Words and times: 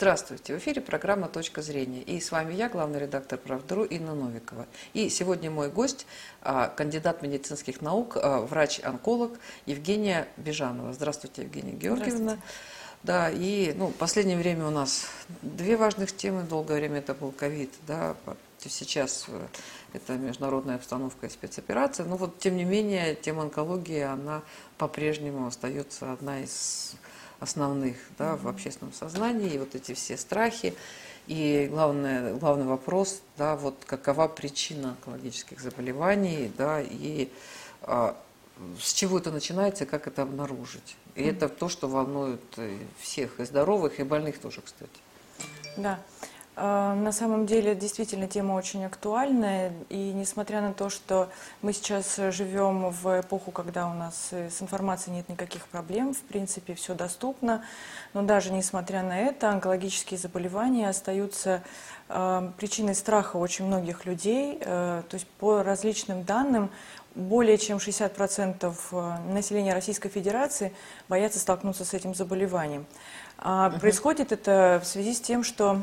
Здравствуйте! 0.00 0.54
В 0.54 0.58
эфире 0.60 0.80
программа 0.80 1.28
«Точка 1.28 1.60
зрения». 1.60 2.00
И 2.00 2.20
с 2.20 2.32
вами 2.32 2.54
я, 2.54 2.70
главный 2.70 3.00
редактор 3.00 3.38
«Правдру» 3.38 3.84
Инна 3.84 4.14
Новикова. 4.14 4.64
И 4.94 5.10
сегодня 5.10 5.50
мой 5.50 5.68
гость, 5.68 6.06
а, 6.40 6.68
кандидат 6.68 7.20
медицинских 7.20 7.82
наук, 7.82 8.16
а, 8.16 8.40
врач-онколог 8.40 9.38
Евгения 9.66 10.26
Бежанова. 10.38 10.94
Здравствуйте, 10.94 11.42
Евгения 11.42 11.72
Георгиевна. 11.72 12.38
Да, 13.02 13.28
и 13.30 13.74
ну, 13.76 13.88
в 13.88 13.94
последнее 13.94 14.38
время 14.38 14.68
у 14.68 14.70
нас 14.70 15.04
две 15.42 15.76
важных 15.76 16.16
темы. 16.16 16.44
Долгое 16.44 16.78
время 16.78 17.00
это 17.00 17.12
был 17.12 17.30
ковид, 17.30 17.70
да, 17.86 18.16
сейчас 18.58 19.26
э, 19.28 19.46
это 19.92 20.14
международная 20.14 20.76
обстановка 20.76 21.26
и 21.26 21.28
спецоперация. 21.28 22.06
Но 22.06 22.16
вот, 22.16 22.38
тем 22.38 22.56
не 22.56 22.64
менее, 22.64 23.14
тема 23.14 23.42
онкологии, 23.42 24.00
она 24.00 24.40
по-прежнему 24.78 25.46
остается 25.46 26.10
одна 26.10 26.40
из 26.40 26.94
основных 27.40 27.96
да, 28.18 28.36
в 28.36 28.46
общественном 28.46 28.92
сознании, 28.92 29.54
и 29.54 29.58
вот 29.58 29.74
эти 29.74 29.94
все 29.94 30.16
страхи. 30.16 30.74
И 31.26 31.68
главное, 31.70 32.34
главный 32.34 32.66
вопрос, 32.66 33.22
да, 33.36 33.56
вот 33.56 33.76
какова 33.86 34.28
причина 34.28 34.90
онкологических 34.90 35.60
заболеваний, 35.60 36.50
да, 36.56 36.80
и 36.80 37.28
а, 37.82 38.16
с 38.80 38.92
чего 38.92 39.18
это 39.18 39.30
начинается, 39.30 39.86
как 39.86 40.06
это 40.06 40.22
обнаружить. 40.22 40.96
И 41.14 41.22
mm-hmm. 41.22 41.30
это 41.30 41.48
то, 41.48 41.68
что 41.68 41.88
волнует 41.88 42.40
всех, 42.98 43.40
и 43.40 43.44
здоровых, 43.44 44.00
и 44.00 44.02
больных 44.02 44.38
тоже, 44.38 44.60
кстати. 44.60 44.90
Да. 45.76 46.00
А, 46.62 46.94
на 46.94 47.10
самом 47.10 47.46
деле, 47.46 47.74
действительно, 47.74 48.28
тема 48.28 48.52
очень 48.52 48.84
актуальная, 48.84 49.72
и 49.88 50.12
несмотря 50.12 50.60
на 50.60 50.74
то, 50.74 50.90
что 50.90 51.30
мы 51.62 51.72
сейчас 51.72 52.16
живем 52.16 52.90
в 52.90 53.20
эпоху, 53.22 53.50
когда 53.50 53.88
у 53.88 53.94
нас 53.94 54.28
с 54.30 54.60
информацией 54.60 55.16
нет 55.16 55.30
никаких 55.30 55.66
проблем, 55.68 56.12
в 56.12 56.20
принципе, 56.20 56.74
все 56.74 56.94
доступно, 56.94 57.64
но 58.12 58.20
даже 58.20 58.52
несмотря 58.52 59.02
на 59.02 59.18
это, 59.18 59.48
онкологические 59.48 60.18
заболевания 60.18 60.90
остаются 60.90 61.62
а, 62.10 62.52
причиной 62.58 62.94
страха 62.94 63.38
очень 63.38 63.64
многих 63.64 64.04
людей, 64.04 64.60
а, 64.62 65.02
то 65.08 65.14
есть 65.14 65.26
по 65.38 65.62
различным 65.62 66.24
данным, 66.24 66.70
более 67.14 67.56
чем 67.56 67.78
60% 67.78 69.32
населения 69.32 69.72
Российской 69.72 70.10
Федерации 70.10 70.74
боятся 71.08 71.38
столкнуться 71.38 71.86
с 71.86 71.94
этим 71.94 72.14
заболеванием. 72.14 72.84
Происходит 73.36 74.30
это 74.30 74.80
в 74.84 74.86
связи 74.86 75.14
с 75.14 75.20
тем, 75.20 75.42
что 75.42 75.82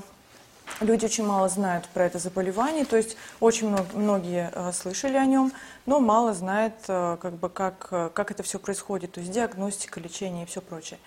Люди 0.80 1.06
очень 1.06 1.26
мало 1.26 1.50
знают 1.50 1.88
про 1.90 2.06
это 2.06 2.20
заболевание, 2.20 2.86
то 2.86 2.98
есть 2.98 3.18
очень 3.40 3.68
много, 3.68 3.88
многие 3.94 4.52
э, 4.54 4.72
слышали 4.74 5.18
о 5.18 5.26
нем, 5.26 5.52
но 5.88 6.00
мало 6.00 6.34
знают, 6.34 6.76
э, 6.88 7.18
как, 7.20 7.34
бы, 7.34 7.50
как, 7.50 7.88
э, 7.90 8.10
как 8.14 8.30
это 8.30 8.44
все 8.44 8.60
происходит, 8.60 9.14
то 9.14 9.20
есть 9.20 9.32
диагностика, 9.32 10.00
лечение 10.00 10.44
и 10.44 10.48
все 10.48 10.62
прочее. 10.62 11.00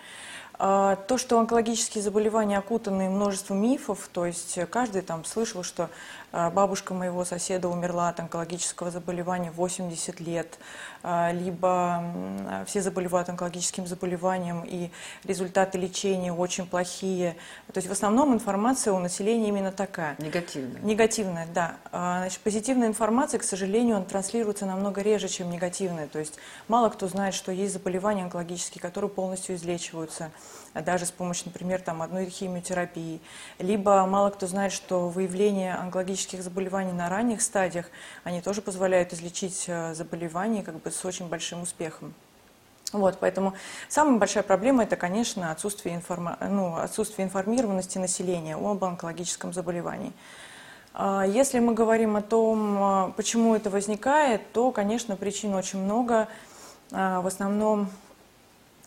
А, 0.63 0.95
то, 0.95 1.17
что 1.17 1.39
онкологические 1.39 2.03
заболевания 2.03 2.57
окутаны 2.57 3.09
множеством 3.09 3.61
мифов, 3.61 4.09
то 4.11 4.25
есть 4.25 4.59
каждый 4.69 5.01
там 5.01 5.25
слышал, 5.25 5.63
что 5.63 5.89
бабушка 6.31 6.93
моего 6.93 7.25
соседа 7.25 7.67
умерла 7.67 8.09
от 8.09 8.19
онкологического 8.19 8.91
заболевания 8.91 9.51
в 9.51 9.55
80 9.55 10.19
лет, 10.19 10.57
а, 11.03 11.31
либо 11.31 12.03
все 12.65 12.81
заболевают 12.81 13.29
онкологическим 13.29 13.87
заболеванием, 13.87 14.63
и 14.65 14.91
результаты 15.23 15.77
лечения 15.77 16.31
очень 16.31 16.65
плохие. 16.65 17.35
То 17.73 17.77
есть 17.77 17.87
в 17.87 17.91
основном 17.91 18.33
информация 18.33 18.93
у 18.93 18.99
населения 18.99 19.49
именно 19.49 19.71
такая. 19.71 20.15
Негативная. 20.19 20.81
Негативная, 20.81 21.47
да. 21.53 21.77
Значит, 21.91 22.39
позитивная 22.41 22.87
информация, 22.87 23.39
к 23.39 23.43
сожалению, 23.43 23.97
он 23.97 24.05
транслируется 24.05 24.65
намного 24.65 25.01
реже, 25.01 25.27
чем 25.27 25.49
негативная. 25.49 26.07
То 26.07 26.19
есть 26.19 26.37
мало 26.67 26.89
кто 26.89 27.07
знает, 27.07 27.33
что 27.33 27.51
есть 27.51 27.73
заболевания 27.73 28.23
онкологические, 28.23 28.81
которые 28.81 29.09
полностью 29.09 29.55
излечиваются 29.55 30.31
даже 30.73 31.05
с 31.05 31.11
помощью, 31.11 31.47
например, 31.47 31.81
там, 31.81 32.01
одной 32.01 32.29
химиотерапии. 32.29 33.19
Либо 33.59 34.05
мало 34.05 34.29
кто 34.29 34.47
знает, 34.47 34.71
что 34.71 35.09
выявление 35.09 35.75
онкологических 35.75 36.20
заболеваний 36.29 36.91
на 36.91 37.09
ранних 37.09 37.41
стадиях, 37.41 37.87
они 38.23 38.41
тоже 38.41 38.61
позволяют 38.61 39.13
излечить 39.13 39.65
э, 39.67 39.93
заболевания 39.93 40.63
как 40.63 40.81
бы 40.81 40.91
с 40.91 41.03
очень 41.05 41.27
большим 41.27 41.61
успехом. 41.61 42.13
Вот, 42.93 43.17
поэтому 43.19 43.53
самая 43.87 44.17
большая 44.19 44.43
проблема 44.43 44.83
это, 44.83 44.95
конечно, 44.97 45.51
отсутствие, 45.51 45.95
информа... 45.95 46.37
ну, 46.41 46.75
отсутствие 46.75 47.25
информированности 47.25 47.97
населения 47.97 48.55
об 48.55 48.83
онкологическом 48.83 49.53
заболевании. 49.53 50.11
А 50.93 51.25
если 51.25 51.59
мы 51.59 51.73
говорим 51.73 52.17
о 52.17 52.21
том, 52.21 53.09
э, 53.09 53.11
почему 53.15 53.55
это 53.55 53.69
возникает, 53.69 54.51
то, 54.51 54.71
конечно, 54.71 55.15
причин 55.15 55.53
очень 55.55 55.79
много. 55.79 56.27
А, 56.91 57.21
в 57.21 57.27
основном 57.27 57.89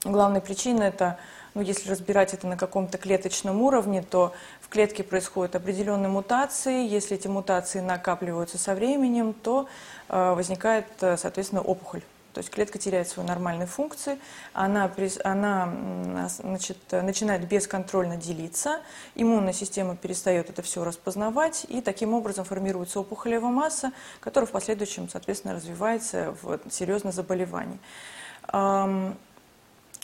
главная 0.04 0.40
причина 0.40 0.82
это 0.82 1.18
ну, 1.54 1.62
если 1.62 1.88
разбирать 1.88 2.34
это 2.34 2.46
на 2.46 2.56
каком-то 2.56 2.98
клеточном 2.98 3.62
уровне, 3.62 4.02
то 4.02 4.32
клетке 4.74 5.04
происходят 5.04 5.54
определенные 5.54 6.08
мутации. 6.08 6.84
Если 6.84 7.16
эти 7.16 7.28
мутации 7.28 7.78
накапливаются 7.78 8.58
со 8.58 8.74
временем, 8.74 9.32
то 9.32 9.68
э, 10.08 10.34
возникает, 10.34 10.86
э, 11.00 11.16
соответственно, 11.16 11.62
опухоль. 11.62 12.02
То 12.32 12.40
есть 12.40 12.50
клетка 12.50 12.78
теряет 12.78 13.08
свои 13.08 13.24
нормальные 13.24 13.68
функции, 13.68 14.18
она, 14.52 14.90
она 15.22 16.28
значит, 16.28 16.78
начинает 16.90 17.46
бесконтрольно 17.46 18.16
делиться, 18.16 18.80
иммунная 19.14 19.52
система 19.52 19.94
перестает 19.94 20.50
это 20.50 20.60
все 20.62 20.82
распознавать, 20.82 21.64
и 21.68 21.80
таким 21.80 22.12
образом 22.12 22.44
формируется 22.44 22.98
опухолевая 22.98 23.52
масса, 23.52 23.92
которая 24.18 24.48
в 24.48 24.50
последующем, 24.50 25.08
соответственно, 25.08 25.54
развивается 25.54 26.34
в 26.42 26.58
серьезное 26.72 27.12
заболевание. 27.12 27.78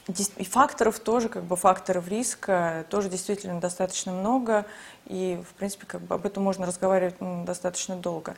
И 0.09 0.45
факторов 0.45 0.99
тоже, 0.99 1.29
как 1.29 1.45
бы 1.45 1.57
факторов 1.57 2.09
риска 2.09 2.85
тоже 2.89 3.09
действительно 3.09 3.61
достаточно 3.61 4.13
много, 4.13 4.67
и, 5.07 5.41
в 5.49 5.55
принципе, 5.55 5.87
как 5.87 6.01
бы 6.01 6.15
об 6.15 6.27
этом 6.27 6.43
можно 6.43 6.67
разговаривать 6.67 7.17
достаточно 7.45 7.97
долго. 7.97 8.35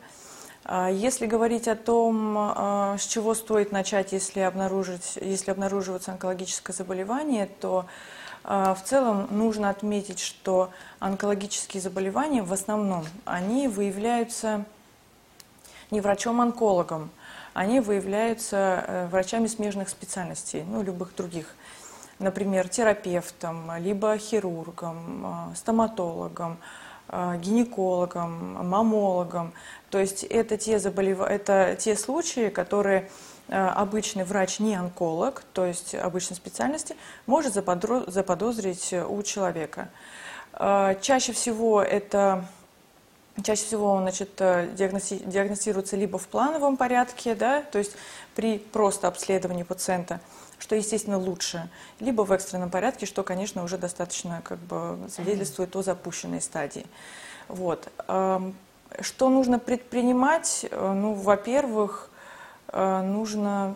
А 0.65 0.89
если 0.89 1.25
говорить 1.25 1.67
о 1.67 1.75
том, 1.75 2.35
а, 2.37 2.97
с 2.97 3.05
чего 3.05 3.33
стоит 3.33 3.71
начать, 3.71 4.13
если, 4.13 4.39
обнаружить, 4.39 5.17
если 5.19 5.51
обнаруживается 5.51 6.11
онкологическое 6.11 6.75
заболевание, 6.75 7.47
то 7.59 7.85
а, 8.45 8.73
в 8.73 8.83
целом 8.83 9.27
нужно 9.31 9.69
отметить, 9.69 10.19
что 10.19 10.69
онкологические 10.99 11.81
заболевания 11.81 12.43
в 12.43 12.53
основном, 12.53 13.05
они 13.25 13.67
выявляются 13.67 14.65
не 15.91 15.99
врачом-онкологом, 15.99 17.09
они 17.53 17.79
выявляются 17.79 18.83
э, 18.87 19.07
врачами 19.07 19.47
смежных 19.47 19.89
специальностей, 19.89 20.63
ну, 20.67 20.81
любых 20.81 21.15
других. 21.15 21.47
Например, 22.19 22.67
терапевтом, 22.67 23.71
либо 23.77 24.17
хирургом, 24.17 25.51
э, 25.51 25.55
стоматологом, 25.55 26.57
э, 27.09 27.37
гинекологом, 27.39 28.67
мамологом. 28.67 29.53
То 29.91 29.99
есть 29.99 30.23
это 30.23 30.57
те, 30.57 30.79
заболев... 30.79 31.21
это 31.21 31.75
те 31.79 31.95
случаи, 31.95 32.49
которые 32.49 33.09
обычный 33.49 34.23
врач 34.23 34.59
не 34.59 34.73
онколог, 34.73 35.43
то 35.51 35.65
есть 35.65 35.93
обычной 35.95 36.37
специальности, 36.37 36.95
может 37.25 37.53
заподозрить 37.53 38.93
у 38.93 39.21
человека. 39.21 39.89
Чаще 41.01 41.33
всего 41.33 41.81
это 41.81 42.45
Чаще 43.41 43.63
всего 43.63 43.91
он 43.91 44.03
значит, 44.03 44.29
э, 44.39 44.69
диагностируется 44.75 45.95
либо 45.95 46.19
в 46.19 46.27
плановом 46.27 46.77
порядке, 46.77 47.33
да, 47.33 47.63
то 47.63 47.79
есть 47.79 47.93
при 48.35 48.59
просто 48.59 49.07
обследовании 49.07 49.63
пациента, 49.63 50.19
что, 50.59 50.75
естественно, 50.75 51.17
лучше, 51.17 51.67
либо 51.99 52.21
в 52.21 52.31
экстренном 52.31 52.69
порядке, 52.69 53.07
что, 53.07 53.23
конечно, 53.23 53.63
уже 53.63 53.77
достаточно 53.77 54.41
как 54.43 54.59
бы, 54.59 54.99
свидетельствует 55.09 55.75
о 55.75 55.81
запущенной 55.81 56.41
стадии. 56.41 56.85
Вот. 57.47 57.91
Что 58.99 59.29
нужно 59.29 59.57
предпринимать? 59.57 60.65
Э, 60.69 60.93
ну, 60.93 61.13
во-первых, 61.13 62.09
э, 62.67 63.01
нужно 63.01 63.75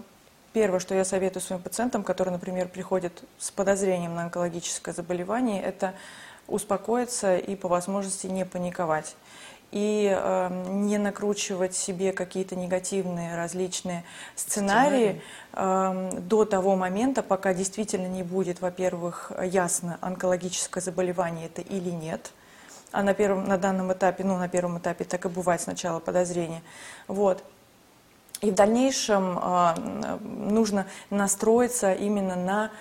Первое, 0.54 0.80
что 0.80 0.96
я 0.96 1.06
советую 1.06 1.44
своим 1.44 1.62
пациентам, 1.62 2.04
которые, 2.04 2.32
например, 2.32 2.68
приходят 2.68 3.14
с 3.38 3.52
подозрением 3.52 4.16
на 4.16 4.24
онкологическое 4.24 4.92
заболевание, 4.92 5.62
это 5.62 5.94
успокоиться 6.48 7.38
и 7.38 7.56
по 7.56 7.68
возможности 7.68 8.26
не 8.26 8.44
паниковать 8.44 9.16
и 9.72 10.14
э, 10.16 10.50
не 10.70 10.98
накручивать 10.98 11.76
себе 11.76 12.14
какие-то 12.14 12.56
негативные 12.56 13.36
различные 13.36 14.04
сценарии. 14.36 15.22
Э, 15.54 16.12
до 16.22 16.46
того 16.46 16.76
момента, 16.76 17.22
пока 17.22 17.54
действительно 17.54 18.08
не 18.08 18.24
будет, 18.24 18.62
во-первых, 18.62 19.32
ясно, 19.44 19.98
онкологическое 20.02 20.82
заболевание 20.82 21.48
это 21.48 21.62
или 21.62 21.90
нет. 21.90 22.32
А 22.92 23.04
на, 23.04 23.14
первом, 23.14 23.46
на 23.46 23.58
данном 23.58 23.92
этапе, 23.92 24.24
ну, 24.24 24.38
на 24.38 24.48
первом 24.48 24.78
этапе 24.80 25.04
так 25.04 25.26
и 25.26 25.30
бывает 25.30 25.62
сначала 25.62 26.00
подозрение. 26.00 26.62
Вот. 27.08 27.44
И 28.42 28.52
в 28.52 28.56
дальнейшем 28.56 29.38
э, 29.38 30.18
нужно 30.22 30.86
настроиться 31.10 31.94
именно 31.94 32.36
на 32.36 32.72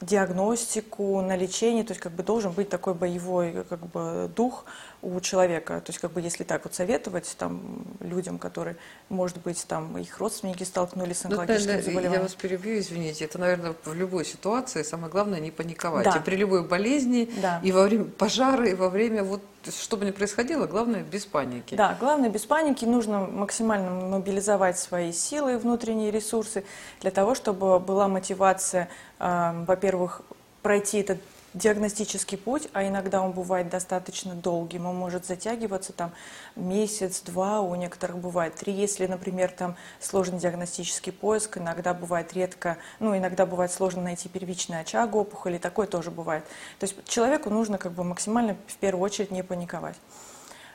диагностику, 0.00 1.20
на 1.20 1.36
лечение, 1.36 1.84
то 1.84 1.92
есть 1.92 2.00
как 2.00 2.12
бы 2.12 2.22
должен 2.22 2.52
быть 2.52 2.70
такой 2.70 2.94
боевой 2.94 3.64
как 3.68 3.86
бы 3.86 4.30
дух 4.34 4.64
у 5.02 5.20
человека, 5.20 5.82
то 5.82 5.90
есть 5.90 5.98
как 5.98 6.12
бы 6.12 6.22
если 6.22 6.44
так 6.44 6.64
вот 6.64 6.74
советовать 6.74 7.34
там 7.38 7.84
людям, 8.00 8.38
которые, 8.38 8.76
может 9.10 9.36
быть, 9.42 9.62
там 9.68 9.98
их 9.98 10.18
родственники 10.18 10.64
столкнулись 10.64 11.18
с 11.18 11.26
онкологическим 11.26 11.74
ну, 11.74 11.82
заболеванием. 11.82 12.12
Я 12.14 12.22
вас 12.22 12.34
перебью, 12.34 12.78
извините, 12.78 13.26
это, 13.26 13.38
наверное, 13.38 13.74
в 13.84 13.92
любой 13.92 14.24
ситуации 14.24 14.82
самое 14.82 15.12
главное 15.12 15.40
не 15.40 15.50
паниковать. 15.50 16.04
Да. 16.04 16.16
И 16.16 16.20
при 16.20 16.36
любой 16.36 16.66
болезни, 16.66 17.30
Да. 17.42 17.60
и 17.62 17.70
во 17.70 17.82
время 17.82 18.06
пожара, 18.06 18.66
и 18.66 18.74
во 18.74 18.88
время 18.88 19.24
вот 19.24 19.42
что 19.70 19.96
бы 19.96 20.04
ни 20.04 20.10
происходило, 20.10 20.66
главное 20.66 21.02
без 21.02 21.24
паники. 21.24 21.74
Да, 21.74 21.96
главное 21.98 22.28
без 22.28 22.44
паники, 22.44 22.84
нужно 22.84 23.20
максимально 23.20 23.90
мобилизовать 23.90 24.78
свои 24.78 25.12
силы, 25.12 25.58
внутренние 25.58 26.10
ресурсы 26.10 26.64
для 27.00 27.10
того, 27.10 27.34
чтобы 27.34 27.78
была 27.80 28.08
мотивация, 28.08 28.88
во-первых, 29.24 30.22
пройти 30.62 30.98
этот 30.98 31.18
диагностический 31.54 32.36
путь, 32.36 32.68
а 32.72 32.86
иногда 32.86 33.22
он 33.22 33.30
бывает 33.32 33.68
достаточно 33.68 34.34
долгим, 34.34 34.86
он 34.86 34.96
может 34.96 35.24
затягиваться 35.24 35.92
там 35.92 36.12
месяц, 36.56 37.22
два, 37.22 37.60
у 37.60 37.74
некоторых 37.76 38.18
бывает 38.18 38.56
три, 38.56 38.72
если, 38.72 39.06
например, 39.06 39.52
там 39.52 39.76
сложный 40.00 40.38
диагностический 40.38 41.12
поиск, 41.12 41.58
иногда 41.58 41.94
бывает 41.94 42.32
редко, 42.32 42.76
ну, 42.98 43.16
иногда 43.16 43.46
бывает 43.46 43.70
сложно 43.70 44.02
найти 44.02 44.28
первичный 44.28 44.80
очаг 44.80 45.14
опухоли, 45.14 45.58
такое 45.58 45.86
тоже 45.86 46.10
бывает. 46.10 46.44
То 46.80 46.84
есть 46.84 46.96
человеку 47.06 47.50
нужно 47.50 47.78
как 47.78 47.92
бы 47.92 48.02
максимально 48.02 48.56
в 48.66 48.76
первую 48.76 49.04
очередь 49.04 49.30
не 49.30 49.44
паниковать. 49.44 49.96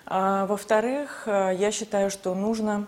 А, 0.06 0.46
во-вторых, 0.46 1.24
э, 1.28 1.56
я 1.58 1.72
считаю, 1.72 2.10
что 2.10 2.34
нужно 2.34 2.88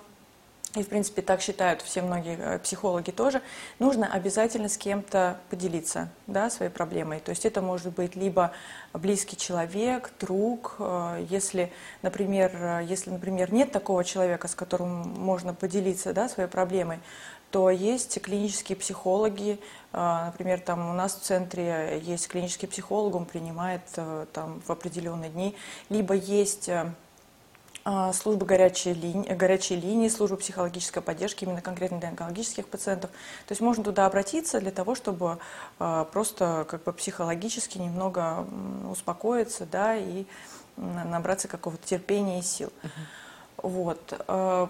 и, 0.75 0.83
в 0.83 0.87
принципе, 0.87 1.21
так 1.21 1.41
считают 1.41 1.81
все 1.81 2.01
многие 2.01 2.37
э, 2.39 2.59
психологи 2.59 3.11
тоже, 3.11 3.41
нужно 3.79 4.07
обязательно 4.11 4.69
с 4.69 4.77
кем-то 4.77 5.37
поделиться 5.49 6.09
да, 6.27 6.49
своей 6.49 6.71
проблемой. 6.71 7.19
То 7.19 7.31
есть 7.31 7.45
это 7.45 7.61
может 7.61 7.93
быть 7.93 8.15
либо 8.15 8.53
близкий 8.93 9.35
человек, 9.35 10.11
друг, 10.19 10.75
э, 10.79 11.25
если, 11.29 11.73
например, 12.03 12.51
э, 12.53 12.85
если, 12.85 13.09
например, 13.09 13.51
нет 13.51 13.73
такого 13.73 14.05
человека, 14.05 14.47
с 14.47 14.55
которым 14.55 14.89
можно 14.89 15.53
поделиться 15.53 16.13
да, 16.13 16.29
своей 16.29 16.47
проблемой, 16.47 16.99
то 17.49 17.69
есть 17.69 18.21
клинические 18.21 18.77
психологи, 18.77 19.59
например, 19.91 20.61
там 20.61 20.89
у 20.89 20.93
нас 20.93 21.15
в 21.15 21.19
центре 21.19 22.01
есть 22.01 22.29
клинический 22.29 22.65
психолог, 22.65 23.13
он 23.13 23.25
принимает 23.25 23.81
там 24.31 24.61
в 24.65 24.71
определенные 24.71 25.29
дни, 25.29 25.57
либо 25.89 26.13
есть 26.13 26.69
службы 28.13 28.45
горячей 28.45 28.93
линии, 28.93 29.33
горячей 29.33 29.75
линии, 29.75 30.07
службы 30.07 30.37
психологической 30.37 31.01
поддержки 31.01 31.43
именно 31.43 31.61
конкретно 31.61 31.99
для 31.99 32.09
онкологических 32.09 32.67
пациентов. 32.67 33.09
То 33.47 33.51
есть 33.51 33.61
можно 33.61 33.83
туда 33.83 34.05
обратиться 34.05 34.59
для 34.59 34.71
того, 34.71 34.93
чтобы 34.95 35.39
а, 35.79 36.05
просто 36.05 36.65
как 36.69 36.83
бы 36.83 36.93
психологически 36.93 37.77
немного 37.77 38.45
успокоиться, 38.89 39.65
да, 39.65 39.95
и 39.95 40.25
набраться 40.77 41.47
какого-то 41.47 41.85
терпения 41.85 42.39
и 42.39 42.43
сил. 42.43 42.71
Вот. 43.57 44.13
А, 44.27 44.69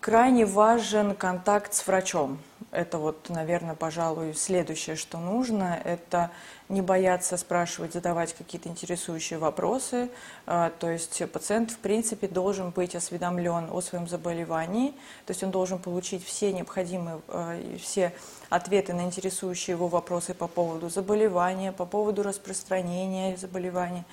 крайне 0.00 0.46
важен 0.46 1.14
контакт 1.14 1.74
с 1.74 1.86
врачом. 1.86 2.38
Это 2.72 2.98
вот, 2.98 3.28
наверное, 3.30 3.74
пожалуй, 3.74 4.34
следующее, 4.34 4.96
что 4.96 5.18
нужно. 5.18 5.80
Это 5.84 6.30
не 6.68 6.82
бояться 6.82 7.36
спрашивать, 7.36 7.92
задавать 7.92 8.34
какие-то 8.34 8.68
интересующие 8.68 9.38
вопросы. 9.38 10.10
А, 10.46 10.70
то 10.70 10.90
есть 10.90 11.22
пациент, 11.30 11.70
в 11.70 11.78
принципе, 11.78 12.26
должен 12.28 12.70
быть 12.70 12.94
осведомлен 12.94 13.68
о 13.70 13.80
своем 13.80 14.08
заболевании, 14.08 14.90
то 15.26 15.30
есть 15.30 15.42
он 15.44 15.50
должен 15.50 15.78
получить 15.78 16.24
все 16.24 16.52
необходимые, 16.52 17.20
а, 17.28 17.56
все 17.80 18.12
ответы 18.50 18.92
на 18.94 19.02
интересующие 19.02 19.74
его 19.74 19.88
вопросы 19.88 20.34
по 20.34 20.48
поводу 20.48 20.88
заболевания, 20.88 21.72
по 21.72 21.86
поводу 21.86 22.22
распространения 22.22 23.36
заболевания, 23.36 24.04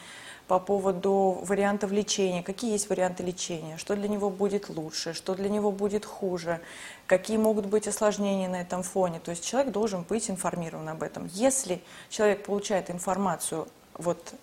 по 0.47 0.59
поводу 0.59 1.39
вариантов 1.43 1.91
лечения, 1.91 2.43
какие 2.43 2.71
есть 2.71 2.89
варианты 2.89 3.23
лечения, 3.23 3.77
что 3.77 3.95
для 3.95 4.07
него 4.07 4.29
будет 4.29 4.69
лучше, 4.69 5.13
что 5.13 5.35
для 5.35 5.49
него 5.49 5.71
будет 5.71 6.05
хуже, 6.05 6.59
какие 7.07 7.37
могут 7.37 7.65
быть 7.65 7.87
осложнения 7.87 8.49
на 8.49 8.61
этом 8.61 8.83
фоне. 8.83 9.19
То 9.19 9.31
есть 9.31 9.45
человек 9.45 9.71
должен 9.71 10.03
быть 10.03 10.29
информирован 10.29 10.89
об 10.89 11.03
этом. 11.03 11.29
Если 11.33 11.81
человек 12.09 12.45
получает 12.45 12.89
информацию, 12.89 13.67
вот, 13.93 14.33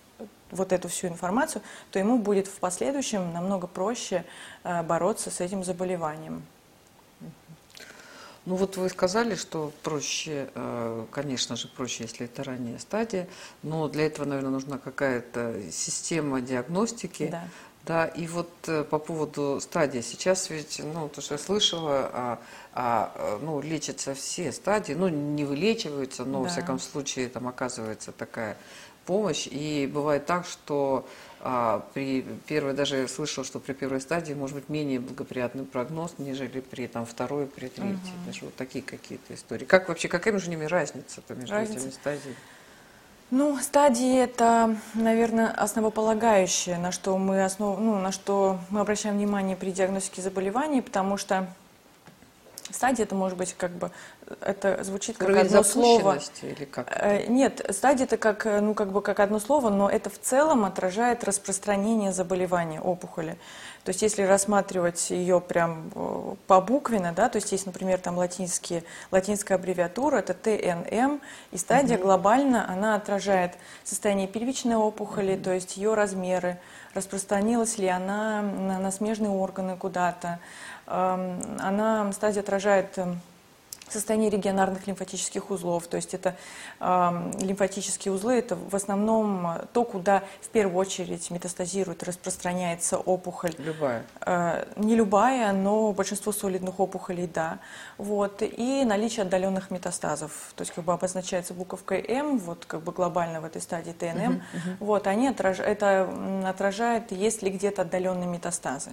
вот 0.49 0.71
эту 0.73 0.87
всю 0.87 1.07
информацию, 1.07 1.61
то 1.91 1.99
ему 1.99 2.17
будет 2.17 2.47
в 2.47 2.59
последующем 2.59 3.31
намного 3.31 3.67
проще 3.67 4.25
э, 4.63 4.81
бороться 4.83 5.29
с 5.29 5.39
этим 5.39 5.63
заболеванием. 5.63 6.43
Ну 8.45 8.55
вот 8.55 8.75
вы 8.75 8.89
сказали, 8.89 9.35
что 9.35 9.71
проще, 9.83 10.49
э, 10.55 11.05
конечно 11.11 11.55
же, 11.55 11.67
проще, 11.67 12.03
если 12.03 12.25
это 12.25 12.43
ранняя 12.43 12.79
стадия, 12.79 13.27
но 13.61 13.87
для 13.87 14.07
этого, 14.07 14.25
наверное, 14.25 14.51
нужна 14.51 14.79
какая-то 14.79 15.61
система 15.71 16.41
диагностики. 16.41 17.27
Да. 17.31 17.43
Да, 17.83 18.05
и 18.05 18.27
вот 18.27 18.51
э, 18.67 18.83
по 18.83 18.99
поводу 18.99 19.59
стадии, 19.59 20.01
сейчас 20.01 20.51
ведь, 20.51 20.79
ну, 20.83 21.09
то, 21.09 21.19
что 21.19 21.33
я 21.33 21.39
слышала, 21.39 22.11
а, 22.13 22.39
а, 22.73 23.39
ну, 23.41 23.59
лечатся 23.59 24.13
все 24.13 24.51
стадии, 24.51 24.93
ну, 24.93 25.07
не 25.07 25.45
вылечиваются, 25.45 26.23
но, 26.23 26.33
да. 26.33 26.43
во 26.43 26.49
всяком 26.49 26.79
случае, 26.79 27.27
там 27.27 27.47
оказывается 27.47 28.11
такая 28.11 28.55
помощь, 29.07 29.47
и 29.49 29.89
бывает 29.91 30.27
так, 30.27 30.45
что 30.45 31.07
а, 31.43 31.83
при 31.93 32.23
первой, 32.47 32.73
даже 32.73 32.97
я 32.97 33.07
слышала, 33.07 33.43
что 33.45 33.59
при 33.59 33.73
первой 33.73 33.99
стадии 33.99 34.33
может 34.33 34.55
быть 34.55 34.69
менее 34.69 34.99
благоприятный 34.99 35.63
прогноз, 35.63 36.13
нежели 36.19 36.59
при 36.59 36.87
там, 36.87 37.05
второй, 37.05 37.47
при 37.47 37.67
третьей. 37.67 37.93
Угу. 37.93 38.25
Даже 38.27 38.45
вот 38.45 38.55
такие 38.55 38.83
какие-то 38.83 39.33
истории. 39.33 39.65
Как 39.65 39.89
вообще, 39.89 40.07
какая 40.07 40.33
между 40.33 40.51
ними 40.51 40.65
разница-то 40.65 41.33
между 41.33 41.53
разница? 41.53 41.79
этими 41.79 41.91
стадиями? 41.91 42.35
Ну, 43.31 43.57
стадии 43.59 44.17
это, 44.17 44.75
наверное, 44.93 45.47
основополагающее, 45.47 46.77
на 46.77 46.91
что 46.91 47.17
мы 47.17 47.43
основ... 47.43 47.79
ну, 47.79 47.97
на 47.97 48.11
что 48.11 48.59
мы 48.69 48.81
обращаем 48.81 49.15
внимание 49.15 49.55
при 49.55 49.71
диагностике 49.71 50.21
заболеваний, 50.21 50.81
потому 50.81 51.17
что 51.17 51.47
стадия 52.73 53.05
это 53.05 53.15
может 53.15 53.37
быть 53.37 53.55
как 53.57 53.71
бы 53.71 53.91
это 54.41 54.83
звучит 54.83 55.17
как 55.17 55.29
Уровень 55.29 55.47
одно 55.47 55.63
слово. 55.63 56.19
Или 56.41 56.65
как? 56.65 56.87
Э, 56.89 57.25
нет, 57.27 57.65
стадия 57.69 58.05
это 58.05 58.17
как, 58.17 58.45
э, 58.45 58.61
ну, 58.61 58.73
как 58.73 58.91
бы 58.91 59.01
как 59.01 59.19
одно 59.19 59.39
слово, 59.39 59.69
но 59.69 59.89
это 59.89 60.09
в 60.09 60.19
целом 60.19 60.65
отражает 60.65 61.23
распространение 61.23 62.13
заболевания 62.13 62.79
опухоли. 62.79 63.37
То 63.83 63.89
есть 63.89 64.03
если 64.03 64.21
рассматривать 64.21 65.09
ее 65.09 65.41
прям 65.41 65.91
э, 65.95 66.35
по 66.47 66.61
буквенно, 66.61 67.13
да, 67.13 67.29
то 67.29 67.37
есть 67.37 67.51
есть, 67.51 67.65
например, 67.65 67.99
там 67.99 68.17
латинские, 68.17 68.83
латинская 69.09 69.55
аббревиатура, 69.55 70.17
это 70.17 70.33
ТНМ, 70.33 71.19
и 71.51 71.57
стадия 71.57 71.97
угу. 71.97 72.03
глобально, 72.03 72.69
она 72.69 72.95
отражает 72.95 73.53
состояние 73.83 74.27
первичной 74.27 74.75
опухоли, 74.75 75.35
угу. 75.35 75.43
то 75.43 75.53
есть 75.53 75.77
ее 75.77 75.95
размеры, 75.95 76.59
распространилась 76.93 77.77
ли 77.77 77.87
она 77.87 78.41
на, 78.41 78.79
на 78.79 78.91
смежные 78.91 79.31
органы 79.31 79.75
куда-то. 79.77 80.39
Эм, 80.87 81.39
она, 81.59 82.11
стадия 82.13 82.41
отражает 82.41 82.97
эм, 82.97 83.19
состояние 83.91 84.29
регионарных 84.29 84.87
лимфатических 84.87 85.49
узлов. 85.51 85.87
То 85.87 85.97
есть 85.97 86.13
это 86.13 86.35
э, 86.79 87.31
лимфатические 87.41 88.13
узлы, 88.13 88.35
это 88.35 88.55
в 88.55 88.75
основном 88.75 89.47
то, 89.73 89.83
куда 89.83 90.23
в 90.41 90.49
первую 90.49 90.77
очередь 90.77 91.29
метастазирует, 91.31 92.03
распространяется 92.03 92.97
опухоль. 92.97 93.53
Любая? 93.57 94.03
Э, 94.25 94.65
не 94.77 94.95
любая, 94.95 95.53
но 95.53 95.91
большинство 95.91 96.31
солидных 96.31 96.79
опухолей, 96.79 97.27
да. 97.27 97.59
Вот. 97.97 98.41
И 98.41 98.83
наличие 98.85 99.23
отдаленных 99.23 99.71
метастазов. 99.71 100.31
То 100.55 100.61
есть 100.61 100.73
как 100.73 100.85
бы 100.85 100.93
обозначается 100.93 101.53
буковкой 101.53 102.03
М, 102.07 102.37
вот 102.37 102.65
как 102.65 102.81
бы 102.81 102.91
глобально 102.91 103.41
в 103.41 103.45
этой 103.45 103.61
стадии 103.61 103.91
ТНМ. 103.91 104.07
Uh-huh, 104.07 104.41
uh-huh. 104.53 104.75
Вот, 104.79 105.07
они 105.07 105.27
отраж... 105.27 105.59
это 105.59 106.09
отражает, 106.47 107.11
есть 107.11 107.41
ли 107.41 107.49
где-то 107.49 107.83
отдаленные 107.83 108.27
метастазы. 108.27 108.91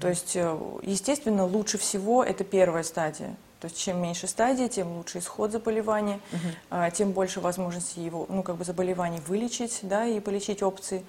То 0.00 0.08
есть, 0.08 0.36
э, 0.36 0.58
естественно, 0.82 1.44
лучше 1.44 1.78
всего 1.78 2.22
это 2.22 2.44
первая 2.44 2.82
стадия. 2.82 3.36
То 3.60 3.66
есть 3.66 3.78
чем 3.78 4.02
меньше 4.02 4.26
стадии, 4.26 4.68
тем 4.68 4.96
лучше 4.96 5.18
исход 5.18 5.52
заболевания, 5.52 6.18
угу. 6.32 6.90
тем 6.94 7.12
больше 7.12 7.40
возможности 7.40 7.98
его, 7.98 8.24
ну, 8.30 8.42
как 8.42 8.56
бы 8.56 8.64
заболеваний 8.64 9.20
вылечить, 9.26 9.80
да, 9.82 10.06
и 10.06 10.18
полечить 10.18 10.62
опции. 10.62 11.04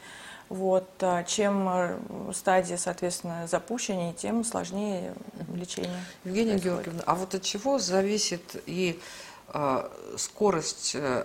Вот. 0.51 0.89
А 0.99 1.23
чем 1.23 1.65
э, 1.69 1.95
стадия, 2.33 2.75
соответственно, 2.75 3.47
запущеннее, 3.47 4.11
тем 4.11 4.43
сложнее 4.43 5.13
лечение. 5.53 6.03
Евгения 6.25 6.51
происходит. 6.51 6.75
Георгиевна, 6.75 7.03
а 7.05 7.15
вот 7.15 7.33
от 7.35 7.41
чего 7.41 7.79
зависит 7.79 8.61
и 8.65 8.99
а, 8.99 9.03
скорость 10.17 10.95
э, 10.95 11.23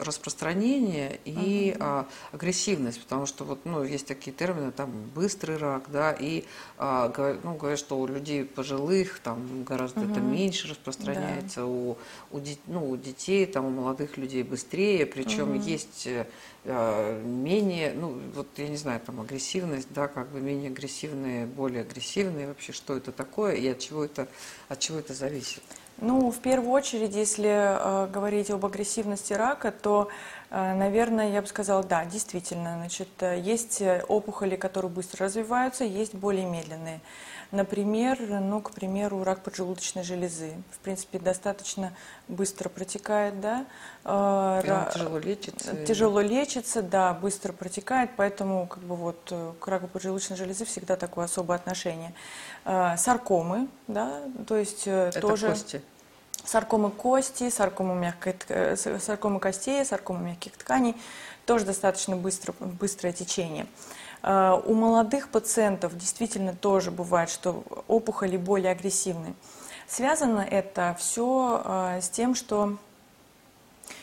распространения 0.00 1.18
и 1.24 1.74
uh 1.78 2.06
агрессивность, 2.32 3.00
потому 3.02 3.26
что 3.26 3.44
вот, 3.44 3.64
ну, 3.64 3.82
есть 3.82 4.06
такие 4.06 4.32
термины, 4.32 4.72
там, 4.72 4.90
быстрый 5.14 5.56
рак, 5.56 5.84
да, 5.90 6.12
и 6.12 6.44
а, 6.78 7.12
ну, 7.42 7.54
говорят, 7.54 7.78
что 7.78 7.98
у 7.98 8.06
людей 8.06 8.44
пожилых 8.44 9.20
там 9.20 9.64
гораздо 9.64 10.00
uh 10.00 10.10
это 10.10 10.20
меньше 10.20 10.68
распространяется, 10.68 11.60
да. 11.60 11.66
у, 11.66 11.96
у, 12.30 12.40
ну, 12.66 12.90
у 12.90 12.96
детей, 12.96 13.46
там, 13.46 13.66
у 13.66 13.70
молодых 13.70 14.16
людей 14.16 14.42
быстрее, 14.42 15.06
причем 15.06 15.52
uh 15.52 15.62
есть 15.62 16.08
э, 16.64 17.22
менее, 17.24 17.94
ну, 17.94 18.18
вот 18.34 18.48
я 18.56 18.68
не 18.68 18.76
знаю, 18.76 19.00
там, 19.00 19.20
агрессивность, 19.20 19.88
да, 19.90 20.08
как 20.08 20.30
бы 20.30 20.40
менее 20.40 20.70
агрессивные, 20.70 21.46
более 21.46 21.82
агрессивные, 21.82 22.48
вообще, 22.48 22.72
что 22.72 22.96
это 22.96 23.12
такое 23.12 23.54
и 23.54 23.66
от 23.68 23.78
чего 23.78 24.04
это, 24.04 24.28
от 24.68 24.78
чего 24.78 24.98
это 24.98 25.14
зависит? 25.14 25.62
Ну, 25.98 26.30
в 26.30 26.38
первую 26.40 26.70
очередь, 26.72 27.14
если 27.14 27.48
э, 27.48 28.08
говорить 28.08 28.50
об 28.50 28.66
агрессивности 28.66 29.34
рака, 29.34 29.70
то, 29.70 30.08
э, 30.50 30.74
наверное, 30.74 31.30
я 31.30 31.42
бы 31.42 31.46
сказала, 31.46 31.84
да, 31.84 32.04
действительно, 32.04 32.76
значит, 32.76 33.08
э, 33.20 33.38
есть 33.38 33.82
опухоли, 34.08 34.56
которые 34.56 34.90
быстро 34.90 35.26
развиваются, 35.26 35.84
есть 35.84 36.14
более 36.14 36.46
медленные. 36.46 37.00
Например, 37.52 38.18
ну, 38.18 38.62
к 38.62 38.70
примеру, 38.70 39.24
рак 39.24 39.42
поджелудочной 39.42 40.04
железы. 40.04 40.54
В 40.70 40.78
принципе, 40.78 41.18
достаточно 41.18 41.92
быстро 42.26 42.70
протекает, 42.70 43.42
да. 43.42 43.66
Э, 44.04 44.88
тяжело 44.90 45.18
лечится. 45.18 45.84
Тяжело 45.84 46.20
лечится, 46.22 46.80
да, 46.80 47.12
быстро 47.12 47.52
протекает, 47.52 48.10
поэтому 48.16 48.66
как 48.66 48.82
бы 48.82 48.96
вот 48.96 49.28
э, 49.30 49.52
к 49.60 49.68
раку 49.68 49.86
поджелудочной 49.86 50.38
железы 50.38 50.64
всегда 50.64 50.96
такое 50.96 51.26
особое 51.26 51.58
отношение. 51.58 52.14
Э, 52.64 52.96
саркомы, 52.96 53.68
да, 53.86 54.22
то 54.48 54.56
есть 54.56 54.86
Это 54.86 55.20
тоже... 55.20 55.50
кости. 55.50 55.82
Саркомы 56.44 56.90
кости, 56.90 57.50
саркомы, 57.50 57.94
мягкой, 57.94 58.34
саркомы 58.76 59.38
костей, 59.40 59.84
саркомы 59.84 60.30
мягких 60.30 60.56
тканей, 60.56 60.96
тоже 61.44 61.66
достаточно 61.66 62.16
быстро, 62.16 62.54
быстрое 62.58 63.12
течение. 63.12 63.66
Э, 64.22 64.60
у 64.64 64.74
молодых 64.74 65.28
пациентов 65.28 65.96
действительно 65.96 66.54
тоже 66.54 66.90
бывает, 66.90 67.30
что 67.30 67.64
опухоли 67.88 68.36
более 68.36 68.72
агрессивны. 68.72 69.34
Связано 69.88 70.40
это 70.40 70.96
все 70.98 71.62
э, 71.64 72.00
с 72.00 72.08
тем, 72.08 72.34
что 72.34 72.76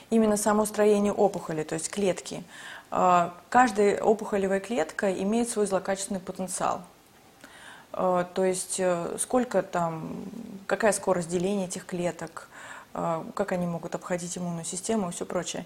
именно 0.09 0.37
само 0.37 0.65
строение 0.65 1.13
опухоли, 1.13 1.63
то 1.63 1.73
есть 1.73 1.89
клетки. 1.89 2.43
Э, 2.91 3.29
каждая 3.49 4.01
опухолевая 4.01 4.59
клетка 4.59 5.11
имеет 5.13 5.49
свой 5.49 5.65
злокачественный 5.67 6.19
потенциал. 6.19 6.81
То 7.91 8.45
есть 8.45 8.79
сколько 9.17 9.63
там, 9.63 10.23
какая 10.67 10.91
скорость 10.91 11.27
деления 11.27 11.65
этих 11.65 11.87
клеток, 11.87 12.47
а, 12.47 12.48
как 12.91 13.51
они 13.51 13.67
могут 13.67 13.93
обходить 13.95 14.37
иммунную 14.37 14.65
систему 14.65 15.09
и 15.09 15.11
все 15.11 15.25
прочее. 15.25 15.65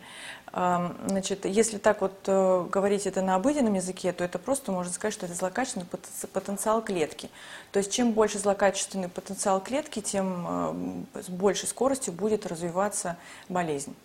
А, 0.51 0.95
значит, 1.07 1.45
если 1.45 1.77
так 1.77 2.01
вот 2.01 2.13
э, 2.27 2.67
говорить 2.69 3.07
это 3.07 3.21
на 3.21 3.35
обыденном 3.35 3.73
языке, 3.73 4.11
то 4.11 4.23
это 4.23 4.37
просто 4.39 4.71
можно 4.71 4.91
сказать, 4.91 5.13
что 5.13 5.25
это 5.25 5.33
злокачественный 5.33 5.87
потенциал 6.33 6.81
клетки. 6.81 7.29
То 7.71 7.79
есть 7.79 7.91
чем 7.91 8.11
больше 8.11 8.39
злокачественный 8.39 9.09
потенциал 9.09 9.61
клетки, 9.61 10.01
тем 10.01 11.07
э, 11.15 11.21
с 11.23 11.29
большей 11.29 11.67
скоростью 11.67 12.13
будет 12.13 12.45
развиваться 12.45 13.17
болезнь. 13.47 13.95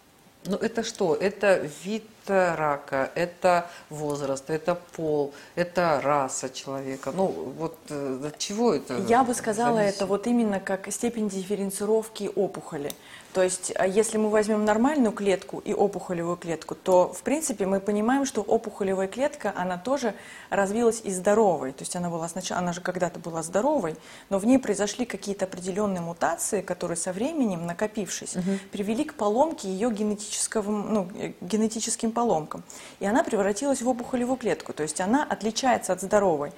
Ну 0.48 0.56
это 0.56 0.82
что? 0.82 1.14
Это 1.14 1.68
вид 1.84 2.04
рака, 2.26 3.10
это 3.14 3.70
возраст, 3.90 4.50
это 4.50 4.74
пол, 4.96 5.32
это 5.54 6.00
раса 6.02 6.48
человека. 6.50 7.12
Ну 7.14 7.26
вот 7.26 7.76
э, 7.88 8.20
от 8.26 8.38
чего 8.38 8.74
это? 8.74 8.96
Я 9.08 9.24
бы 9.24 9.34
сказала 9.34 9.76
зависит? 9.76 9.96
это 9.96 10.06
вот 10.06 10.26
именно 10.26 10.60
как 10.60 10.92
степень 10.92 11.28
дифференцировки 11.28 12.30
опухоли. 12.34 12.90
То 13.34 13.42
есть, 13.42 13.72
а 13.76 13.86
если 13.86 14.16
мы 14.16 14.30
возьмем 14.30 14.64
нормальную 14.64 15.12
клетку 15.12 15.58
и 15.58 15.74
опухолевую 15.74 16.36
клетку, 16.36 16.74
то, 16.74 17.12
в 17.12 17.22
принципе, 17.22 17.66
мы 17.66 17.78
понимаем, 17.78 18.24
что 18.24 18.40
опухолевая 18.40 19.06
клетка, 19.06 19.52
она 19.54 19.76
тоже 19.76 20.14
развилась 20.48 21.02
и 21.04 21.10
здоровой. 21.10 21.72
То 21.72 21.82
есть 21.82 21.94
она 21.94 22.08
была 22.08 22.28
сначала, 22.28 22.60
она 22.60 22.72
же 22.72 22.80
когда-то 22.80 23.20
была 23.20 23.42
здоровой, 23.42 23.96
но 24.30 24.38
в 24.38 24.46
ней 24.46 24.58
произошли 24.58 25.04
какие-то 25.04 25.44
определенные 25.44 26.00
мутации, 26.00 26.62
которые 26.62 26.96
со 26.96 27.12
временем, 27.12 27.66
накопившись, 27.66 28.36
угу. 28.36 28.58
привели 28.72 29.04
к 29.04 29.14
поломке 29.14 29.68
ее 29.68 29.90
генетического, 29.90 30.70
ну, 30.70 31.08
э, 31.14 31.32
генетическим 31.42 32.12
поломкам. 32.12 32.62
И 32.98 33.06
она 33.06 33.22
превратилась 33.22 33.82
в 33.82 33.88
опухолевую 33.88 34.38
клетку. 34.38 34.72
То 34.72 34.82
есть 34.82 35.00
она 35.02 35.22
отличается 35.22 35.92
от 35.92 36.00
здоровой. 36.00 36.52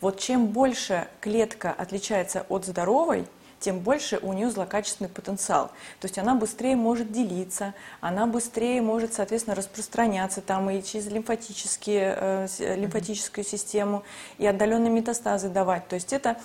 Вот 0.00 0.18
чем 0.18 0.48
больше 0.48 1.06
клетка 1.20 1.72
отличается 1.72 2.44
от 2.48 2.66
здоровой, 2.66 3.26
тем 3.60 3.80
больше 3.80 4.18
у 4.22 4.32
нее 4.32 4.50
злокачественный 4.50 5.08
потенциал. 5.08 5.66
То 6.00 6.06
есть 6.06 6.18
она 6.18 6.34
быстрее 6.34 6.76
может 6.76 7.10
делиться, 7.12 7.74
она 8.00 8.26
быстрее 8.26 8.82
может, 8.82 9.14
соответственно, 9.14 9.56
распространяться 9.56 10.40
там 10.40 10.68
и 10.70 10.82
через 10.82 11.06
лимфатические, 11.06 12.16
э, 12.18 12.76
лимфатическую 12.76 13.44
систему, 13.44 14.02
и 14.38 14.46
отдаленные 14.46 14.90
метастазы 14.90 15.48
давать. 15.48 15.88
То 15.88 15.94
есть 15.94 16.12
это 16.12 16.36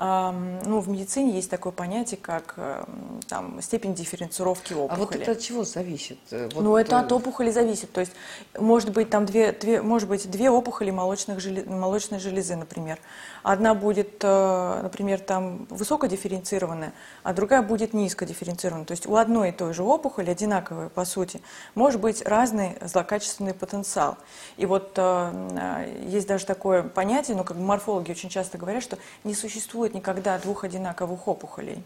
ну, 0.00 0.80
в 0.80 0.88
медицине 0.88 1.32
есть 1.32 1.50
такое 1.50 1.74
понятие, 1.74 2.18
как 2.20 2.54
эм, 2.56 3.20
там, 3.28 3.60
степень 3.60 3.94
дифференцировки 3.94 4.72
опухоли. 4.72 4.96
А 4.96 4.98
вот 4.98 5.14
это 5.14 5.32
от 5.32 5.40
чего 5.40 5.62
зависит? 5.64 6.18
Э, 6.30 6.48
вот 6.54 6.64
ну, 6.64 6.76
это 6.78 6.98
от 6.98 7.12
опухоли 7.12 7.50
зависит. 7.50 7.92
То 7.92 8.00
есть, 8.00 8.12
может 8.58 8.92
быть, 8.92 9.10
там 9.10 9.26
две, 9.26 9.52
две, 9.52 9.82
может 9.82 10.08
быть, 10.08 10.30
две 10.30 10.48
опухоли 10.48 10.90
молочных 10.90 11.40
желез, 11.40 11.66
молочной 11.66 12.18
железы, 12.18 12.56
например. 12.56 12.98
Одна 13.42 13.74
будет, 13.74 14.20
э, 14.22 14.80
например, 14.82 15.20
там 15.20 15.66
высокодифференцированная, 15.68 16.94
а 17.22 17.34
другая 17.34 17.60
будет 17.60 17.92
низкодифференцированная. 17.92 18.86
То 18.86 18.92
есть 18.92 19.06
у 19.06 19.16
одной 19.16 19.50
и 19.50 19.52
той 19.52 19.74
же 19.74 19.82
опухоли, 19.82 20.30
одинаковой 20.30 20.88
по 20.88 21.04
сути, 21.04 21.42
может 21.74 22.00
быть 22.00 22.22
разный 22.22 22.78
злокачественный 22.80 23.52
потенциал. 23.52 24.16
И 24.56 24.64
вот 24.64 24.92
э, 24.96 26.04
есть 26.06 26.26
даже 26.26 26.46
такое 26.46 26.84
понятие, 26.84 27.36
ну, 27.36 27.44
как 27.44 27.58
морфологи 27.58 28.10
очень 28.10 28.30
часто 28.30 28.56
говорят, 28.56 28.82
что 28.82 28.96
не 29.24 29.34
существует 29.34 29.89
существует 29.90 29.94
никогда 29.94 30.38
двух 30.38 30.64
одинаковых 30.64 31.28
опухолей. 31.28 31.82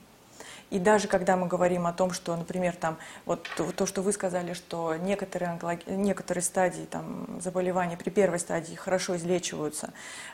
И 0.71 0.79
даже 0.79 1.09
когда 1.09 1.37
мы 1.37 1.47
говорим 1.47 1.87
о 1.87 1.93
том, 1.93 2.13
что, 2.13 2.35
например, 2.35 2.75
там, 2.75 2.97
вот 3.27 3.49
то, 3.77 3.87
что 3.87 4.03
вы 4.03 4.13
сказали, 4.13 4.55
что 4.55 4.97
некоторые, 4.97 5.51
онколог... 5.53 5.87
некоторые 5.87 6.43
стадии 6.43 6.87
там, 6.91 7.27
заболевания 7.41 7.97
при 7.97 8.11
первой 8.11 8.39
стадии 8.41 8.75
хорошо 8.75 9.15
излечиваются, 9.17 9.91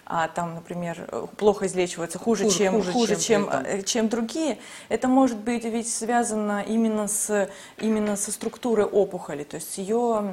а 0.07 0.29
там, 0.29 0.55
например, 0.55 1.29
плохо 1.37 1.67
излечиваются, 1.67 2.19
хуже, 2.19 2.45
хуже 2.45 2.59
чем, 2.59 2.75
хуже, 2.75 2.93
хуже, 2.93 3.17
чем, 3.17 3.51
чем, 3.51 3.65
э, 3.67 3.83
чем 3.83 4.09
другие, 4.09 4.59
это 4.89 5.09
может 5.09 5.37
быть 5.39 5.65
ведь 5.65 5.93
связано 5.93 6.63
именно, 6.63 7.07
с, 7.09 7.49
именно 7.79 8.17
со 8.17 8.33
структурой 8.33 8.87
опухоли, 8.87 9.45
то 9.45 9.57
есть 9.57 9.75
с 9.75 9.79
ее 9.79 10.33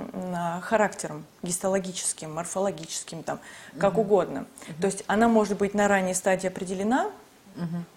характером 0.61 1.25
гистологическим, 1.43 2.33
морфологическим, 2.33 3.23
там, 3.23 3.39
как 3.77 3.93
угу. 3.93 4.01
угодно. 4.01 4.45
Угу. 4.69 4.81
То 4.81 4.87
есть 4.87 5.03
она 5.07 5.27
может 5.27 5.57
быть 5.57 5.73
на 5.73 5.87
ранней 5.87 6.13
стадии 6.13 6.47
определена, 6.47 7.11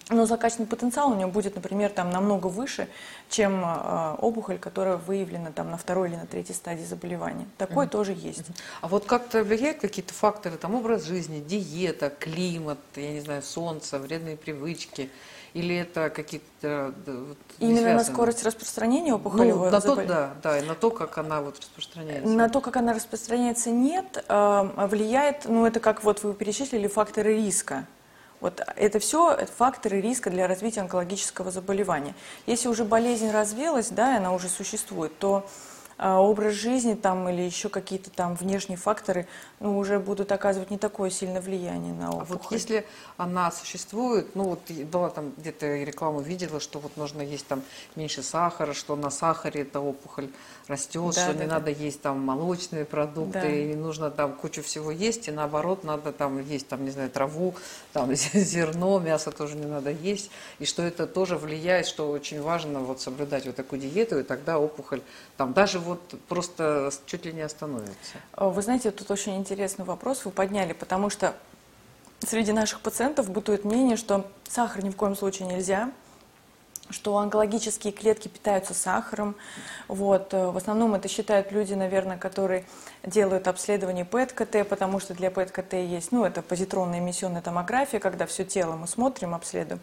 но 0.09 0.25
злокачественный 0.25 0.67
потенциал 0.67 1.11
у 1.11 1.15
него 1.15 1.29
будет, 1.29 1.55
например, 1.55 1.89
там 1.89 2.09
намного 2.09 2.47
выше, 2.47 2.87
чем 3.29 3.63
э, 3.63 4.15
опухоль, 4.19 4.57
которая 4.57 4.97
выявлена 4.97 5.51
там 5.51 5.71
на 5.71 5.77
второй 5.77 6.09
или 6.09 6.15
на 6.15 6.25
третьей 6.25 6.55
стадии 6.55 6.83
заболевания. 6.83 7.47
Такое 7.57 7.85
угу. 7.85 7.91
тоже 7.91 8.13
есть. 8.13 8.45
А 8.81 8.87
вот 8.87 9.05
как-то 9.05 9.43
влияют 9.43 9.79
какие-то 9.79 10.13
факторы, 10.13 10.57
там 10.57 10.75
образ 10.75 11.05
жизни, 11.05 11.39
диета, 11.39 12.09
климат, 12.09 12.79
я 12.95 13.11
не 13.11 13.21
знаю, 13.21 13.41
солнце, 13.43 13.99
вредные 13.99 14.37
привычки? 14.37 15.09
Или 15.53 15.75
это 15.75 16.09
какие-то... 16.09 16.93
Вот, 17.05 17.37
Именно 17.59 17.95
на 17.95 18.03
скорость 18.05 18.43
распространения 18.45 19.13
опухолевого 19.13 19.65
ну, 19.65 19.71
на 19.71 19.81
то, 19.81 19.95
да, 19.95 20.33
да, 20.41 20.57
и 20.57 20.65
на 20.65 20.75
то, 20.75 20.91
как 20.91 21.17
она 21.17 21.41
вот 21.41 21.59
распространяется. 21.59 22.29
На 22.29 22.47
то, 22.47 22.61
как 22.61 22.77
она 22.77 22.93
распространяется, 22.93 23.69
нет. 23.69 24.23
Э, 24.29 24.87
влияет, 24.87 25.45
ну 25.45 25.65
это 25.65 25.81
как 25.81 26.05
вот 26.05 26.23
вы 26.23 26.33
перечислили 26.33 26.87
факторы 26.87 27.35
риска. 27.35 27.85
Вот 28.41 28.61
это 28.75 28.99
все 28.99 29.45
факторы 29.57 30.01
риска 30.01 30.29
для 30.29 30.47
развития 30.47 30.81
онкологического 30.81 31.51
заболевания. 31.51 32.15
Если 32.47 32.67
уже 32.67 32.83
болезнь 32.83 33.31
развилась, 33.31 33.89
да, 33.89 34.15
и 34.15 34.17
она 34.17 34.33
уже 34.33 34.49
существует, 34.49 35.17
то 35.19 35.45
а, 35.99 36.19
образ 36.19 36.55
жизни 36.55 36.95
там 36.95 37.29
или 37.29 37.43
еще 37.43 37.69
какие-то 37.69 38.09
там 38.09 38.33
внешние 38.33 38.77
факторы 38.77 39.27
ну, 39.61 39.77
уже 39.77 39.99
будут 39.99 40.31
оказывать 40.31 40.71
не 40.71 40.77
такое 40.79 41.11
сильное 41.11 41.39
влияние 41.39 41.93
на 41.93 42.09
опухоль. 42.09 42.25
А 42.29 42.43
вот 42.43 42.51
если 42.51 42.85
она 43.17 43.51
существует, 43.51 44.35
ну 44.35 44.43
вот 44.43 44.59
была 44.91 45.11
там 45.11 45.33
где-то 45.37 45.67
рекламу 45.83 46.21
видела, 46.21 46.59
что 46.59 46.79
вот 46.79 46.97
нужно 46.97 47.21
есть 47.21 47.45
там 47.45 47.61
меньше 47.95 48.23
сахара, 48.23 48.73
что 48.73 48.95
на 48.95 49.11
сахаре 49.11 49.61
эта 49.61 49.79
опухоль 49.79 50.29
растет, 50.67 51.13
да, 51.13 51.21
что 51.21 51.33
да, 51.33 51.39
не 51.43 51.47
да. 51.47 51.55
надо 51.55 51.69
есть 51.69 52.01
там 52.01 52.19
молочные 52.19 52.85
продукты, 52.85 53.39
да. 53.39 53.49
и 53.49 53.75
нужно 53.75 54.09
там 54.09 54.33
кучу 54.33 54.63
всего 54.63 54.89
есть, 54.89 55.27
и 55.27 55.31
наоборот 55.31 55.83
надо 55.83 56.11
там 56.11 56.43
есть 56.43 56.67
там, 56.67 56.83
не 56.83 56.89
знаю, 56.89 57.11
траву, 57.11 57.53
там 57.93 58.13
зерно, 58.15 58.99
мясо 58.99 59.31
тоже 59.31 59.55
не 59.55 59.67
надо 59.67 59.91
есть, 59.91 60.31
и 60.57 60.65
что 60.65 60.81
это 60.81 61.05
тоже 61.05 61.37
влияет, 61.37 61.85
что 61.85 62.09
очень 62.09 62.41
важно 62.41 62.79
вот 62.79 62.99
соблюдать 62.99 63.45
вот 63.45 63.55
такую 63.55 63.79
диету, 63.79 64.19
и 64.19 64.23
тогда 64.23 64.57
опухоль 64.57 65.01
там 65.37 65.53
даже 65.53 65.77
вот 65.77 66.01
просто 66.27 66.91
чуть 67.05 67.25
ли 67.25 67.33
не 67.33 67.41
остановится? 67.41 68.17
Вы 68.35 68.61
знаете, 68.61 68.89
тут 68.89 69.11
очень 69.11 69.35
интересный 69.51 69.83
вопрос 69.83 70.23
вы 70.23 70.31
подняли, 70.31 70.71
потому 70.71 71.09
что 71.09 71.35
среди 72.19 72.53
наших 72.53 72.79
пациентов 72.79 73.29
бытует 73.29 73.65
мнение, 73.65 73.97
что 73.97 74.25
сахар 74.47 74.81
ни 74.81 74.89
в 74.89 74.95
коем 74.95 75.13
случае 75.13 75.49
нельзя, 75.49 75.91
что 76.89 77.17
онкологические 77.17 77.91
клетки 77.91 78.29
питаются 78.29 78.73
сахаром. 78.73 79.35
Вот. 79.89 80.31
В 80.31 80.55
основном 80.55 80.95
это 80.95 81.09
считают 81.09 81.51
люди, 81.51 81.73
наверное, 81.73 82.17
которые 82.17 82.63
делают 83.05 83.49
обследование 83.49 84.05
ПЭТ-КТ, 84.05 84.65
потому 84.69 85.01
что 85.01 85.13
для 85.13 85.29
ПЭТ-КТ 85.29 85.73
есть, 85.73 86.13
ну, 86.13 86.23
это 86.23 86.41
позитронная 86.41 86.99
эмиссионная 86.99 87.41
томография, 87.41 87.99
когда 87.99 88.27
все 88.27 88.45
тело 88.45 88.77
мы 88.77 88.87
смотрим, 88.87 89.35
обследуем. 89.35 89.81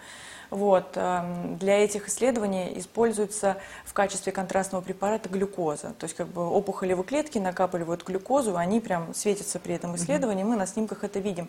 Вот. 0.50 0.92
Эм, 0.94 1.58
для 1.58 1.84
этих 1.84 2.08
исследований 2.08 2.72
используется 2.76 3.58
в 3.84 3.92
качестве 3.92 4.32
контрастного 4.32 4.82
препарата 4.82 5.28
глюкоза. 5.28 5.94
То 5.98 6.04
есть 6.04 6.16
как 6.16 6.28
бы 6.28 6.46
опухолевые 6.48 7.04
клетки 7.04 7.38
накапливают 7.38 8.04
глюкозу, 8.04 8.56
они 8.56 8.80
прям 8.80 9.14
светятся 9.14 9.58
при 9.58 9.74
этом 9.74 9.96
исследовании, 9.96 10.44
мы 10.44 10.56
на 10.56 10.66
снимках 10.66 11.04
это 11.04 11.18
видим. 11.18 11.48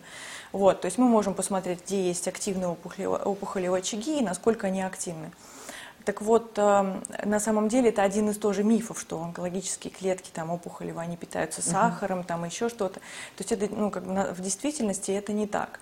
Вот. 0.52 0.82
То 0.82 0.86
есть 0.86 0.98
мы 0.98 1.06
можем 1.06 1.34
посмотреть, 1.34 1.84
где 1.86 2.08
есть 2.08 2.28
активные 2.28 2.68
опухолевые 2.68 3.80
очаги 3.80 4.18
и 4.18 4.24
насколько 4.24 4.66
они 4.66 4.82
активны. 4.82 5.30
Так 6.04 6.22
вот, 6.22 6.54
э, 6.56 7.00
на 7.24 7.40
самом 7.40 7.68
деле 7.68 7.90
это 7.90 8.02
один 8.02 8.30
из 8.30 8.38
тоже 8.38 8.64
мифов, 8.64 8.98
что 9.00 9.22
онкологические 9.22 9.92
клетки, 9.92 10.30
там, 10.32 10.50
опухолевые, 10.50 11.04
они 11.04 11.16
питаются 11.16 11.62
сахаром, 11.62 12.24
там, 12.24 12.44
еще 12.44 12.68
что-то. 12.68 13.00
То 13.00 13.40
есть 13.40 13.52
это, 13.52 13.68
ну, 13.74 13.90
как 13.90 14.04
бы 14.04 14.34
в 14.34 14.40
действительности 14.40 15.10
это 15.10 15.32
не 15.32 15.46
так. 15.46 15.78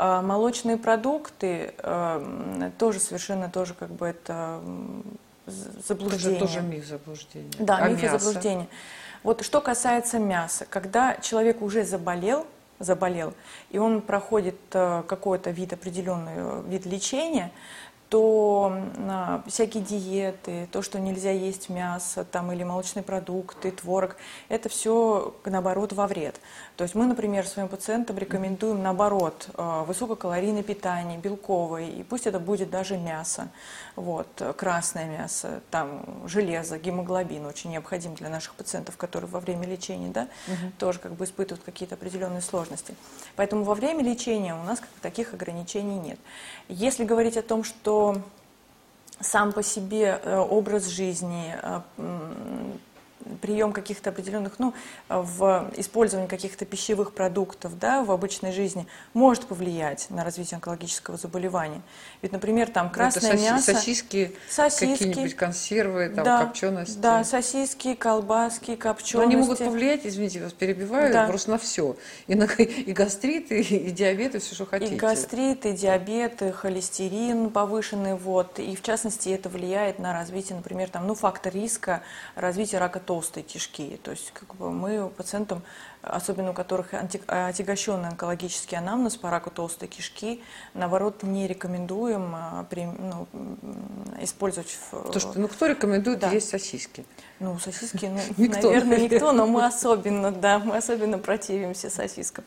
А 0.00 0.22
Молочные 0.22 0.76
продукты 0.76 1.74
э, 1.76 2.70
тоже 2.78 3.00
совершенно 3.00 3.50
тоже 3.50 3.74
как 3.74 3.90
бы 3.90 4.06
это 4.06 4.60
Это 5.46 5.56
заблуждение. 5.88 6.38
же 6.38 6.46
тоже 6.46 6.60
миф 6.60 6.86
заблуждения. 6.86 7.50
Да, 7.58 7.78
А 7.78 7.88
миф 7.88 8.04
и 8.04 8.06
заблуждение. 8.06 8.68
Вот 9.24 9.44
что 9.44 9.60
касается 9.60 10.20
мяса, 10.20 10.66
когда 10.70 11.16
человек 11.16 11.62
уже 11.62 11.84
заболел, 11.84 12.46
заболел, 12.78 13.34
и 13.70 13.78
он 13.78 14.00
проходит 14.00 14.54
э, 14.70 15.02
какой-то 15.08 15.50
вид, 15.50 15.72
определенный 15.72 16.34
э, 16.36 16.62
вид 16.68 16.86
лечения, 16.86 17.50
то 18.08 18.72
а, 18.96 19.42
всякие 19.46 19.82
диеты, 19.82 20.66
то, 20.72 20.80
что 20.80 20.98
нельзя 20.98 21.30
есть 21.30 21.68
мясо 21.68 22.24
там, 22.24 22.50
или 22.52 22.64
молочные 22.64 23.02
продукты, 23.02 23.70
творог, 23.70 24.16
это 24.48 24.68
все, 24.68 25.34
наоборот, 25.44 25.92
во 25.92 26.06
вред. 26.06 26.40
То 26.76 26.84
есть 26.84 26.94
мы, 26.94 27.06
например, 27.06 27.46
своим 27.46 27.68
пациентам 27.68 28.16
рекомендуем, 28.16 28.82
наоборот, 28.82 29.48
э, 29.52 29.84
высококалорийное 29.86 30.62
питание, 30.62 31.18
белковое, 31.18 31.86
и 31.86 32.02
пусть 32.02 32.26
это 32.26 32.40
будет 32.40 32.70
даже 32.70 32.96
мясо, 32.96 33.48
вот, 33.94 34.26
красное 34.56 35.06
мясо, 35.06 35.60
там 35.70 36.26
железо, 36.26 36.78
гемоглобин 36.78 37.44
очень 37.44 37.70
необходим 37.70 38.14
для 38.14 38.30
наших 38.30 38.54
пациентов, 38.54 38.96
которые 38.96 39.28
во 39.28 39.40
время 39.40 39.66
лечения, 39.66 40.08
да, 40.08 40.28
тоже 40.78 40.98
как 40.98 41.12
бы 41.12 41.24
испытывают 41.26 41.64
какие-то 41.64 41.96
определенные 41.96 42.40
сложности. 42.40 42.94
Поэтому 43.36 43.64
во 43.64 43.74
время 43.74 44.02
лечения 44.02 44.54
у 44.54 44.62
нас 44.62 44.80
как 44.80 44.88
таких 45.02 45.34
ограничений 45.34 45.98
нет. 45.98 46.18
Если 46.68 47.04
говорить 47.04 47.36
о 47.36 47.42
том, 47.42 47.64
что 47.64 47.97
сам 49.20 49.52
по 49.52 49.62
себе 49.62 50.20
э, 50.22 50.36
образ 50.36 50.86
жизни, 50.86 51.54
э, 51.62 51.80
прием 53.40 53.72
каких-то 53.72 54.10
определенных, 54.10 54.58
ну, 54.58 54.74
в 55.08 55.70
использовании 55.76 56.28
каких-то 56.28 56.64
пищевых 56.64 57.12
продуктов, 57.12 57.78
да, 57.78 58.02
в 58.02 58.10
обычной 58.10 58.52
жизни 58.52 58.86
может 59.14 59.46
повлиять 59.46 60.06
на 60.10 60.24
развитие 60.24 60.56
онкологического 60.56 61.16
заболевания. 61.16 61.80
Ведь, 62.22 62.32
например, 62.32 62.70
там 62.70 62.86
Ну, 62.86 62.92
красное 62.92 63.32
соси- 63.34 63.42
мясо, 63.42 63.74
Сосиски, 63.74 64.36
сосиски, 64.50 65.04
какие-нибудь 65.04 65.34
консервы, 65.36 66.08
там, 66.08 66.24
да, 66.24 66.44
копчености. 66.44 66.98
да, 66.98 67.24
сосиски, 67.24 67.94
колбаски, 67.94 68.72
Но 68.72 68.76
копчености. 68.76 69.26
они 69.26 69.36
могут 69.36 69.58
повлиять, 69.58 70.00
извините, 70.04 70.42
вас 70.42 70.52
перебиваю, 70.52 71.12
Да. 71.12 71.26
просто 71.26 71.50
на 71.50 71.58
все. 71.58 71.96
И, 72.26 72.34
на, 72.34 72.44
и 72.44 72.92
гастрит, 72.92 73.52
и, 73.52 73.60
и 73.88 73.90
диабет, 73.90 74.34
и 74.34 74.38
все, 74.38 74.54
что 74.54 74.66
хотите. 74.66 74.94
И 74.94 74.96
гастрит, 74.96 75.66
и 75.66 75.72
диабет, 75.72 76.42
и 76.42 76.50
холестерин 76.50 77.50
повышенный, 77.50 78.14
вот, 78.14 78.58
и 78.58 78.74
в 78.76 78.82
частности 78.82 79.28
это 79.28 79.48
влияет 79.48 79.98
на 79.98 80.12
развитие, 80.12 80.56
например, 80.56 80.88
там, 80.90 81.06
ну, 81.06 81.14
фактор 81.14 81.52
риска 81.54 82.02
развития 82.34 82.78
рака 82.78 83.00
толстой 83.18 83.42
кишки. 83.42 83.98
То 84.04 84.12
есть 84.12 84.30
как 84.32 84.54
бы 84.54 84.70
мы 84.70 85.08
пациентам, 85.10 85.62
особенно 86.02 86.50
у 86.50 86.54
которых 86.54 86.94
отягощенный 86.94 88.08
онкологический 88.10 88.78
анамнез 88.78 89.16
по 89.16 89.28
раку 89.30 89.50
толстой 89.50 89.88
кишки, 89.88 90.40
наоборот, 90.74 91.24
не 91.24 91.48
рекомендуем 91.48 92.32
а, 92.34 92.64
при- 92.70 92.84
ну, 92.86 93.26
использовать 94.20 94.78
То, 94.90 95.18
что, 95.18 95.32
ну, 95.40 95.48
кто 95.48 95.66
рекомендует 95.66 96.20
Да. 96.20 96.30
есть 96.30 96.48
сосиски? 96.48 97.04
Ну, 97.40 97.58
сосиски, 97.58 98.06
ну, 98.06 98.20
Никто, 98.36 98.68
наверное, 98.68 98.98
никто, 98.98 99.32
но 99.32 99.46
мы 99.46 99.64
особенно, 99.64 100.32
да, 100.32 100.58
мы 100.58 100.76
особенно 100.76 101.18
противимся 101.18 101.88
сосискам. 101.90 102.44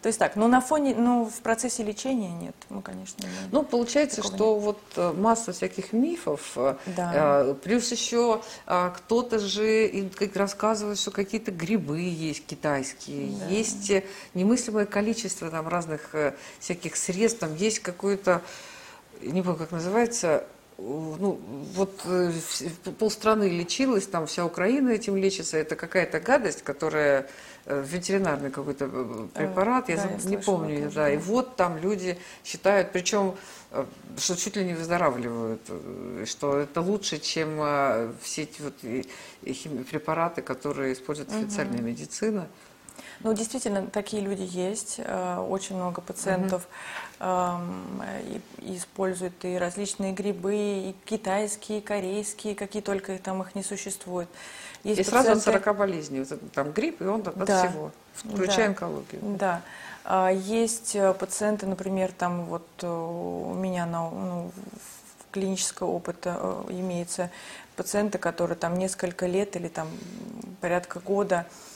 То 0.00 0.08
есть 0.08 0.18
так, 0.18 0.36
но 0.36 0.48
на 0.48 0.60
фоне, 0.60 0.94
ну, 0.96 1.26
в 1.26 1.40
процессе 1.42 1.82
лечения 1.84 2.32
нет, 2.32 2.54
мы, 2.68 2.82
конечно, 2.82 3.22
не. 3.22 3.28
Ну, 3.52 3.62
получается, 3.62 4.22
что 4.22 4.58
вот 4.58 4.80
э, 4.96 5.12
масса 5.12 5.52
всяких 5.52 5.92
мифов, 5.92 6.52
э, 6.56 6.76
Да. 6.96 7.12
э, 7.14 7.54
плюс 7.54 7.90
еще 7.92 8.42
а, 8.66 8.90
кто-то 8.90 9.38
же 9.38 9.86
и 9.86 10.10
рассказывает, 10.34 10.98
что 10.98 11.10
какие-то 11.10 11.52
грибы 11.52 12.00
есть 12.00 12.44
китайские, 12.46 13.36
Да. 13.38 13.46
есть 13.46 13.92
немыслимое 14.34 14.86
количество 14.86 15.50
там 15.50 15.68
разных 15.68 16.14
всяких 16.58 16.96
средств, 16.96 17.40
там 17.40 17.54
есть 17.54 17.78
какое-то, 17.80 18.42
не 19.20 19.42
помню, 19.42 19.58
как 19.58 19.70
называется, 19.70 20.44
ну, 20.78 21.40
вот 21.74 22.00
э, 22.04 22.32
полстраны 22.98 23.48
лечилась, 23.48 24.06
там 24.06 24.26
вся 24.26 24.44
Украина 24.44 24.90
этим 24.90 25.16
лечится, 25.16 25.56
это 25.56 25.76
какая-то 25.76 26.20
гадость, 26.20 26.62
которая 26.62 27.28
э, 27.66 27.84
ветеринарный 27.86 28.50
какой-то 28.50 28.88
э, 28.92 29.28
препарат, 29.34 29.88
я, 29.88 29.96
да, 29.96 30.02
заб- 30.02 30.08
я 30.08 30.14
не 30.14 30.20
слышала 30.20 30.42
помню, 30.44 30.84
тоже, 30.84 30.94
да, 30.96 31.10
и 31.12 31.16
вот 31.16 31.56
там 31.56 31.78
люди 31.78 32.18
считают, 32.44 32.92
причем, 32.92 33.34
что 34.18 34.36
чуть 34.36 34.56
ли 34.56 34.64
не 34.64 34.74
выздоравливают, 34.74 35.60
что 36.26 36.58
это 36.58 36.80
лучше, 36.80 37.18
чем 37.18 37.56
все 38.20 38.42
эти 38.42 38.60
вот 38.62 38.74
препараты, 39.90 40.42
которые 40.42 40.92
использует 40.92 41.30
официальная 41.30 41.80
медицина. 41.80 42.48
Ну, 43.24 43.32
действительно, 43.34 43.86
такие 43.86 44.22
люди 44.22 44.42
есть. 44.42 44.96
э, 44.98 45.46
Очень 45.48 45.76
много 45.76 46.00
пациентов 46.00 46.66
и- 47.20 48.40
и 48.58 48.76
используют 48.76 49.44
и 49.44 49.56
различные 49.56 50.12
грибы, 50.12 50.54
и 50.54 50.96
китайские, 51.04 51.78
и 51.78 51.80
корейские, 51.80 52.54
какие 52.54 52.82
только 52.82 53.16
там 53.18 53.42
их 53.42 53.54
не 53.54 53.62
существует. 53.62 54.28
Есть 54.82 55.00
и 55.00 55.04
сразу 55.04 55.30
от 55.30 55.38
пациенты- 55.38 55.44
40 55.44 55.72
болезней. 55.74 56.24
Там 56.54 56.72
грипп, 56.72 57.00
и 57.02 57.04
он 57.04 57.20
от 57.20 57.36
Да. 57.44 57.68
всего, 57.68 57.90
включая 58.14 58.66
Да. 58.66 58.66
онкологию. 58.70 59.20
Да. 59.38 59.62
А, 60.04 60.30
Есть 60.30 60.96
э, 60.96 61.14
пациенты, 61.14 61.66
например, 61.66 62.10
там 62.12 62.46
вот 62.46 62.66
э, 62.82 62.88
у 62.88 63.54
меня 63.54 63.86
на, 63.86 64.10
ну, 64.10 64.50
в 65.20 65.32
клинического 65.32 65.90
опыта 65.92 66.36
э, 66.40 66.64
имеется 66.72 67.30
пациенты, 67.76 68.18
которые 68.18 68.56
там 68.56 68.76
несколько 68.78 69.26
лет 69.26 69.54
или 69.54 69.68
там 69.68 69.86
порядка 70.60 70.98
года 70.98 71.46
э, 71.46 71.71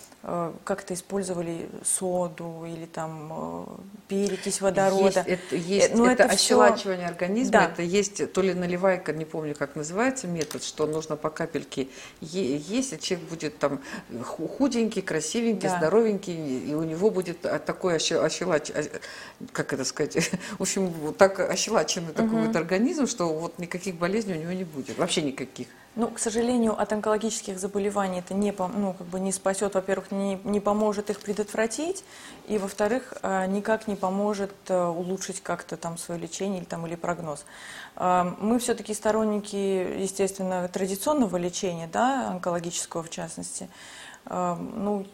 как-то 0.64 0.92
использовали 0.94 1.68
соду 1.84 2.64
или 2.66 2.86
там 2.86 3.32
э, 3.32 3.64
перекись 4.08 4.60
водорода. 4.60 5.24
Есть, 5.24 5.28
это, 5.28 5.56
есть, 5.56 5.94
ну, 5.94 6.04
это, 6.06 6.24
это 6.24 6.32
ощелачивание 6.32 7.06
организма, 7.06 7.52
Да. 7.52 7.64
это 7.66 7.82
есть 7.82 8.32
то 8.32 8.42
ли 8.42 8.52
наливайка, 8.52 9.12
не 9.12 9.24
помню, 9.24 9.54
как 9.54 9.76
называется 9.76 10.26
метод, 10.26 10.64
что 10.64 10.86
нужно 10.88 11.14
по 11.16 11.30
капельке 11.30 11.86
есть, 12.20 12.92
и 12.92 12.98
человек 13.00 13.28
будет 13.28 13.58
там 13.58 13.80
ху- 14.24 14.48
худенький, 14.48 15.00
красивенький, 15.02 15.68
Да. 15.68 15.76
здоровенький, 15.78 16.70
и 16.70 16.74
у 16.74 16.82
него 16.82 17.10
будет 17.10 17.46
а, 17.46 17.60
такой 17.60 17.94
още- 17.94 18.18
ощелач, 18.18 18.70
а, 18.70 18.82
как 19.52 19.72
это 19.74 19.84
сказать, 19.84 20.16
в 20.58 20.62
общем, 20.62 20.92
так 21.16 21.38
ощелаченный 21.38 22.12
такой 22.12 22.46
вот 22.48 22.56
организм, 22.56 23.06
что 23.06 23.32
вот 23.32 23.60
никаких 23.60 23.94
болезней 23.94 24.34
у 24.34 24.40
него 24.40 24.52
не 24.52 24.64
будет, 24.64 24.98
вообще 24.98 25.22
никаких. 25.22 25.68
Ну, 25.96 26.08
к 26.08 26.18
сожалению, 26.18 26.78
от 26.78 26.92
онкологических 26.92 27.58
заболеваний 27.58 28.18
это 28.18 28.34
не, 28.34 28.52
ну, 28.52 28.92
как 28.92 29.06
бы 29.06 29.18
не 29.18 29.32
спасет, 29.32 29.74
во-первых, 29.74 30.10
не, 30.10 30.38
не 30.44 30.60
поможет 30.60 31.08
их 31.08 31.20
предотвратить, 31.20 32.04
и, 32.46 32.58
во-вторых, 32.58 33.14
э, 33.22 33.46
никак 33.46 33.88
не 33.88 33.96
поможет 33.96 34.52
э, 34.68 34.78
улучшить 34.78 35.42
как-то 35.42 35.78
там 35.78 35.96
свое 35.96 36.20
лечение 36.20 36.58
или, 36.58 36.66
там, 36.66 36.86
или 36.86 36.96
прогноз. 36.96 37.46
Э, 37.96 38.30
Мы 38.40 38.58
все-таки 38.58 38.92
сторонники, 38.92 39.56
естественно, 39.56 40.68
традиционного 40.68 41.38
лечения, 41.38 41.88
да, 41.90 42.28
онкологического 42.28 43.02
в 43.02 43.08
частности. 43.08 43.70
Ну, 44.28 45.06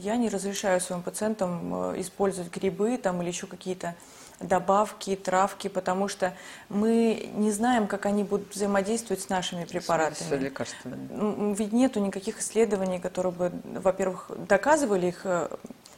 я 0.00 0.14
не 0.16 0.28
разрешаю 0.28 0.80
своим 0.80 1.02
пациентам 1.02 2.00
использовать 2.00 2.54
грибы 2.54 2.96
там, 2.98 3.20
или 3.20 3.28
еще 3.28 3.48
какие-то 3.48 3.96
добавки, 4.40 5.16
травки, 5.16 5.68
потому 5.68 6.08
что 6.08 6.34
мы 6.68 7.30
не 7.34 7.50
знаем, 7.50 7.86
как 7.86 8.06
они 8.06 8.24
будут 8.24 8.54
взаимодействовать 8.54 9.22
с 9.22 9.28
нашими 9.28 9.64
С 9.64 9.68
препаратами. 9.68 10.36
лекарствами. 10.36 11.54
Ведь 11.54 11.72
нету 11.72 12.00
никаких 12.00 12.40
исследований, 12.40 12.98
которые 12.98 13.32
бы, 13.32 13.52
во-первых, 13.64 14.30
доказывали 14.48 15.06
их 15.06 15.20
э, 15.24 15.48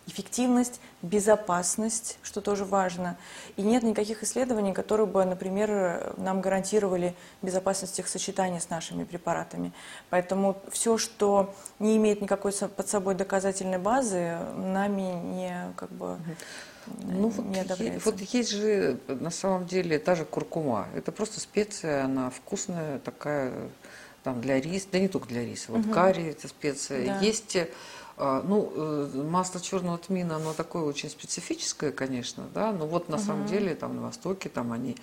эффективность, 0.06 0.80
безопасность, 1.02 2.18
что 2.22 2.40
тоже 2.40 2.64
важно. 2.64 3.16
И 3.56 3.62
нет 3.62 3.82
никаких 3.82 4.22
исследований, 4.22 4.72
которые 4.72 5.06
бы, 5.06 5.24
например, 5.24 6.14
нам 6.16 6.40
гарантировали 6.40 7.14
безопасность 7.42 7.98
их 7.98 8.08
сочетания 8.08 8.60
с 8.60 8.70
нашими 8.70 9.04
препаратами. 9.04 9.72
Поэтому 10.10 10.56
все, 10.70 10.96
что 10.98 11.54
не 11.78 11.96
имеет 11.96 12.20
никакой 12.20 12.52
под 12.52 12.88
собой 12.88 13.14
доказательной 13.14 13.78
базы, 13.78 14.38
нами 14.54 15.20
не 15.22 15.72
как 15.76 15.90
бы 15.90 16.18
Ну, 17.04 17.28
вот, 17.28 17.44
не 17.46 17.58
одобряется. 17.60 18.10
вот 18.10 18.20
есть 18.20 18.50
же 18.50 18.98
на 19.08 19.30
самом 19.30 19.66
деле 19.66 19.98
та 19.98 20.14
же 20.14 20.24
куркума. 20.24 20.88
Это 20.94 21.12
просто 21.12 21.40
специя, 21.40 22.04
она 22.04 22.30
вкусная 22.30 22.98
такая, 22.98 23.52
там 24.22 24.40
для 24.40 24.60
риса, 24.60 24.88
да 24.92 24.98
не 24.98 25.08
только 25.08 25.28
для 25.28 25.44
риса. 25.44 25.72
Вот 25.72 25.82
Мгм. 25.82 25.92
карри 25.92 26.24
это 26.24 26.48
специя. 26.48 27.06
Да. 27.06 27.18
Есть, 27.20 27.56
э, 27.56 27.68
ну, 28.16 28.72
э, 28.74 29.22
масло 29.28 29.60
черного 29.60 29.98
тмина, 29.98 30.36
оно 30.36 30.52
такое 30.52 30.82
очень 30.84 31.10
специфическое, 31.10 31.92
конечно, 31.92 32.44
да, 32.54 32.72
но 32.72 32.86
вот 32.86 33.08
на 33.08 33.18
самом 33.18 33.42
Мгм. 33.42 33.50
деле 33.50 33.74
там 33.74 33.96
на 33.96 34.02
Востоке 34.02 34.48
там 34.48 34.72
они 34.72 34.92
э, 34.92 34.96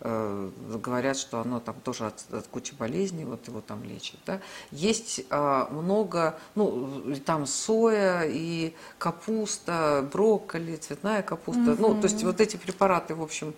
говорят, 0.00 1.16
что 1.16 1.40
оно 1.40 1.60
там 1.60 1.74
тоже 1.82 2.06
от, 2.06 2.22
от 2.32 2.46
кучи 2.48 2.74
болезней, 2.74 3.24
вот 3.24 3.46
его 3.48 3.60
там 3.60 3.82
лечат. 3.82 4.18
Да. 4.26 4.40
Есть 4.70 5.22
а, 5.30 5.68
много, 5.70 6.38
ну, 6.54 7.16
там 7.24 7.46
соя 7.46 8.24
и 8.24 8.74
капуста, 8.98 10.06
брокколи, 10.12 10.76
цветная 10.76 11.22
капуста. 11.22 11.76
Ну, 11.78 11.94
то 12.00 12.08
есть 12.08 12.22
вот 12.24 12.40
эти 12.40 12.56
препараты, 12.56 13.14
в 13.14 13.22
общем, 13.22 13.54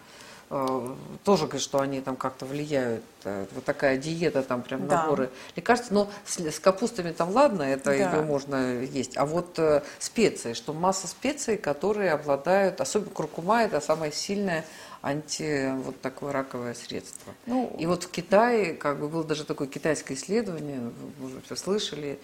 э, 0.50 0.94
тоже 1.24 1.44
говорят, 1.44 1.62
что 1.62 1.80
они 1.80 2.00
там 2.00 2.16
как-то 2.16 2.46
влияют. 2.46 3.04
Э, 3.24 3.46
вот 3.52 3.64
такая 3.64 3.98
диета, 3.98 4.42
там 4.42 4.62
прям 4.62 4.86
Да. 4.86 5.02
наборы 5.02 5.30
лекарств. 5.56 5.90
Но 5.90 6.08
с, 6.24 6.38
с 6.38 6.58
капустами 6.60 7.12
там 7.12 7.30
ладно, 7.30 7.62
это 7.62 7.90
Да. 7.90 7.94
его 7.94 8.22
можно 8.22 8.80
есть. 8.82 9.16
А 9.16 9.26
вот 9.26 9.58
э, 9.58 9.82
специи, 9.98 10.52
что 10.52 10.72
масса 10.72 11.08
специй, 11.08 11.58
которые 11.58 12.12
обладают, 12.12 12.80
особенно 12.80 13.10
куркума, 13.10 13.62
это 13.62 13.80
самое 13.80 14.12
сильное 14.12 14.64
анти 15.02 15.72
вот 15.82 16.00
такое 16.00 16.32
раковое 16.32 16.74
средство. 16.74 17.34
Ну, 17.46 17.74
И 17.78 17.86
вот 17.86 18.04
в 18.04 18.10
Китае, 18.10 18.74
как 18.74 19.00
бы 19.00 19.08
было 19.08 19.24
даже 19.24 19.44
такое 19.44 19.68
китайское 19.68 20.16
исследование, 20.16 20.80
вы, 20.80 20.90
может, 21.28 21.44
все 21.44 21.56
слышали, 21.56 22.18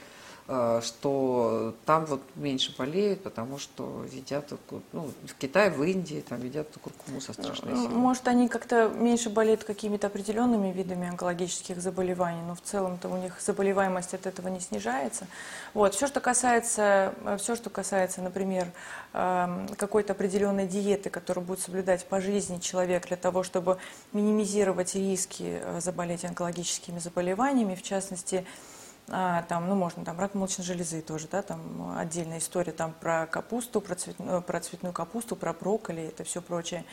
что 0.46 1.74
там 1.86 2.04
вот 2.04 2.20
меньше 2.34 2.74
болеют, 2.76 3.22
потому 3.22 3.58
что 3.58 4.04
едят, 4.12 4.52
ну, 4.92 5.10
в 5.26 5.34
Китае, 5.36 5.70
в 5.70 5.82
Индии, 5.82 6.22
там 6.28 6.44
едят 6.44 6.68
куркуму 6.82 7.20
со 7.22 7.32
страшной 7.32 7.72
Ну, 7.72 7.82
силой. 7.82 7.94
Может, 7.96 8.28
они 8.28 8.48
как-то 8.48 8.88
меньше 8.88 9.30
болеют 9.30 9.64
какими-то 9.64 10.08
определенными 10.08 10.70
видами 10.70 11.08
онкологических 11.08 11.80
заболеваний, 11.80 12.42
но 12.46 12.54
в 12.54 12.60
целом-то 12.60 13.08
у 13.08 13.16
них 13.16 13.40
заболеваемость 13.40 14.12
от 14.12 14.26
этого 14.26 14.48
не 14.48 14.60
снижается. 14.60 15.26
Вот. 15.72 15.94
Все, 15.94 16.06
что 16.06 16.20
касается, 16.20 17.14
все, 17.38 17.56
что 17.56 17.70
касается, 17.70 18.20
например, 18.20 18.66
эм, 19.14 19.68
какой-то 19.78 20.12
определенной 20.12 20.66
диеты, 20.66 21.08
которую 21.08 21.46
будет 21.46 21.60
соблюдать 21.60 22.04
по 22.06 22.20
жизни 22.20 22.58
человек 22.58 23.06
для 23.08 23.16
того, 23.16 23.44
чтобы 23.44 23.78
минимизировать 24.12 24.94
риски 24.94 25.60
э, 25.62 25.80
заболеть 25.80 26.24
онкологическими 26.24 26.98
заболеваниями, 26.98 27.74
в 27.74 27.82
частности, 27.82 28.44
а, 29.08 29.42
там, 29.48 29.68
ну, 29.68 29.74
можно 29.74 30.02
там 30.02 30.18
рак 30.18 30.34
молочной 30.34 30.64
железы 30.64 31.02
тоже, 31.02 31.28
да, 31.30 31.42
там 31.42 31.94
э, 31.94 32.00
отдельная 32.00 32.38
история 32.38 32.72
там 32.72 32.94
про 32.98 33.26
капусту, 33.26 33.82
про, 33.82 33.94
цветную, 33.94 34.40
про 34.40 34.60
цветную 34.60 34.94
капусту, 34.94 35.36
про 35.36 35.52
брокколи, 35.52 36.04
это 36.04 36.24
все 36.24 36.40
прочее. 36.40 36.86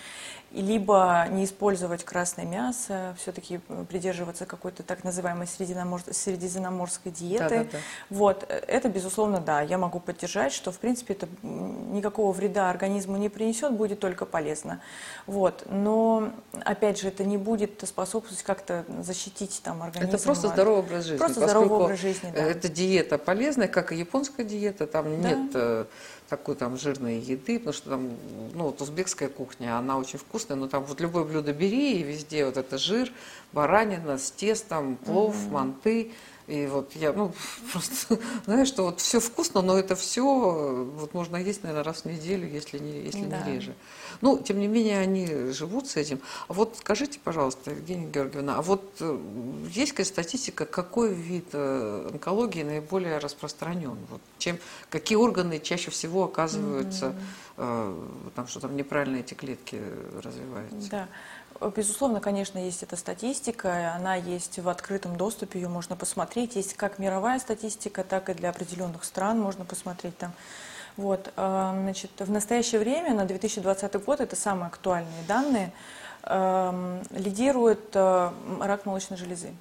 И 0.51 0.61
либо 0.61 1.25
не 1.29 1.45
использовать 1.45 2.03
красное 2.03 2.43
мясо, 2.43 3.15
все-таки 3.17 3.59
придерживаться 3.87 4.45
какой-то 4.45 4.83
так 4.83 5.05
называемой 5.05 5.47
средиземномор- 5.47 6.11
средиземноморской 6.11 7.13
диеты. 7.13 7.59
Да-да-да. 7.59 7.77
Вот, 8.09 8.45
э, 8.49 8.57
это, 8.67 8.89
безусловно, 8.89 9.39
да, 9.39 9.61
я 9.61 9.77
могу 9.77 10.01
поддержать, 10.01 10.51
что, 10.51 10.73
в 10.73 10.79
принципе, 10.79 11.13
это 11.13 11.29
никакого 11.43 12.33
вреда 12.33 12.69
организму 12.69 13.15
не 13.15 13.29
принесет, 13.29 13.71
будет 13.71 14.01
только 14.01 14.25
полезно. 14.25 14.81
Вот, 15.27 15.63
но, 15.69 16.33
опять 16.65 16.99
же, 16.99 17.07
это 17.07 17.23
не 17.23 17.37
будет 17.37 17.81
способствовать 17.87 18.43
как-то 18.43 18.83
защитить 18.99 19.61
там 19.63 19.81
организм. 19.81 20.13
Это 20.13 20.21
просто 20.21 20.49
здоровый 20.49 20.79
образ 20.81 21.05
жизни. 21.05 21.17
Просто 21.17 21.39
здоровый 21.39 21.69
образ 21.69 22.00
жизни, 22.01 22.31
да. 22.33 22.41
Эта 22.41 22.67
диета 22.69 23.17
полезная, 23.17 23.67
как 23.67 23.91
и 23.91 23.95
японская 23.95 24.45
диета, 24.45 24.87
там 24.87 25.21
Да. 25.21 25.29
нет 25.29 25.51
э, 25.53 25.85
такой 26.29 26.55
там 26.55 26.77
жирной 26.77 27.19
еды, 27.19 27.59
потому 27.59 27.73
что 27.73 27.89
там, 27.91 28.09
ну, 28.53 28.65
вот 28.65 28.81
узбекская 28.81 29.29
кухня, 29.29 29.77
она 29.77 29.97
очень 29.97 30.19
вкусная, 30.19 30.57
но 30.57 30.67
там 30.67 30.83
вот 30.83 30.99
любое 31.01 31.23
блюдо 31.23 31.53
бери, 31.53 31.99
и 31.99 32.03
везде 32.03 32.45
вот 32.45 32.57
это 32.57 32.77
жир, 32.77 33.11
баранина 33.53 34.17
с 34.17 34.31
тестом, 34.31 34.95
плов, 34.97 35.35
манты. 35.49 36.11
И 36.51 36.67
вот 36.67 36.91
я, 36.95 37.13
ну, 37.13 37.31
просто, 37.71 38.19
знаешь, 38.45 38.67
что 38.67 38.83
вот 38.83 38.99
все 38.99 39.21
вкусно, 39.21 39.61
но 39.61 39.77
это 39.77 39.95
все 39.95 40.21
вот 40.21 41.13
можно 41.13 41.37
есть, 41.37 41.63
наверное, 41.63 41.85
раз 41.85 42.01
в 42.01 42.05
неделю, 42.05 42.45
если 42.45 42.77
не, 42.77 43.03
если 43.03 43.23
Да. 43.23 43.41
не 43.41 43.53
реже. 43.53 43.73
Ну, 44.19 44.37
тем 44.37 44.59
не 44.59 44.67
менее, 44.67 44.99
они 44.99 45.51
живут 45.53 45.87
с 45.87 45.95
этим. 45.95 46.19
А 46.49 46.53
вот 46.53 46.75
скажите, 46.77 47.19
пожалуйста, 47.23 47.71
Евгения 47.71 48.07
Георгиевна, 48.07 48.57
а 48.57 48.61
вот 48.61 48.83
э, 48.99 49.17
есть 49.71 49.93
какая 49.93 50.05
статистика, 50.05 50.65
какой 50.65 51.13
вид 51.13 51.45
э, 51.53 52.09
онкологии 52.11 52.63
наиболее 52.63 53.19
распространен? 53.19 53.97
Вот 54.09 54.21
чем, 54.37 54.57
какие 54.89 55.17
органы 55.17 55.57
чаще 55.59 55.89
всего 55.89 56.25
оказываются, 56.25 57.15
э, 57.55 58.07
там, 58.35 58.47
что 58.47 58.59
там 58.59 58.75
неправильно 58.75 59.17
эти 59.17 59.35
клетки 59.35 59.81
развиваются? 60.21 60.89
Да. 60.89 61.07
Безусловно, 61.69 62.19
конечно, 62.19 62.57
есть 62.57 62.81
эта 62.81 62.95
статистика, 62.95 63.93
она 63.95 64.15
есть 64.15 64.57
в 64.57 64.67
открытом 64.67 65.15
доступе, 65.15 65.59
ее 65.59 65.67
можно 65.67 65.95
посмотреть. 65.95 66.55
Есть 66.55 66.73
как 66.73 66.97
мировая 66.97 67.37
статистика, 67.37 68.03
так 68.03 68.29
и 68.29 68.33
для 68.33 68.49
определенных 68.49 69.03
стран 69.03 69.39
можно 69.39 69.63
посмотреть 69.63 70.17
там. 70.17 70.31
Вот, 70.97 71.31
э, 71.35 71.71
значит, 71.83 72.11
в 72.17 72.31
настоящее 72.31 72.79
время, 72.79 73.13
на 73.13 73.25
2020 73.25 74.03
год, 74.03 74.21
это 74.21 74.35
самые 74.35 74.67
актуальные 74.67 75.23
данные, 75.27 75.71
э, 76.23 77.01
лидирует 77.11 77.95
э, 77.95 78.31
рак 78.59 78.85
молочной 78.87 79.17
железы. 79.17 79.53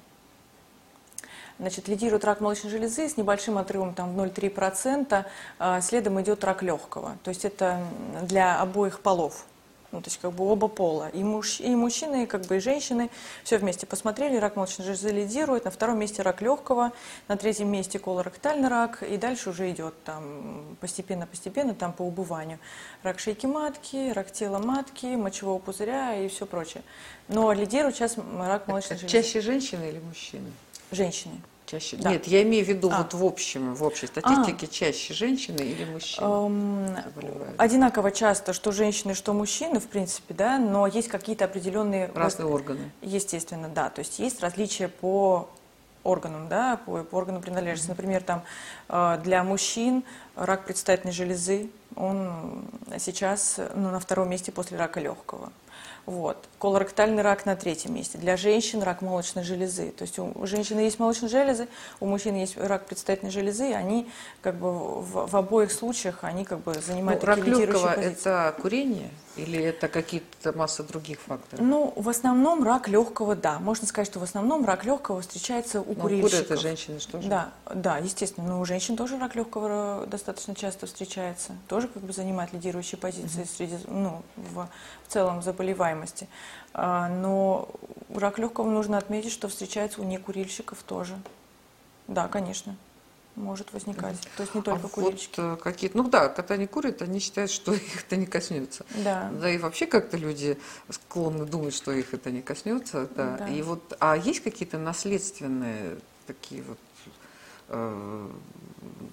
Значит, 1.59 1.87
лидирует 1.87 2.25
рак 2.25 2.41
молочной 2.41 2.71
железы 2.71 3.07
с 3.07 3.17
небольшим 3.17 3.59
отрывом 3.59 3.93
там, 3.93 4.15
в 4.15 4.19
0,3%, 4.19 5.23
а 5.59 5.81
следом 5.81 6.19
идет 6.19 6.43
рак 6.43 6.63
легкого. 6.63 7.15
То 7.23 7.29
есть 7.29 7.45
это 7.45 7.79
для 8.23 8.59
обоих 8.59 9.01
полов. 9.01 9.45
Ну, 9.91 10.01
то 10.01 10.07
есть 10.07 10.19
как 10.21 10.31
бы 10.31 10.49
оба 10.49 10.67
пола. 10.67 11.09
И, 11.09 11.23
муж, 11.23 11.59
и 11.59 11.75
мужчины, 11.75 12.25
как 12.25 12.45
бы 12.45 12.57
и 12.57 12.59
женщины. 12.59 13.09
Все 13.43 13.57
вместе 13.57 13.85
посмотрели. 13.85 14.37
Рак 14.37 14.55
молочной 14.55 14.85
железы 14.85 15.09
лидирует. 15.09 15.65
На 15.65 15.71
втором 15.71 15.99
месте 15.99 16.21
рак 16.21 16.41
легкого. 16.41 16.93
На 17.27 17.35
третьем 17.37 17.69
месте 17.69 17.99
колоректальный 17.99 18.69
рак. 18.69 19.03
И 19.03 19.17
дальше 19.17 19.49
уже 19.49 19.69
идет 19.69 19.93
там 20.03 20.77
постепенно-постепенно 20.79 21.73
там 21.73 21.91
по 21.93 22.03
убыванию. 22.03 22.59
Рак 23.03 23.19
шейки 23.19 23.45
матки, 23.45 24.11
рак 24.11 24.31
тела 24.31 24.59
матки, 24.59 25.07
мочевого 25.07 25.59
пузыря 25.59 26.15
и 26.15 26.27
все 26.29 26.45
прочее. 26.45 26.83
Но 27.27 27.51
лидирует 27.51 27.95
сейчас 27.95 28.17
рак 28.17 28.67
молочной 28.67 28.97
Это 28.97 29.07
железы. 29.07 29.27
чаще 29.27 29.41
женщины 29.41 29.89
или 29.89 29.99
мужчины? 29.99 30.51
Женщины. 30.91 31.41
Чаще. 31.71 31.95
Да. 31.95 32.11
Нет, 32.11 32.27
я 32.27 32.43
имею 32.43 32.65
в 32.65 32.67
виду 32.67 32.89
А. 32.91 32.97
вот 32.97 33.13
в 33.13 33.23
общем, 33.23 33.73
в 33.75 33.83
общей 33.83 34.07
статистике 34.07 34.67
чаще 34.67 35.13
женщины 35.13 35.61
или 35.61 35.85
мужчины 35.85 36.27
Эм, 36.27 36.87
заболевают? 37.01 37.55
одинаково 37.57 38.11
часто, 38.11 38.51
что 38.51 38.73
женщины, 38.73 39.13
что 39.13 39.31
мужчины, 39.31 39.79
в 39.79 39.87
принципе, 39.87 40.33
да, 40.33 40.57
но 40.57 40.85
есть 40.85 41.07
какие-то 41.07 41.45
определенные... 41.45 42.11
Разные 42.13 42.47
органы. 42.47 42.91
Естественно, 43.01 43.69
да. 43.69 43.89
То 43.89 43.99
есть 43.99 44.19
есть 44.19 44.41
различия 44.41 44.89
по 44.89 45.47
органам, 46.03 46.49
да, 46.49 46.77
по, 46.85 47.03
по 47.05 47.15
органам 47.15 47.41
принадлежности. 47.41 47.89
Например, 47.89 48.21
там 48.21 48.43
э, 48.89 49.19
для 49.23 49.41
мужчин 49.45 50.03
рак 50.35 50.65
предстательной 50.65 51.13
железы, 51.13 51.69
он 51.95 52.65
сейчас 52.99 53.61
ну, 53.75 53.91
на 53.91 53.99
втором 54.01 54.29
месте 54.29 54.51
после 54.51 54.77
рака 54.77 54.99
легкого. 54.99 55.53
Вот. 56.05 56.37
Колоректальный 56.59 57.21
рак 57.21 57.45
на 57.45 57.55
третьем 57.55 57.93
месте. 57.95 58.17
Для 58.17 58.37
женщин 58.37 58.81
рак 58.81 59.01
молочной 59.01 59.43
железы. 59.43 59.91
То 59.91 60.03
есть 60.03 60.17
у 60.17 60.45
женщины 60.45 60.79
есть 60.81 60.99
молочные 60.99 61.29
железы, 61.29 61.67
у 61.99 62.05
мужчин 62.05 62.35
есть 62.35 62.57
рак 62.57 62.85
предстательной 62.85 63.31
железы, 63.31 63.69
и 63.69 63.73
они 63.73 64.09
как 64.41 64.55
бы 64.55 64.71
в, 65.01 65.27
в 65.27 65.35
обоих 65.35 65.71
случаях 65.71 66.23
они 66.23 66.43
как 66.45 66.59
бы 66.59 66.73
Ну, 66.75 66.81
занимают 66.81 67.23
рак 67.23 67.37
такие 67.37 67.55
лидирующие 67.55 67.87
легкого 67.87 68.03
это 68.03 68.55
курение 68.61 69.09
или 69.35 69.57
это 69.63 69.87
какие-то 69.87 70.51
масса 70.57 70.83
других 70.83 71.19
факторов? 71.21 71.63
Ну, 71.65 71.93
в 71.95 72.09
основном 72.09 72.63
рак 72.63 72.87
легкого, 72.87 73.35
да. 73.35 73.59
Можно 73.59 73.87
сказать, 73.87 74.07
что 74.07 74.19
в 74.19 74.23
основном 74.23 74.65
рак 74.65 74.83
легкого 74.83 75.21
встречается 75.21 75.81
у 75.81 75.85
Ну, 75.89 75.95
курильщиков. 75.95 76.31
курят 76.31 76.51
это 76.51 76.57
женщины 76.61 76.99
что 76.99 77.21
же? 77.21 77.29
Да, 77.29 77.51
да, 77.73 77.97
естественно. 77.97 78.47
Но 78.47 78.59
у 78.61 78.65
женщин 78.65 78.95
тоже 78.97 79.17
рак 79.19 79.35
легкого 79.35 80.05
достаточно 80.07 80.53
часто 80.55 80.85
встречается. 80.85 81.53
Тоже 81.67 81.87
как 81.87 82.03
бы 82.03 82.11
занимает 82.13 82.51
лидирующие 82.53 82.99
позиции 82.99 83.43
среди, 83.45 83.77
ну, 83.87 84.21
в, 84.35 84.67
в 85.07 85.07
целом 85.07 85.41
заболеваемости. 85.41 86.27
А, 86.73 87.07
но 87.09 87.69
рак 88.13 88.37
легкого 88.39 88.69
нужно 88.69 88.97
отметить, 88.97 89.31
что 89.31 89.47
встречается 89.47 90.01
у 90.01 90.03
некурильщиков 90.03 90.81
тоже. 90.83 91.15
Да, 92.07 92.27
конечно, 92.27 92.75
может 93.35 93.71
возникать. 93.73 94.17
То 94.35 94.43
есть 94.43 94.55
не 94.55 94.61
только 94.61 94.79
а 94.79 94.81
вот 94.83 94.91
курильщики. 94.91 95.39
э, 95.39 95.57
какие-то, 95.57 95.97
ну 95.97 96.09
да, 96.09 96.29
когда 96.29 96.55
они 96.55 96.67
курят, 96.67 97.01
они 97.01 97.19
считают, 97.19 97.51
что 97.51 97.73
их 97.73 98.03
это 98.05 98.15
не 98.15 98.25
коснется. 98.25 98.85
Да. 99.03 99.31
Да 99.33 99.49
и 99.49 99.57
вообще 99.57 99.85
как-то 99.85 100.17
люди 100.17 100.57
склонны 100.89 101.45
думать, 101.45 101.73
что 101.73 101.91
их 101.91 102.13
это 102.13 102.31
не 102.31 102.41
коснется. 102.41 103.07
Да. 103.15 103.37
Да. 103.37 103.47
И 103.47 103.61
вот, 103.61 103.95
а 103.99 104.17
есть 104.17 104.41
какие-то 104.41 104.77
наследственные 104.77 105.97
такие 106.27 106.63
вот, 106.63 106.77
э, 107.69 108.27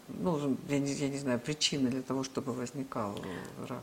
ну, 0.09 0.57
я 0.69 0.79
не, 0.79 0.93
я 0.93 1.09
не 1.09 1.19
знаю, 1.19 1.39
причины 1.39 1.91
для 1.91 2.03
того, 2.03 2.25
чтобы 2.25 2.53
возникал 2.53 3.15
рак? 3.69 3.83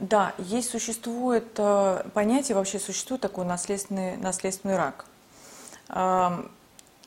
Да, 0.00 0.34
есть, 0.38 0.70
существует 0.70 1.52
э, 1.56 2.04
понятие, 2.14 2.56
вообще 2.56 2.78
существует 2.78 3.20
такой 3.20 3.44
наследственный, 3.44 4.16
наследственный 4.16 4.76
рак. 4.76 5.04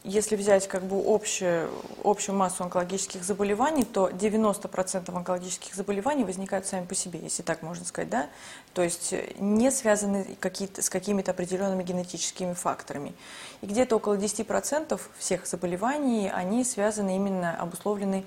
Если 0.04 0.36
взять 0.36 0.68
как 0.68 0.84
бы 0.84 1.00
общую, 1.06 1.70
общую 2.04 2.36
массу 2.36 2.64
онкологических 2.64 3.24
заболеваний, 3.24 3.84
то 3.84 4.10
90% 4.10 5.16
онкологических 5.16 5.76
заболеваний 5.76 6.24
возникают 6.24 6.66
сами 6.66 6.86
по 6.86 6.96
себе, 6.96 7.20
если 7.20 7.44
так 7.44 7.62
можно 7.62 7.86
сказать, 7.86 8.10
да? 8.10 8.28
То 8.74 8.82
есть 8.82 9.14
э, 9.14 9.34
не 9.38 9.70
связаны 9.70 10.26
какие-то, 10.40 10.82
с 10.82 10.90
какими-то 10.90 11.32
определенными 11.32 11.84
генетическими 11.84 12.54
факторами. 12.54 13.14
И 13.62 13.68
где-то 13.68 13.98
около 13.98 14.16
10% 14.16 15.00
всех 15.20 15.46
заболеваний, 15.46 16.32
они 16.34 16.64
связаны 16.64 17.16
именно, 17.16 17.56
обусловлены 17.60 18.26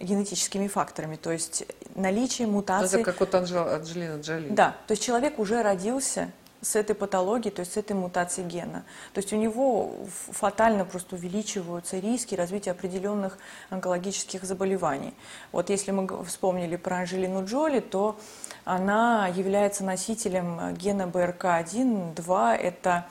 генетическими 0.00 0.66
факторами, 0.66 1.16
то 1.16 1.30
есть 1.30 1.64
наличие 1.94 2.46
Ну, 2.46 2.54
мутаций. 2.54 3.00
Это 3.00 3.12
как 3.12 3.20
вот 3.20 3.34
Анжела, 3.34 3.74
Анджелина 3.74 4.20
Джоли. 4.20 4.48
Да, 4.48 4.76
то 4.86 4.92
есть 4.92 5.02
человек 5.02 5.38
уже 5.38 5.62
родился 5.62 6.32
с 6.62 6.76
этой 6.76 6.94
патологией, 6.94 7.52
то 7.52 7.60
есть 7.60 7.72
с 7.72 7.76
этой 7.76 7.94
мутацией 7.94 8.48
гена. 8.48 8.84
То 9.12 9.18
есть 9.18 9.32
у 9.32 9.36
него 9.36 9.94
фатально 10.30 10.84
просто 10.84 11.16
увеличиваются 11.16 11.98
риски 11.98 12.36
развития 12.36 12.70
определенных 12.70 13.36
онкологических 13.70 14.44
заболеваний. 14.44 15.12
Вот 15.50 15.70
если 15.70 15.90
мы 15.90 16.24
вспомнили 16.24 16.76
про 16.76 16.98
Анжелину 16.98 17.44
Джоли, 17.44 17.80
то 17.80 18.16
она 18.64 19.26
является 19.26 19.84
носителем 19.84 20.74
гена 20.74 21.02
БРК1, 21.12 22.14
2, 22.14 22.56
это 22.56 23.06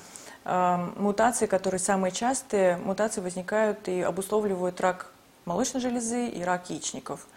э, 0.46 0.90
мутации, 0.96 1.46
которые 1.46 1.80
самые 1.80 2.14
частые, 2.14 2.78
мутации 2.78 3.20
возникают 3.20 3.90
и 3.90 4.02
обусловливают 4.02 4.80
рак 4.80 5.12
молочной 5.44 5.82
железы 5.82 6.28
и 6.28 6.42
рак 6.44 6.70
яичников. 6.70 7.28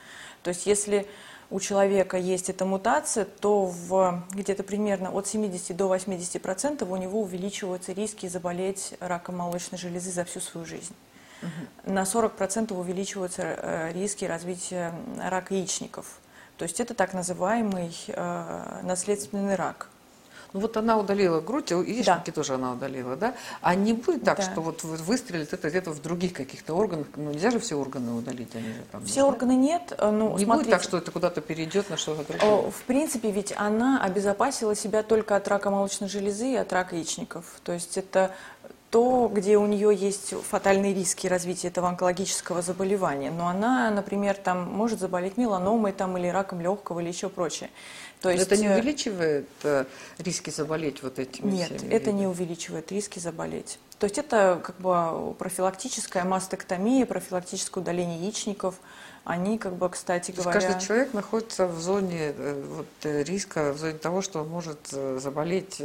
То 0.42 0.50
есть 0.50 0.66
если 0.66 1.08
у 1.50 1.60
человека 1.60 2.16
есть 2.16 2.50
эта 2.50 2.64
мутация, 2.64 3.24
то 3.24 3.66
в 3.66 4.24
где-то 4.30 4.62
примерно 4.62 5.10
от 5.10 5.26
70 5.26 5.76
до 5.76 5.88
80 5.88 6.40
процентов 6.42 6.90
у 6.90 6.96
него 6.96 7.20
увеличиваются 7.20 7.92
риски 7.92 8.26
заболеть 8.28 8.94
раком 9.00 9.36
молочной 9.36 9.78
железы 9.78 10.10
за 10.10 10.24
всю 10.24 10.40
свою 10.40 10.66
жизнь. 10.66 10.94
Угу. 11.42 11.92
На 11.92 12.06
40 12.06 12.32
процентов 12.34 12.78
увеличиваются 12.78 13.42
э, 13.42 13.92
риски 13.92 14.24
развития 14.24 14.94
рака 15.18 15.54
яичников. 15.54 16.18
То 16.56 16.64
есть 16.64 16.80
это 16.80 16.94
так 16.94 17.14
называемый 17.14 17.94
э, 18.08 18.80
наследственный 18.82 19.56
рак. 19.56 19.88
Ну 20.54 20.60
вот 20.60 20.76
она 20.76 20.96
удалила 20.96 21.40
грудь, 21.40 21.72
яичники 21.72 22.04
да. 22.04 22.32
тоже 22.32 22.54
она 22.54 22.74
удалила, 22.74 23.16
да? 23.16 23.34
А 23.60 23.74
не 23.74 23.92
будет 23.92 24.22
так, 24.22 24.38
да. 24.38 24.44
что 24.44 24.60
вот 24.60 24.84
выстрелит 24.84 25.52
это 25.52 25.68
где-то 25.68 25.90
в 25.90 26.00
других 26.00 26.32
каких-то 26.32 26.74
органах? 26.74 27.08
Ну 27.16 27.32
нельзя 27.32 27.50
же 27.50 27.58
все 27.58 27.74
органы 27.74 28.12
удалить, 28.12 28.54
они 28.54 28.68
же 28.68 28.84
там. 28.92 29.04
Все 29.04 29.24
органы 29.24 29.56
нет, 29.56 29.92
э, 29.98 30.10
ну 30.12 30.38
Не 30.38 30.44
смотрите. 30.44 30.46
будет 30.46 30.70
так, 30.70 30.82
что 30.84 30.98
это 30.98 31.10
куда-то 31.10 31.40
перейдет 31.40 31.90
на 31.90 31.96
что-то 31.96 32.22
другое? 32.22 32.70
В 32.70 32.82
принципе, 32.84 33.32
ведь 33.32 33.52
она 33.56 34.00
обезопасила 34.00 34.76
себя 34.76 35.02
только 35.02 35.34
от 35.34 35.48
рака 35.48 35.70
молочной 35.70 36.08
железы 36.08 36.52
и 36.52 36.56
от 36.56 36.72
рака 36.72 36.94
яичников. 36.94 37.44
То 37.64 37.72
есть 37.72 37.98
это 37.98 38.30
то, 38.94 39.28
где 39.28 39.58
у 39.58 39.66
нее 39.66 39.92
есть 39.92 40.34
фатальные 40.48 40.94
риски 40.94 41.26
развития 41.26 41.66
этого 41.66 41.88
онкологического 41.88 42.62
заболевания. 42.62 43.32
Но 43.32 43.48
она, 43.48 43.90
например, 43.90 44.36
там 44.36 44.70
может 44.72 45.00
заболеть 45.00 45.36
меланомой 45.36 45.90
там, 45.90 46.16
или 46.16 46.28
раком 46.28 46.60
легкого 46.60 47.00
или 47.00 47.08
еще 47.08 47.28
прочее. 47.28 47.70
То 48.20 48.30
есть, 48.30 48.44
это 48.44 48.56
не 48.56 48.68
э, 48.68 48.74
увеличивает 48.78 49.48
э, 49.64 49.86
риски 50.18 50.50
заболеть 50.50 51.02
вот 51.02 51.18
этими 51.18 51.50
Нет, 51.50 51.72
всеми 51.72 51.88
это 51.88 52.04
видами? 52.04 52.20
не 52.20 52.26
увеличивает 52.28 52.92
риски 52.92 53.18
заболеть. 53.18 53.80
То 53.98 54.04
есть 54.04 54.16
это 54.16 54.60
как 54.62 54.76
бы 54.78 55.34
профилактическая 55.40 56.22
мастектомия, 56.22 57.04
профилактическое 57.04 57.82
удаление 57.82 58.20
яичников– 58.20 58.76
они, 59.24 59.56
как 59.58 59.76
бы, 59.76 59.88
кстати 59.88 60.32
говоря... 60.32 60.60
Каждый 60.60 60.80
человек 60.86 61.14
находится 61.14 61.66
в 61.66 61.80
зоне 61.80 62.34
э, 62.36 62.62
вот, 62.76 62.86
э, 63.04 63.22
риска, 63.22 63.72
в 63.72 63.78
зоне 63.78 63.94
того, 63.94 64.20
что 64.20 64.40
он 64.40 64.48
может 64.48 64.78
э, 64.92 65.18
заболеть 65.18 65.80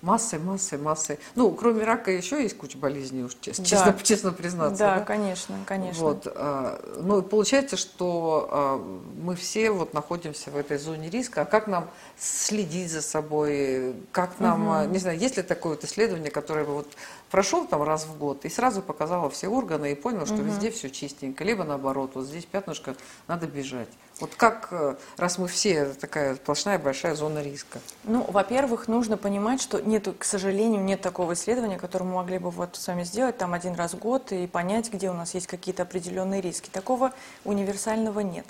массой, 0.00 0.38
массой, 0.38 0.78
массой. 0.78 1.18
Ну, 1.34 1.50
кроме 1.50 1.82
рака 1.82 2.12
еще 2.12 2.40
есть 2.40 2.56
куча 2.56 2.78
болезней, 2.78 3.24
уж 3.24 3.36
честно, 3.40 3.64
да. 3.64 3.70
честно, 3.70 3.96
честно 4.02 4.32
признаться. 4.32 4.78
Да, 4.78 4.98
да, 4.98 5.04
конечно, 5.04 5.58
конечно. 5.66 6.04
Вот, 6.04 6.28
а, 6.36 6.80
ну, 7.02 7.20
получается, 7.22 7.76
что 7.76 8.48
а, 8.52 8.78
мы 9.20 9.34
все 9.34 9.72
вот 9.72 9.92
находимся 9.92 10.52
в 10.52 10.56
этой 10.56 10.78
зоне 10.78 11.10
риска. 11.10 11.42
А 11.42 11.44
как 11.46 11.66
нам 11.66 11.90
следить 12.16 12.92
за 12.92 13.02
собой? 13.02 13.96
Как 14.12 14.38
нам, 14.38 14.68
угу. 14.68 14.92
не 14.92 14.98
знаю, 14.98 15.18
есть 15.18 15.36
ли 15.36 15.42
такое 15.42 15.72
вот 15.72 15.82
исследование, 15.82 16.30
которое 16.30 16.64
бы 16.64 16.74
вот 16.74 16.88
прошел 17.34 17.66
там 17.66 17.82
раз 17.82 18.06
в 18.06 18.16
год 18.16 18.44
и 18.44 18.48
сразу 18.48 18.80
показала 18.80 19.28
все 19.28 19.48
органы 19.48 19.90
и 19.90 19.96
понял, 19.96 20.24
что 20.24 20.36
угу. 20.36 20.44
везде 20.44 20.70
все 20.70 20.88
чистенько. 20.88 21.42
Либо 21.42 21.64
наоборот, 21.64 22.12
вот 22.14 22.26
здесь 22.26 22.44
пятнышко, 22.44 22.94
надо 23.26 23.48
бежать. 23.48 23.88
Вот 24.20 24.36
как, 24.36 24.68
э, 24.70 24.94
раз 25.16 25.38
мы 25.38 25.48
все 25.48 25.94
такая 25.94 26.36
сплошная 26.36 26.78
большая 26.78 27.16
зона 27.16 27.42
риска? 27.42 27.80
Ну, 28.04 28.24
во-первых, 28.30 28.86
нужно 28.86 29.16
понимать, 29.16 29.60
что 29.60 29.80
нет, 29.80 30.06
к 30.16 30.22
сожалению, 30.22 30.84
нет 30.84 31.00
такого 31.00 31.32
исследования, 31.32 31.76
которое 31.76 32.04
мы 32.04 32.14
могли 32.14 32.38
бы 32.38 32.50
вот 32.50 32.76
с 32.76 32.86
вами 32.86 33.02
сделать 33.02 33.36
там 33.36 33.52
один 33.52 33.74
раз 33.74 33.94
в 33.94 33.98
год 33.98 34.30
и 34.30 34.46
понять, 34.46 34.92
где 34.92 35.10
у 35.10 35.14
нас 35.14 35.34
есть 35.34 35.48
какие-то 35.48 35.82
определенные 35.82 36.40
риски. 36.40 36.70
Такого 36.70 37.10
универсального 37.42 38.20
нет. 38.20 38.46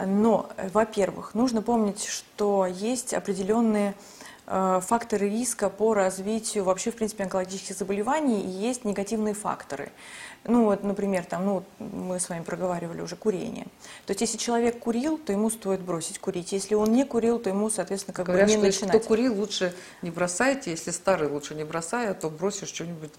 Но, 0.00 0.48
э, 0.58 0.68
во-первых, 0.68 1.34
нужно 1.34 1.60
помнить, 1.60 2.04
что 2.04 2.66
есть 2.66 3.14
определенные 3.14 3.96
факторы 4.46 5.28
риска 5.28 5.70
по 5.70 5.94
развитию 5.94 6.64
вообще, 6.64 6.90
в 6.90 6.96
принципе, 6.96 7.24
онкологических 7.24 7.76
заболеваний, 7.76 8.40
и 8.40 8.48
есть 8.48 8.84
негативные 8.84 9.34
факторы. 9.34 9.90
Ну, 10.44 10.64
вот, 10.64 10.82
например, 10.82 11.24
там, 11.24 11.46
ну, 11.46 11.64
мы 11.78 12.18
с 12.18 12.28
вами 12.28 12.42
проговаривали 12.42 13.00
уже 13.00 13.14
курение. 13.14 13.66
То 14.06 14.10
есть, 14.10 14.22
если 14.22 14.38
человек 14.38 14.80
курил, 14.80 15.16
то 15.16 15.32
ему 15.32 15.50
стоит 15.50 15.80
бросить 15.80 16.18
курить. 16.18 16.50
Если 16.50 16.74
он 16.74 16.92
не 16.92 17.04
курил, 17.04 17.38
то 17.38 17.48
ему, 17.48 17.70
соответственно, 17.70 18.14
как 18.14 18.26
Говорят, 18.26 18.48
бы 18.48 18.50
не 18.50 18.56
что 18.56 18.66
начинать. 18.66 18.96
Кто 18.98 19.08
курил, 19.08 19.34
лучше 19.38 19.72
не 20.02 20.10
бросайте. 20.10 20.72
Если 20.72 20.90
старый, 20.90 21.28
лучше 21.28 21.54
не 21.54 21.62
бросай, 21.62 22.08
а 22.08 22.14
то 22.14 22.28
бросишь 22.28 22.68
что-нибудь 22.68 23.12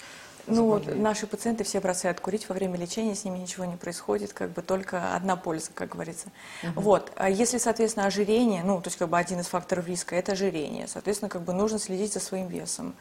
ну 0.47 0.65
вот 0.65 0.95
наши 0.95 1.27
пациенты 1.27 1.63
все 1.63 1.79
бросают 1.79 2.19
курить 2.19 2.49
во 2.49 2.56
время 2.56 2.77
лечения, 2.77 3.15
с 3.15 3.23
ними 3.23 3.38
ничего 3.38 3.65
не 3.65 3.75
происходит, 3.75 4.34
как 4.34 4.51
бы 4.51 4.62
только 4.62 5.15
одна 5.15 5.36
польза, 5.36 5.71
как 5.73 5.89
говорится. 5.89 6.27
Угу. 6.63 6.82
Вот, 6.82 7.12
а 7.15 7.29
если, 7.29 7.58
соответственно, 7.58 8.06
ожирение, 8.06 8.63
ну, 8.63 8.82
то 8.82 8.88
есть 8.88 8.97
как 8.97 9.10
бы 9.10 9.17
один 9.17 9.39
из 9.39 9.47
факторов 9.47 9.88
риска– 9.88 10.15
это 10.17 10.34
ожирение, 10.34 10.88
соответственно, 10.88 11.29
как 11.29 11.43
бы 11.43 11.53
нужно 11.53 11.79
следить 11.79 12.13
за 12.13 12.19
своим 12.19 12.47
весом 12.47 12.93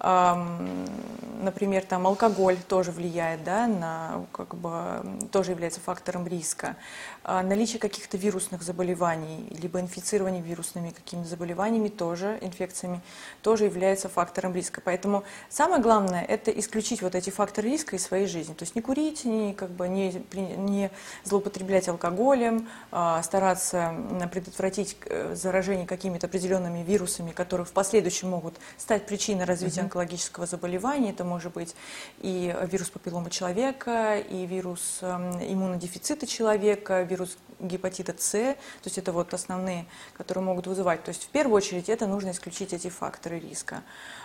например, 0.00 1.84
там 1.84 2.06
алкоголь 2.06 2.56
тоже 2.68 2.92
влияет, 2.92 3.44
да, 3.44 3.66
на, 3.66 4.24
как 4.32 4.54
бы, 4.54 5.02
тоже 5.32 5.52
является 5.52 5.80
фактором 5.80 6.26
риска. 6.26 6.76
А 7.24 7.42
наличие 7.42 7.78
каких-то 7.78 8.16
вирусных 8.16 8.62
заболеваний, 8.62 9.46
либо 9.50 9.80
инфицирование 9.80 10.42
вирусными 10.42 10.90
какими-то 10.90 11.28
заболеваниями, 11.28 11.88
тоже, 11.88 12.38
инфекциями, 12.40 13.00
тоже 13.42 13.64
является 13.64 14.08
фактором 14.08 14.54
риска. 14.54 14.80
Поэтому 14.84 15.24
самое 15.48 15.82
главное– 15.82 16.24
это 16.28 16.50
исключить 16.50 17.02
вот 17.02 17.14
эти 17.14 17.30
факторы 17.30 17.68
риска 17.68 17.96
из 17.96 18.04
своей 18.04 18.26
жизни. 18.26 18.54
То 18.54 18.62
есть 18.62 18.74
не 18.74 18.82
курить, 18.82 19.24
не, 19.24 19.54
как 19.54 19.70
бы, 19.70 19.88
не, 19.88 20.22
не 20.56 20.90
злоупотреблять 21.24 21.88
алкоголем, 21.88 22.68
а 22.90 23.22
стараться 23.22 23.94
предотвратить 24.32 24.96
э, 25.06 25.34
заражение 25.34 25.86
какими-то 25.86 26.26
определенными 26.26 26.82
вирусами, 26.82 27.32
которые 27.32 27.66
в 27.66 27.72
последующем 27.72 28.30
могут 28.30 28.54
стать 28.76 29.06
причиной 29.06 29.44
развития 29.44 29.87
онкологического 29.88 30.46
заболевания. 30.46 31.10
Это 31.10 31.24
может 31.24 31.52
быть 31.52 31.74
и 32.20 32.54
вирус 32.70 32.90
папиллома 32.90 33.30
человека, 33.30 34.18
и 34.18 34.46
вирус 34.46 34.98
эм, 35.00 35.38
иммунодефицита 35.40 36.26
человека, 36.26 37.02
вирус 37.02 37.36
гепатита 37.58 38.14
С. 38.16 38.30
То 38.32 38.84
есть 38.84 38.98
это 38.98 39.12
вот 39.12 39.32
основные, 39.32 39.86
которые 40.16 40.44
могут 40.44 40.66
вызывать. 40.66 41.02
То 41.02 41.08
есть 41.08 41.24
в 41.24 41.28
первую 41.28 41.56
очередь 41.56 41.88
это 41.88 42.06
нужно 42.06 42.30
исключить 42.30 42.72
эти 42.72 42.88
факторы 42.88 43.40
риска. 43.40 43.82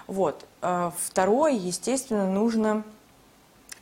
Вот. 0.07 0.45
Э, 0.61 0.91
второе, 0.97 1.53
естественно, 1.53 2.29
нужно 2.29 2.83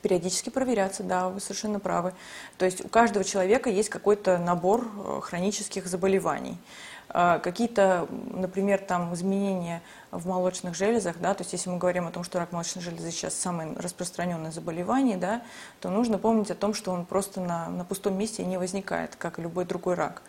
периодически 0.02 0.50
проверяться, 0.50 1.04
да, 1.04 1.30
вы 1.30 1.40
совершенно 1.40 1.80
правы. 1.80 2.14
То 2.58 2.66
есть 2.66 2.84
у 2.84 2.88
каждого 2.88 3.24
человека 3.24 3.70
есть 3.70 3.90
какой-то 3.90 4.38
набор 4.38 4.86
э, 4.86 5.20
хронических 5.22 5.88
заболеваний. 5.88 6.58
Э, 7.14 7.40
какие-то, 7.42 8.08
например, 8.10 8.80
там 8.80 9.14
изменения 9.14 9.82
в 10.12 10.28
молочных 10.28 10.76
железах, 10.76 11.18
да, 11.20 11.34
то 11.34 11.42
есть 11.42 11.54
если 11.54 11.70
мы 11.70 11.78
говорим 11.78 12.08
о 12.08 12.12
том, 12.12 12.24
что 12.24 12.40
рак 12.40 12.52
молочной 12.52 12.84
железы 12.84 13.12
сейчас 13.12 13.36
самое 13.36 13.74
распространенное 13.76 14.52
заболевание, 14.52 15.18
да, 15.18 15.42
то 15.80 15.90
нужно 15.90 16.18
помнить 16.18 16.52
о 16.52 16.56
том, 16.56 16.74
что 16.74 16.92
он 16.92 17.06
просто 17.06 17.42
на, 17.42 17.70
на 17.70 17.86
пустом 17.86 18.18
месте 18.18 18.46
не 18.46 18.58
возникает, 18.58 19.16
как 19.16 19.40
и 19.40 19.42
любой 19.42 19.66
другой 19.66 19.96
рак. 19.96 20.22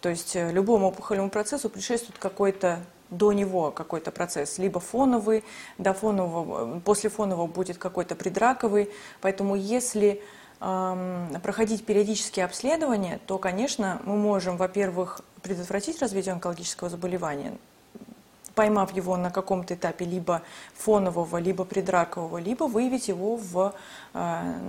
То 0.00 0.08
есть 0.08 0.36
э, 0.36 0.50
любому 0.50 0.88
опухолевому 0.88 1.30
процессу 1.30 1.70
предшествует 1.70 2.18
какой-то 2.18 2.80
до 3.10 3.32
него 3.32 3.72
какой-то 3.72 4.12
процесс, 4.12 4.58
либо 4.58 4.78
фоновый, 4.78 5.42
до 5.78 5.94
фонового, 5.94 6.76
э, 6.76 6.80
после 6.80 7.10
фонового 7.10 7.46
будет 7.46 7.78
какой-то 7.78 8.14
предраковый. 8.14 8.90
Поэтому 9.20 9.56
если 9.56 10.22
проходить 10.60 11.86
периодические 11.86 12.44
обследования, 12.44 13.18
то, 13.26 13.38
конечно, 13.38 14.00
мы 14.04 14.16
можем, 14.16 14.58
во-первых, 14.58 15.22
предотвратить 15.42 16.00
развитие 16.00 16.34
онкологического 16.34 16.90
заболевания, 16.90 17.56
поймав 18.54 18.94
его 18.94 19.16
на 19.16 19.30
каком-то 19.30 19.74
этапе 19.74 20.04
либо 20.04 20.42
фонового, 20.74 21.38
либо 21.38 21.64
предракового, 21.64 22.36
либо 22.36 22.64
выявить 22.64 23.08
его 23.08 23.36
в, 23.36 23.74
э, 24.12 24.18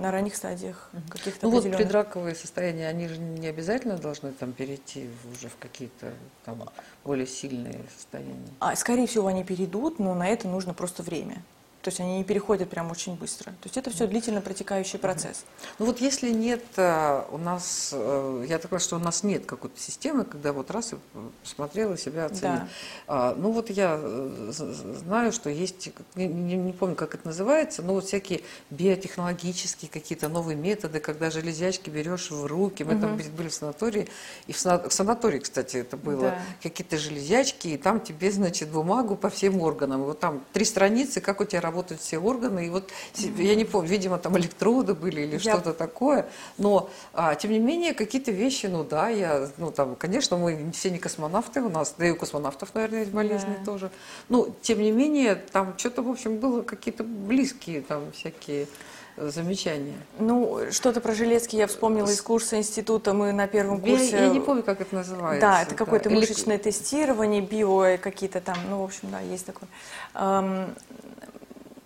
на 0.00 0.10
ранних 0.10 0.36
стадиях 0.36 0.90
каких-то 1.10 1.46
Ну 1.46 1.52
вот 1.52 1.64
предраковые 1.64 2.34
состояния, 2.34 2.88
они 2.88 3.08
же 3.08 3.18
не 3.18 3.48
обязательно 3.48 3.98
должны 3.98 4.32
там 4.32 4.52
перейти 4.52 5.10
уже 5.30 5.48
в 5.48 5.58
какие-то 5.58 6.12
там 6.46 6.62
более 7.04 7.26
сильные 7.26 7.80
состояния? 7.94 8.48
А, 8.60 8.74
скорее 8.76 9.06
всего, 9.06 9.26
они 9.26 9.44
перейдут, 9.44 9.98
но 9.98 10.14
на 10.14 10.26
это 10.26 10.48
нужно 10.48 10.72
просто 10.72 11.02
время. 11.02 11.42
То 11.82 11.90
есть 11.90 11.98
они 12.00 12.18
не 12.18 12.24
переходят 12.24 12.70
прям 12.70 12.90
очень 12.92 13.16
быстро. 13.16 13.50
То 13.50 13.64
есть 13.64 13.76
это 13.76 13.90
все 13.90 14.06
длительно 14.06 14.40
протекающий 14.40 15.00
процесс. 15.00 15.44
Ну 15.80 15.86
вот 15.86 16.00
если 16.00 16.30
нет 16.30 16.64
э, 16.76 17.24
у 17.32 17.38
нас, 17.38 17.90
э, 17.92 18.46
я 18.48 18.58
так 18.58 18.70
понимаю, 18.70 18.80
что 18.80 18.96
у 18.96 19.00
нас 19.00 19.24
нет 19.24 19.46
какой-то 19.46 19.78
системы, 19.80 20.24
когда 20.24 20.52
вот 20.52 20.70
раз 20.70 20.92
и 20.92 20.96
посмотрела 21.42 21.98
себя, 21.98 22.26
оценила. 22.26 22.56
Да. 22.58 22.68
А, 23.08 23.34
ну 23.36 23.50
вот 23.50 23.68
я 23.68 23.98
э, 24.00 24.52
знаю, 24.52 25.32
что 25.32 25.50
есть, 25.50 25.90
не, 26.14 26.72
помню, 26.72 26.94
как 26.94 27.16
это 27.16 27.26
называется, 27.26 27.82
но 27.82 27.94
вот 27.94 28.04
всякие 28.04 28.42
биотехнологические 28.70 29.90
какие-то 29.90 30.28
новые 30.28 30.56
методы, 30.56 31.00
когда 31.00 31.30
железячки 31.30 31.90
берешь 31.90 32.30
в 32.30 32.46
руки. 32.46 32.84
Мы 32.84 33.00
там 33.00 33.16
были 33.16 33.48
в 33.48 33.54
санатории, 33.54 34.08
и 34.46 34.52
в, 34.52 34.56
сана- 34.56 34.88
в 34.88 34.92
санатории, 34.92 35.40
кстати, 35.40 35.78
это 35.78 35.96
было, 35.96 36.22
Да. 36.22 36.38
какие-то 36.62 36.96
железячки, 36.96 37.68
и 37.68 37.76
там 37.76 38.00
тебе, 38.00 38.30
значит, 38.30 38.68
бумагу 38.68 39.16
по 39.16 39.30
всем 39.30 39.60
органам. 39.60 40.04
Вот 40.04 40.20
там 40.20 40.44
три 40.52 40.64
страницы, 40.64 41.20
как 41.20 41.40
у 41.40 41.44
тебя 41.44 41.60
работают 41.72 42.00
все 42.02 42.18
органы. 42.18 42.66
И 42.66 42.70
вот, 42.70 42.90
я 43.16 43.54
не 43.54 43.64
помню, 43.64 43.88
видимо, 43.88 44.18
там 44.18 44.36
электроды 44.36 44.92
были 44.94 45.22
или 45.22 45.32
Я- 45.32 45.40
что-то 45.40 45.72
такое. 45.72 46.26
Но, 46.58 46.90
а, 47.14 47.34
тем 47.34 47.50
не 47.50 47.58
менее, 47.58 47.94
какие-то 47.94 48.30
вещи, 48.30 48.66
ну 48.66 48.84
да, 48.84 49.08
я, 49.08 49.48
ну 49.56 49.72
там, 49.72 49.96
конечно, 49.96 50.36
мы 50.36 50.70
все 50.72 50.90
не 50.90 50.98
космонавты 50.98 51.62
у 51.62 51.70
нас, 51.70 51.94
да 51.98 52.06
и 52.06 52.10
у 52.10 52.16
космонавтов, 52.16 52.74
наверное, 52.74 53.00
есть 53.00 53.12
болезни 53.12 53.54
Да. 53.58 53.64
тоже. 53.64 53.90
Ну, 54.28 54.54
тем 54.60 54.80
не 54.80 54.92
менее, 54.92 55.34
там 55.34 55.74
что-то, 55.78 56.02
в 56.02 56.10
общем, 56.10 56.36
было 56.36 56.62
какие-то 56.62 57.04
близкие 57.04 57.80
там 57.80 58.12
всякие 58.12 58.66
э, 59.16 59.28
замечания. 59.30 59.96
Ну, 60.18 60.60
что-то 60.70 61.00
про 61.00 61.14
железки 61.14 61.56
я 61.56 61.66
вспомнила 61.66 62.08
из 62.08 62.20
курса 62.22 62.56
института. 62.56 63.12
Мы 63.12 63.32
на 63.32 63.46
первом 63.46 63.82
Я, 63.84 63.90
курсе... 63.96 64.10
я 64.16 64.28
не 64.28 64.40
помню, 64.40 64.62
как 64.62 64.80
это 64.80 64.94
называется. 64.94 65.46
Да, 65.46 65.62
это 65.62 65.74
какое-то 65.74 66.08
Или- 66.08 66.16
мышечное 66.18 66.58
тестирование, 66.58 67.42
био 67.42 67.98
какие-то 67.98 68.40
там, 68.40 68.56
ну, 68.70 68.80
в 68.80 68.84
общем, 68.84 69.10
да, 69.10 69.20
есть 69.20 69.44
такое. 69.46 69.68
Ам, 70.14 70.74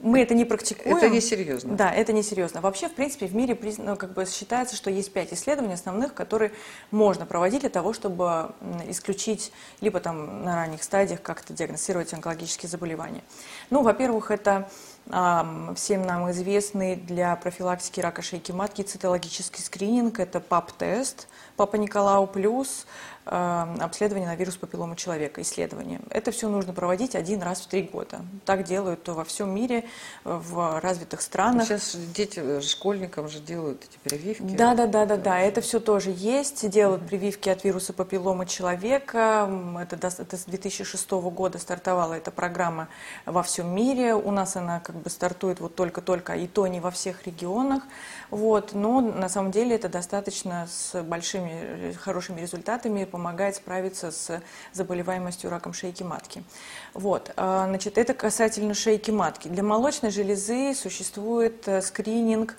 Мы 0.06 0.22
это 0.22 0.34
не 0.34 0.44
практикуем. 0.44 0.96
Это 0.96 1.08
несерьезно. 1.08 1.74
Да, 1.74 1.92
это 1.92 2.12
несерьезно. 2.12 2.60
Вообще, 2.60 2.88
в 2.88 2.94
принципе, 2.94 3.26
в 3.26 3.34
мире 3.34 3.54
призна- 3.54 3.84
ну, 3.84 3.96
как 3.96 4.12
бы 4.12 4.24
считается, 4.24 4.76
что 4.76 4.88
есть 4.88 5.12
пять 5.12 5.32
исследований 5.32 5.74
основных, 5.74 6.14
которые 6.14 6.52
можно 6.92 7.26
проводить 7.26 7.62
для 7.62 7.70
того, 7.70 7.92
чтобы 7.92 8.52
исключить 8.88 9.52
либо 9.80 9.98
там 9.98 10.44
на 10.44 10.54
ранних 10.54 10.84
стадиях 10.84 11.22
как-то 11.22 11.52
диагностировать 11.52 12.14
онкологические 12.14 12.70
заболевания. 12.70 13.24
Ну, 13.70 13.82
во-первых, 13.82 14.30
это 14.30 14.68
всем 15.06 16.02
нам 16.02 16.30
известный 16.30 16.96
для 16.96 17.34
профилактики 17.36 18.00
рака 18.00 18.22
шейки 18.22 18.52
матки 18.52 18.82
цитологический 18.82 19.62
скрининг, 19.62 20.20
это 20.20 20.40
ПАП-тест, 20.40 21.28
Папа 21.56 21.76
Николау 21.76 22.26
плюс, 22.26 22.86
обследование 23.26 24.28
на 24.28 24.36
вирус 24.36 24.56
папиллома 24.56 24.94
человека, 24.96 25.42
исследование. 25.42 26.00
Это 26.10 26.30
все 26.30 26.48
нужно 26.48 26.72
проводить 26.72 27.16
один 27.16 27.42
раз 27.42 27.60
в 27.60 27.66
три 27.66 27.82
года. 27.82 28.20
Так 28.44 28.64
делают 28.64 29.08
во 29.08 29.24
всем 29.24 29.54
мире, 29.54 29.84
в 30.24 30.80
развитых 30.80 31.20
странах. 31.20 31.66
Сейчас 31.66 31.96
дети, 32.14 32.40
э, 32.42 32.60
школьникам 32.60 33.28
же 33.28 33.40
делают 33.40 33.84
эти 33.84 33.98
прививки. 34.02 34.42
Да, 34.42 34.74
да, 34.74 34.86
да, 34.86 35.06
да, 35.06 35.16
да, 35.16 35.38
это 35.40 35.60
все 35.60 35.80
тоже 35.80 36.14
есть. 36.16 36.68
Делают 36.68 37.06
прививки 37.06 37.48
от 37.48 37.64
вируса 37.64 37.92
папиллома 37.92 38.46
человека. 38.46 39.50
Это, 39.80 39.96
это 39.96 40.36
с 40.36 40.44
2006 40.44 41.10
года 41.10 41.58
стартовала 41.58 42.14
эта 42.14 42.30
программа 42.30 42.88
во 43.24 43.42
всем 43.42 43.74
мире. 43.74 44.14
У 44.14 44.30
нас 44.30 44.56
она 44.56 44.80
как 44.80 44.96
бы 44.96 45.10
стартует 45.10 45.60
вот 45.60 45.74
только-только, 45.74 46.34
и 46.34 46.46
то 46.46 46.66
не 46.66 46.80
во 46.80 46.90
всех 46.90 47.26
регионах. 47.26 47.82
Вот. 48.30 48.72
Но 48.72 49.00
на 49.00 49.28
самом 49.28 49.50
деле 49.50 49.74
это 49.74 49.88
достаточно 49.88 50.68
с 50.70 51.02
большими, 51.02 51.50
э, 51.52 51.92
хорошими 51.94 52.40
результатами 52.40 53.04
помогает 53.16 53.56
справиться 53.56 54.10
с 54.10 54.42
заболеваемостью 54.74 55.48
раком 55.48 55.72
шейки 55.72 56.02
матки. 56.02 56.44
Вот. 56.92 57.32
А, 57.36 57.66
Значит, 57.66 57.96
это 57.96 58.12
касательно 58.12 58.74
шейки 58.74 59.10
матки. 59.10 59.48
Для 59.48 59.62
молочной 59.62 60.10
железы 60.10 60.74
существует 60.74 61.66
э, 61.66 61.80
скрининг 61.80 62.56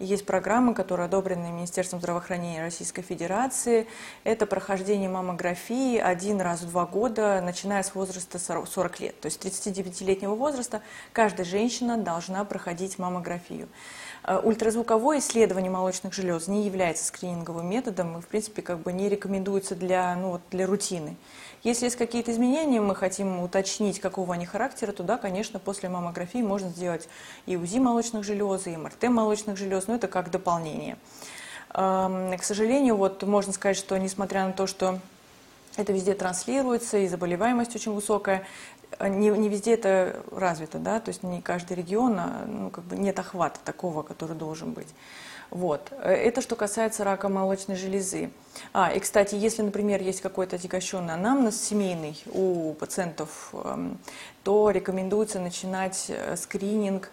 есть 0.00 0.24
программы, 0.24 0.72
которые 0.74 1.04
одобрены 1.04 1.52
Министерством 1.52 2.00
здравоохранения 2.00 2.62
Российской 2.62 3.02
Федерации. 3.02 3.86
Это 4.24 4.46
прохождение 4.46 5.10
маммографии 5.10 5.98
один 5.98 6.40
раз 6.40 6.62
в 6.62 6.70
два 6.70 6.86
года, 6.86 7.42
начиная 7.42 7.82
с 7.82 7.94
возраста 7.94 8.38
40 8.38 8.66
40 8.66 9.00
лет. 9.00 9.20
То 9.20 9.26
есть 9.26 9.42
с 9.42 9.66
39-летнего 9.66 10.34
возраста 10.34 10.80
каждая 11.12 11.44
женщина 11.44 11.98
должна 11.98 12.44
проходить 12.44 12.98
маммографию. 12.98 13.68
Э, 14.24 14.38
Ультразвуковое 14.42 15.18
исследование 15.18 15.70
молочных 15.70 16.12
желез 16.12 16.48
не 16.48 16.64
является 16.64 17.06
скрининговым 17.06 17.68
методом 17.68 18.18
и, 18.18 18.20
в 18.20 18.26
принципе, 18.26 18.62
как 18.62 18.80
бы 18.80 18.92
не 18.92 19.08
рекомендуется 19.08 19.74
для, 19.74 20.14
ну, 20.16 20.30
вот 20.32 20.42
для 20.50 20.66
рутины. 20.66 21.16
Если 21.62 21.84
есть 21.84 21.96
какие-то 21.96 22.32
изменения, 22.32 22.80
мы 22.80 22.94
хотим 22.94 23.40
уточнить, 23.40 24.00
какого 24.00 24.34
они 24.34 24.46
характера, 24.46 24.92
то 24.92 25.02
да, 25.02 25.18
конечно, 25.18 25.58
после 25.58 25.88
маммографии 25.88 26.38
можно 26.38 26.70
сделать 26.70 27.08
и 27.46 27.56
УЗИ 27.56 27.78
молочных 27.78 28.24
желез, 28.24 28.66
и 28.66 28.76
МРТ 28.76 29.04
молочных 29.04 29.58
желез, 29.58 29.86
но 29.86 29.96
это 29.96 30.08
как 30.08 30.30
дополнение. 30.30 30.96
Эм, 31.74 32.36
К 32.36 32.42
сожалению, 32.42 32.96
вот 32.96 33.22
можно 33.24 33.52
сказать, 33.52 33.76
что 33.76 33.98
несмотря 33.98 34.46
на 34.46 34.52
то, 34.52 34.66
что 34.66 35.00
это 35.76 35.92
везде 35.92 36.14
транслируется, 36.14 36.98
и 36.98 37.08
заболеваемость 37.08 37.76
очень 37.76 37.92
высокая, 37.92 38.44
не, 39.00 39.30
не 39.30 39.48
везде 39.48 39.74
это 39.74 40.22
развито, 40.30 40.78
да, 40.78 41.00
то 41.00 41.10
есть 41.10 41.22
не 41.22 41.40
каждый 41.40 41.76
регион, 41.76 42.18
а, 42.18 42.44
ну, 42.46 42.70
как 42.70 42.84
бы 42.84 42.96
нет 42.96 43.18
охвата 43.18 43.60
такого, 43.64 44.02
который 44.02 44.36
должен 44.36 44.72
быть. 44.72 44.88
Вот. 45.50 45.92
Это 46.00 46.42
что 46.42 46.54
касается 46.54 47.02
рака 47.02 47.28
молочной 47.28 47.76
железы. 47.76 48.30
А, 48.72 48.92
и, 48.92 49.00
кстати, 49.00 49.34
если, 49.34 49.62
например, 49.62 50.00
есть 50.00 50.20
какой-то 50.20 50.56
отягощенный 50.56 51.14
анамнез 51.14 51.60
семейный 51.60 52.16
у 52.32 52.72
пациентов, 52.74 53.50
эм, 53.52 53.98
то 54.44 54.70
рекомендуется 54.70 55.40
начинать 55.40 56.06
э, 56.08 56.36
скрининг 56.36 57.10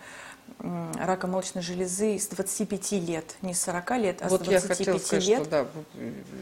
рака 0.59 1.27
молочной 1.27 1.63
железы 1.63 2.17
с 2.17 2.27
25 2.27 2.91
лет, 2.93 3.35
не 3.41 3.53
с 3.53 3.61
40 3.61 3.91
лет, 3.97 4.17
а 4.21 4.29
вот 4.29 4.45
с 4.45 4.49
я 4.49 4.59
25 4.59 4.77
хотела 4.77 4.97
сказать, 4.97 5.27
лет. 5.27 5.41
что 5.41 5.49
да, 5.49 5.65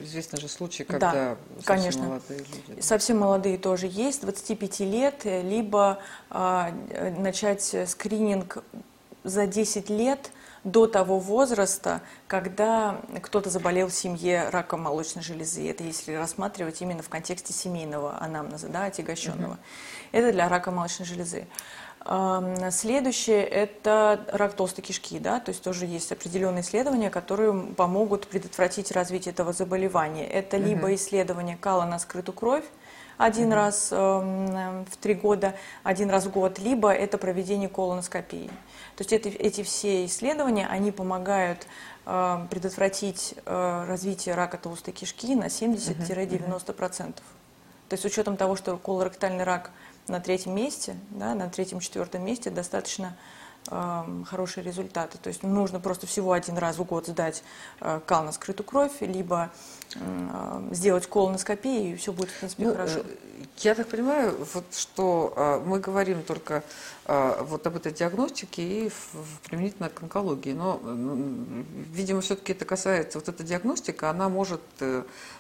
известны 0.03 0.39
же 0.39 0.47
случаи, 0.47 0.83
Да, 0.83 0.93
когда 0.93 1.11
совсем 1.57 1.63
конечно. 1.65 2.03
молодые 2.03 2.39
люди. 2.39 2.81
Совсем 2.81 3.17
молодые 3.19 3.57
тоже 3.57 3.87
есть, 3.87 4.21
25 4.21 4.79
лет, 4.81 5.21
э, 5.25 5.41
либо 5.41 5.99
а, 6.29 6.73
э, 6.89 7.11
начать 7.11 7.73
э, 7.73 7.85
скрининг 7.85 8.63
за 9.23 9.47
10 9.47 9.89
лет 9.89 10.31
до 10.65 10.87
того 10.87 11.19
возраста, 11.19 12.01
когда 12.27 12.99
кто-то 13.21 13.49
заболел 13.49 13.87
в 13.87 13.93
семье 13.93 14.49
раком 14.49 14.81
молочной 14.81 15.23
железы. 15.23 15.69
Это 15.69 15.83
если 15.83 16.13
рассматривать 16.15 16.81
именно 16.81 17.03
в 17.03 17.07
контексте 17.07 17.53
семейного 17.53 18.21
анамнеза, 18.21 18.67
да, 18.67 18.85
отягощенного. 18.85 19.57
Это 20.11 20.33
для 20.33 20.49
рака 20.49 20.71
молочной 20.71 21.07
железы. 21.07 21.47
Следующее– 22.71 23.43
это 23.45 24.25
рак 24.31 24.53
толстой 24.53 24.83
кишки, 24.83 25.17
да, 25.17 25.39
то 25.39 25.49
есть 25.49 25.63
тоже 25.63 25.85
есть 25.85 26.11
определенные 26.11 26.61
исследования, 26.61 27.09
которые 27.09 27.51
помогут 27.73 28.27
предотвратить 28.27 28.91
развитие 28.91 29.33
этого 29.33 29.53
заболевания. 29.53 30.27
Это 30.27 30.57
либо 30.57 30.93
исследование 30.93 31.57
кала 31.57 31.85
на 31.85 31.97
скрытую 31.97 32.35
кровь, 32.35 32.65
один 33.17 33.53
раз 33.53 33.89
эм, 33.91 34.85
в 34.85 34.97
три 34.97 35.13
года, 35.15 35.55
один 35.83 36.09
раз 36.09 36.25
в 36.25 36.31
год, 36.31 36.59
либо 36.59 36.91
это 36.91 37.17
проведение 37.17 37.69
колоноскопии. 37.69 38.51
То 38.95 39.01
есть 39.03 39.11
это- 39.13 39.29
эти 39.29 39.63
все 39.63 40.05
исследования, 40.05 40.67
они 40.67 40.91
помогают 40.91 41.67
э, 42.05 42.47
предотвратить 42.51 43.33
э, 43.45 43.85
развитие 43.87 44.35
рака 44.35 44.57
толстой 44.57 44.93
кишки 44.93 45.35
на 45.35 45.45
70-90%. 45.49 47.13
То 47.89 47.93
есть 47.93 48.03
с 48.03 48.05
учетом 48.05 48.37
того, 48.37 48.55
что 48.55 48.77
колоректальный 48.77 49.43
рак 49.43 49.71
на 50.07 50.19
третьем 50.19 50.55
месте, 50.55 50.95
да, 51.09 51.33
на 51.35 51.49
третьем-четвертом 51.49 52.23
месте 52.23 52.49
достаточно 52.51 53.17
хорошие 53.67 54.63
результаты. 54.63 55.17
То 55.17 55.29
есть 55.29 55.43
нужно 55.43 55.79
просто 55.79 56.05
всего 56.07 56.31
один 56.33 56.57
раз 56.57 56.77
в 56.77 56.83
год 56.83 57.07
сдать 57.07 57.43
э, 57.81 57.99
кал 58.05 58.23
на 58.23 58.31
скрытую 58.31 58.65
кровь, 58.67 58.91
либо 59.01 59.49
э, 59.95 60.69
сделать 60.71 61.07
колоноскопию, 61.07 61.93
и 61.93 61.95
все 61.95 62.11
будет, 62.13 62.29
в 62.29 62.39
принципе, 62.39 62.65
Ну, 62.65 62.73
хорошо. 62.73 62.99
э, 62.99 63.03
Я 63.57 63.73
так 63.75 63.87
понимаю, 63.87 64.35
вот 64.53 64.65
что 64.75 65.61
мы 65.65 65.79
говорим 65.79 66.23
только 66.23 66.63
вот 67.05 67.65
об 67.67 67.75
этой 67.75 67.91
диагностике 67.91 68.61
и 68.87 68.91
применительно 69.45 69.89
к 69.89 70.01
онкологии, 70.01 70.53
но, 70.53 70.79
видимо, 71.93 72.21
все-таки 72.21 72.53
это 72.53 72.65
касается, 72.65 73.19
вот 73.19 73.29
эта 73.29 73.43
диагностика, 73.43 74.09
она 74.09 74.29
может 74.29 74.61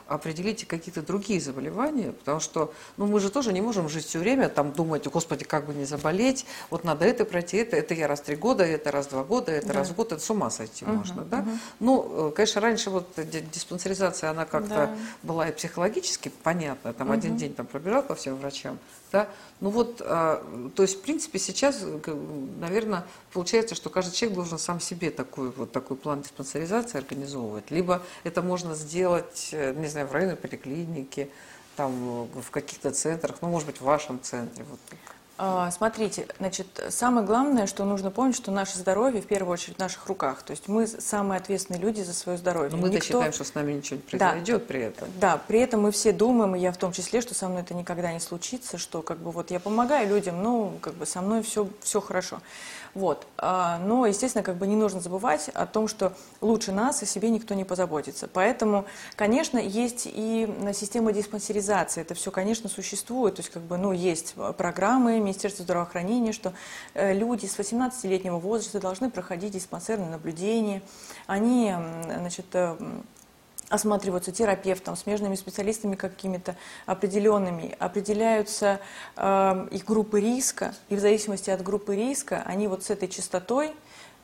определить 0.07 0.63
и 0.63 0.65
какие-то 0.65 1.01
другие 1.01 1.39
заболевания, 1.41 2.11
потому 2.11 2.39
что, 2.39 2.73
ну, 2.97 3.07
мы 3.07 3.19
же 3.19 3.29
тоже 3.29 3.53
не 3.53 3.61
можем 3.61 3.89
жить 3.89 4.05
все 4.05 4.19
время, 4.19 4.49
там, 4.49 4.71
думать, 4.71 5.07
господи, 5.07 5.43
как 5.45 5.65
бы 5.65 5.73
не 5.73 5.85
заболеть, 5.85 6.45
вот 6.69 6.83
надо 6.83 7.05
это 7.05 7.25
пройти, 7.25 7.57
это, 7.57 7.75
это 7.75 7.93
я 7.93 8.07
раз 8.07 8.19
в 8.19 8.23
три 8.23 8.35
года, 8.35 8.63
это 8.63 8.91
раз 8.91 9.07
в 9.07 9.09
два 9.09 9.23
года, 9.23 9.51
это 9.51 9.67
Да. 9.67 9.73
раз 9.73 9.89
в 9.89 9.95
год, 9.95 10.11
это 10.11 10.21
с 10.21 10.29
ума 10.29 10.49
сойти 10.49 10.85
Мгм, 10.85 10.95
можно, 10.97 11.23
да? 11.23 11.37
мгм. 11.37 11.59
Ну, 11.79 12.29
э, 12.29 12.31
конечно, 12.35 12.61
раньше 12.61 12.89
вот 12.89 13.07
ди- 13.17 13.41
диспансеризация, 13.41 14.29
она 14.29 14.45
как-то 14.45 14.69
Да. 14.75 14.95
была 15.23 15.49
и 15.49 15.51
психологически 15.51 16.31
понятна, 16.43 16.93
там 16.93 17.11
один 17.11 17.31
Мгм. 17.31 17.39
день 17.39 17.53
там 17.53 17.65
пробежал 17.65 18.03
по 18.03 18.15
всем 18.15 18.35
врачам, 18.35 18.77
да, 19.11 19.29
ну 19.59 19.69
вот, 19.69 20.01
а, 20.03 20.43
то 20.75 20.83
есть, 20.83 20.97
в 20.97 21.01
принципе, 21.01 21.39
сейчас, 21.39 21.83
наверное, 22.59 23.05
получается, 23.31 23.75
что 23.75 23.89
каждый 23.89 24.13
человек 24.13 24.35
должен 24.35 24.57
сам 24.57 24.79
себе 24.79 25.11
такой 25.11 25.51
вот 25.51 25.71
такой 25.71 25.97
план 25.97 26.21
диспансеризации 26.21 26.97
организовывать, 26.97 27.71
либо 27.71 28.01
это 28.23 28.41
можно 28.41 28.75
сделать, 28.75 29.49
э, 29.51 29.73
не 29.73 29.87
знаю, 29.87 30.07
в 30.07 30.11
районной 30.11 30.35
поликлинике, 30.35 31.29
там, 31.75 32.25
в 32.25 32.51
каких-то 32.51 32.91
центрах, 32.91 33.37
ну, 33.41 33.49
может 33.49 33.67
быть, 33.67 33.77
в 33.77 33.83
вашем 33.83 34.21
центре, 34.21 34.65
вот 34.69 34.79
так. 34.89 35.14
А, 35.37 35.69
смотрите, 35.71 36.27
значит, 36.39 36.67
самое 36.89 37.25
главное, 37.25 37.67
что 37.67 37.83
нужно 37.83 38.09
помнить, 38.09 38.37
что 38.37 38.51
наше 38.51 38.77
здоровье 38.77 39.21
в 39.21 39.27
первую 39.27 39.51
очередь 39.51 39.75
в 39.75 39.79
наших 39.79 40.07
руках. 40.07 40.43
То 40.43 40.51
есть 40.51 40.69
мы 40.69 40.87
самые 40.87 41.39
ответственные 41.39 41.81
люди 41.81 42.01
за 42.01 42.13
свое 42.13 42.37
здоровье. 42.37 42.71
Но 42.71 42.77
мы-то 42.77 43.03
считаем, 43.03 43.33
что 43.33 43.43
с 43.43 43.53
нами 43.53 43.73
ничего 43.73 43.97
не 43.97 44.03
произойдет 44.03 44.61
да, 44.61 44.67
при 44.67 44.79
этом. 44.81 45.07
Да, 45.19 45.41
при 45.45 45.59
этом 45.59 45.81
мы 45.81 45.91
все 45.91 46.13
думаем, 46.13 46.55
и 46.55 46.59
я 46.59 46.71
в 46.71 46.77
том 46.77 46.93
числе, 46.93 47.19
что 47.19 47.33
со 47.33 47.49
мной 47.49 47.63
это 47.63 47.73
никогда 47.73 48.13
не 48.13 48.21
случится, 48.21 48.77
что 48.77 49.01
как 49.01 49.17
бы 49.17 49.31
вот 49.31 49.51
я 49.51 49.59
помогаю 49.59 50.07
людям, 50.07 50.41
ну, 50.41 50.77
как 50.81 50.93
бы 50.93 51.05
со 51.05 51.21
мной 51.21 51.43
все, 51.43 51.67
все 51.81 51.99
хорошо. 51.99 52.39
Вот. 52.95 53.27
А, 53.37 53.77
но, 53.79 54.05
естественно, 54.05 54.41
как 54.41 54.55
бы 54.55 54.67
не 54.67 54.77
нужно 54.77 55.01
забывать 55.01 55.49
о 55.49 55.65
том, 55.65 55.89
что 55.89 56.13
лучше 56.39 56.71
нас 56.71 57.03
о 57.03 57.05
себе 57.05 57.29
никто 57.29 57.53
не 57.53 57.65
позаботится. 57.65 58.29
Поэтому, 58.31 58.85
конечно, 59.17 59.57
есть 59.57 60.07
и 60.11 60.49
система 60.73 61.11
диспансеризации. 61.11 62.01
Это 62.01 62.13
все, 62.13 62.31
конечно, 62.31 62.69
существует. 62.69 63.35
То 63.35 63.41
есть, 63.41 63.51
как 63.51 63.63
бы, 63.63 63.77
ну, 63.77 63.91
есть 63.91 64.35
программы 64.57 65.19
Министерства 65.19 65.63
здравоохранения, 65.63 66.31
что 66.31 66.53
э, 66.93 67.13
люди 67.13 67.45
с 67.47 67.59
18-летнего 67.59 68.39
возраста 68.39 68.79
должны 68.79 69.11
проходить 69.11 69.51
диспансерное 69.51 70.09
наблюдение. 70.09 70.81
Они, 71.27 71.75
значит, 72.17 72.45
э, 72.53 72.77
осматриваются 73.69 74.31
терапевтом, 74.31 74.95
смежными 74.95 75.35
специалистами 75.35 75.95
какими-то 75.95 76.55
определенными, 76.85 77.75
определяются 77.79 78.79
э, 79.15 79.67
их 79.71 79.85
группы 79.85 80.21
риска, 80.21 80.73
и 80.89 80.95
в 80.95 80.99
зависимости 80.99 81.49
от 81.49 81.63
группы 81.63 81.95
риска 81.95 82.43
они 82.45 82.67
вот 82.67 82.83
с 82.83 82.89
этой 82.89 83.07
частотой 83.07 83.73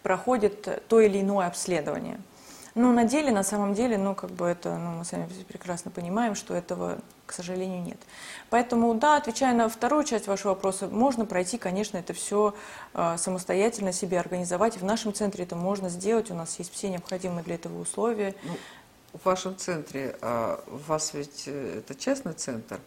проходят 0.04 0.88
то 0.88 1.00
или 1.00 1.22
иное 1.22 1.48
обследование. 1.48 2.20
Но 2.74 2.94
на 2.94 3.04
деле, 3.04 3.32
на 3.32 3.44
самом 3.44 3.74
деле, 3.74 3.98
ну, 3.98 4.16
как 4.16 4.32
бы 4.32 4.46
это, 4.46 4.78
ну, 4.78 4.92
мы 4.92 5.06
сами 5.06 5.28
прекрасно 5.48 5.92
понимаем, 5.92 6.36
что 6.36 6.54
этого, 6.54 7.00
к 7.26 7.34
сожалению, 7.34 7.84
нет. 7.84 7.98
Поэтому, 8.50 8.94
да, 8.94 9.18
отвечая 9.18 9.54
на 9.54 9.68
вторую 9.68 10.06
часть 10.06 10.28
вашего 10.28 10.52
вопроса, 10.52 10.88
можно 10.88 11.26
пройти, 11.26 11.58
конечно, 11.58 11.98
это 11.98 12.14
все 12.14 12.54
э, 12.94 13.16
самостоятельно 13.18 13.92
себе 13.92 14.20
организовать. 14.20 14.78
В 14.78 14.86
нашем 14.86 15.14
центре 15.14 15.44
это 15.44 15.58
можно 15.58 15.90
сделать, 15.90 16.32
у 16.32 16.34
нас 16.34 16.58
есть 16.60 16.74
все 16.74 16.90
необходимые 16.90 17.44
для 17.44 17.56
этого 17.56 17.78
условия. 17.82 18.36
Ну, 18.44 18.54
в 19.14 19.26
вашем 19.26 19.58
центре, 19.58 20.16
а 20.22 20.64
у 20.68 20.78
вас 20.78 21.14
ведь 21.14 21.44
э, 21.48 21.80
это 21.80 21.96
частный 21.96 22.34
центр, 22.34 22.80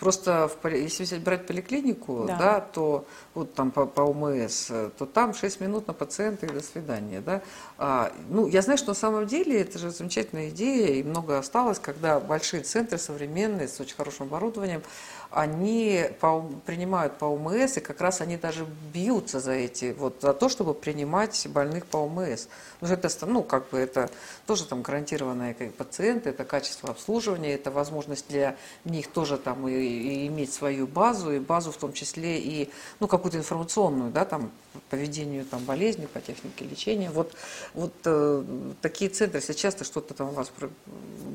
Просто 0.00 0.48
в, 0.48 0.66
если 0.66 1.02
взять 1.04 1.22
брать 1.22 1.46
поликлинику, 1.46 2.24
да. 2.26 2.36
да, 2.38 2.60
то 2.60 3.04
вот 3.34 3.52
там 3.52 3.70
по, 3.70 3.84
по 3.84 4.00
ОМС, 4.00 4.68
то 4.96 5.04
там 5.04 5.34
6 5.34 5.60
минут 5.60 5.88
на 5.88 5.92
пациента 5.92 6.46
и 6.46 6.48
до 6.48 6.62
свидания. 6.62 7.20
Да? 7.20 7.42
А, 7.76 8.10
ну, 8.30 8.46
я 8.46 8.62
знаю, 8.62 8.78
что 8.78 8.88
на 8.88 8.94
самом 8.94 9.26
деле 9.26 9.60
это 9.60 9.78
же 9.78 9.90
замечательная 9.90 10.48
идея, 10.48 10.94
и 10.94 11.02
много 11.02 11.36
осталось, 11.36 11.78
когда 11.78 12.18
большие 12.18 12.62
центры 12.62 12.96
современные, 12.96 13.68
с 13.68 13.78
очень 13.78 13.94
хорошим 13.94 14.28
оборудованием, 14.28 14.82
они 15.30 16.06
по, 16.20 16.42
принимают 16.66 17.18
по 17.18 17.26
ОМС, 17.26 17.76
и 17.76 17.80
как 17.80 18.00
раз 18.00 18.20
они 18.20 18.36
даже 18.36 18.66
бьются 18.92 19.38
за 19.38 19.52
эти, 19.52 19.94
вот 19.96 20.16
за 20.20 20.32
то, 20.32 20.48
чтобы 20.48 20.74
принимать 20.74 21.46
больных 21.48 21.86
по 21.86 21.98
ОМС. 21.98 22.48
Потому 22.80 22.96
что 22.96 23.08
это, 23.08 23.26
ну, 23.26 23.42
как 23.42 23.70
бы 23.70 23.78
это 23.78 24.10
тоже 24.46 24.66
там 24.66 24.82
гарантированные 24.82 25.54
пациенты, 25.54 26.30
это 26.30 26.44
качество 26.44 26.90
обслуживания, 26.90 27.54
это 27.54 27.70
возможность 27.70 28.28
для 28.28 28.56
них 28.84 29.08
тоже 29.08 29.38
там 29.38 29.68
и, 29.68 29.72
и 29.72 30.26
иметь 30.26 30.52
свою 30.52 30.86
базу, 30.86 31.32
и 31.32 31.38
базу 31.38 31.70
в 31.70 31.76
том 31.76 31.92
числе 31.92 32.38
и, 32.38 32.70
ну, 32.98 33.06
какую-то 33.06 33.38
информационную, 33.38 34.10
да, 34.10 34.24
там, 34.24 34.50
по 34.88 34.94
ведению 34.94 35.44
там 35.44 35.64
болезни, 35.64 36.06
по 36.06 36.20
технике 36.20 36.64
лечения. 36.64 37.10
Вот, 37.10 37.32
вот 37.74 37.92
э, 38.04 38.44
такие 38.82 39.10
центры 39.10 39.40
сейчас-то 39.40 39.84
что-то 39.84 40.14
там 40.14 40.28
у 40.28 40.32
вас 40.32 40.52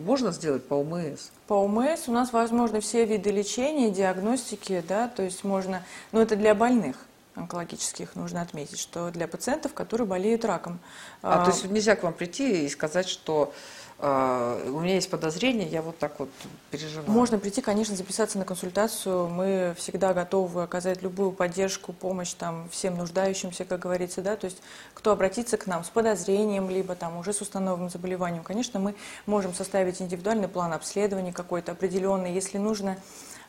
можно 0.06 0.32
сделать 0.32 0.66
по 0.66 0.76
ОМС? 0.76 1.30
По 1.48 1.54
ОМС 1.56 2.08
у 2.08 2.12
нас 2.12 2.32
возможны 2.34 2.80
все 2.80 3.06
виды 3.06 3.32
лечения, 3.32 3.92
диагностики, 3.92 4.84
да, 4.88 5.08
то 5.08 5.24
есть 5.24 5.44
можно, 5.44 5.84
но 6.12 6.22
это 6.22 6.36
для 6.36 6.56
больных 6.56 6.96
онкологических 7.36 8.16
нужно 8.16 8.42
отметить, 8.42 8.80
что 8.80 9.12
для 9.12 9.28
пациентов, 9.28 9.74
которые 9.74 10.08
болеют 10.08 10.46
раком. 10.46 10.80
А, 11.22 11.42
а 11.42 11.46
то 11.46 11.52
есть 11.52 11.66
нельзя 11.66 11.96
к 11.96 12.04
вам 12.04 12.14
прийти 12.14 12.66
и 12.66 12.70
сказать, 12.70 13.10
что 13.10 13.54
у 13.98 14.80
меня 14.82 14.96
есть 14.96 15.10
подозрение, 15.10 15.68
я 15.68 15.82
вот 15.82 15.98
так 15.98 16.20
вот 16.20 16.30
переживаю. 16.70 17.10
Можно 17.10 17.40
прийти, 17.40 17.62
конечно, 17.62 17.96
записаться 17.96 18.38
на 18.38 18.44
консультацию. 18.44 19.30
Мы 19.30 19.74
всегда 19.78 20.14
готовы 20.14 20.64
оказать 20.64 21.02
любую 21.02 21.32
поддержку, 21.32 21.94
помощь 21.94 22.34
там 22.34 22.68
всем 22.70 22.98
нуждающимся, 22.98 23.64
как 23.64 23.80
говорится, 23.80 24.22
да. 24.22 24.36
То 24.36 24.46
есть 24.46 24.62
кто 24.94 25.12
обратится 25.12 25.56
к 25.56 25.66
нам 25.66 25.86
с 25.86 25.90
подозрением, 25.90 26.70
либо 26.70 26.96
там 26.96 27.18
уже 27.18 27.32
с 27.32 27.40
установленным 27.40 27.90
заболеванием, 27.90 28.44
конечно, 28.44 28.82
мы 28.82 28.96
можем 29.26 29.54
составить 29.54 30.02
индивидуальный 30.02 30.50
план 30.50 30.74
обследования 30.74 31.32
какой-то 31.32 31.72
определенный, 31.72 32.34
если 32.34 32.58
нужно 32.58 32.98
а, 32.98 33.00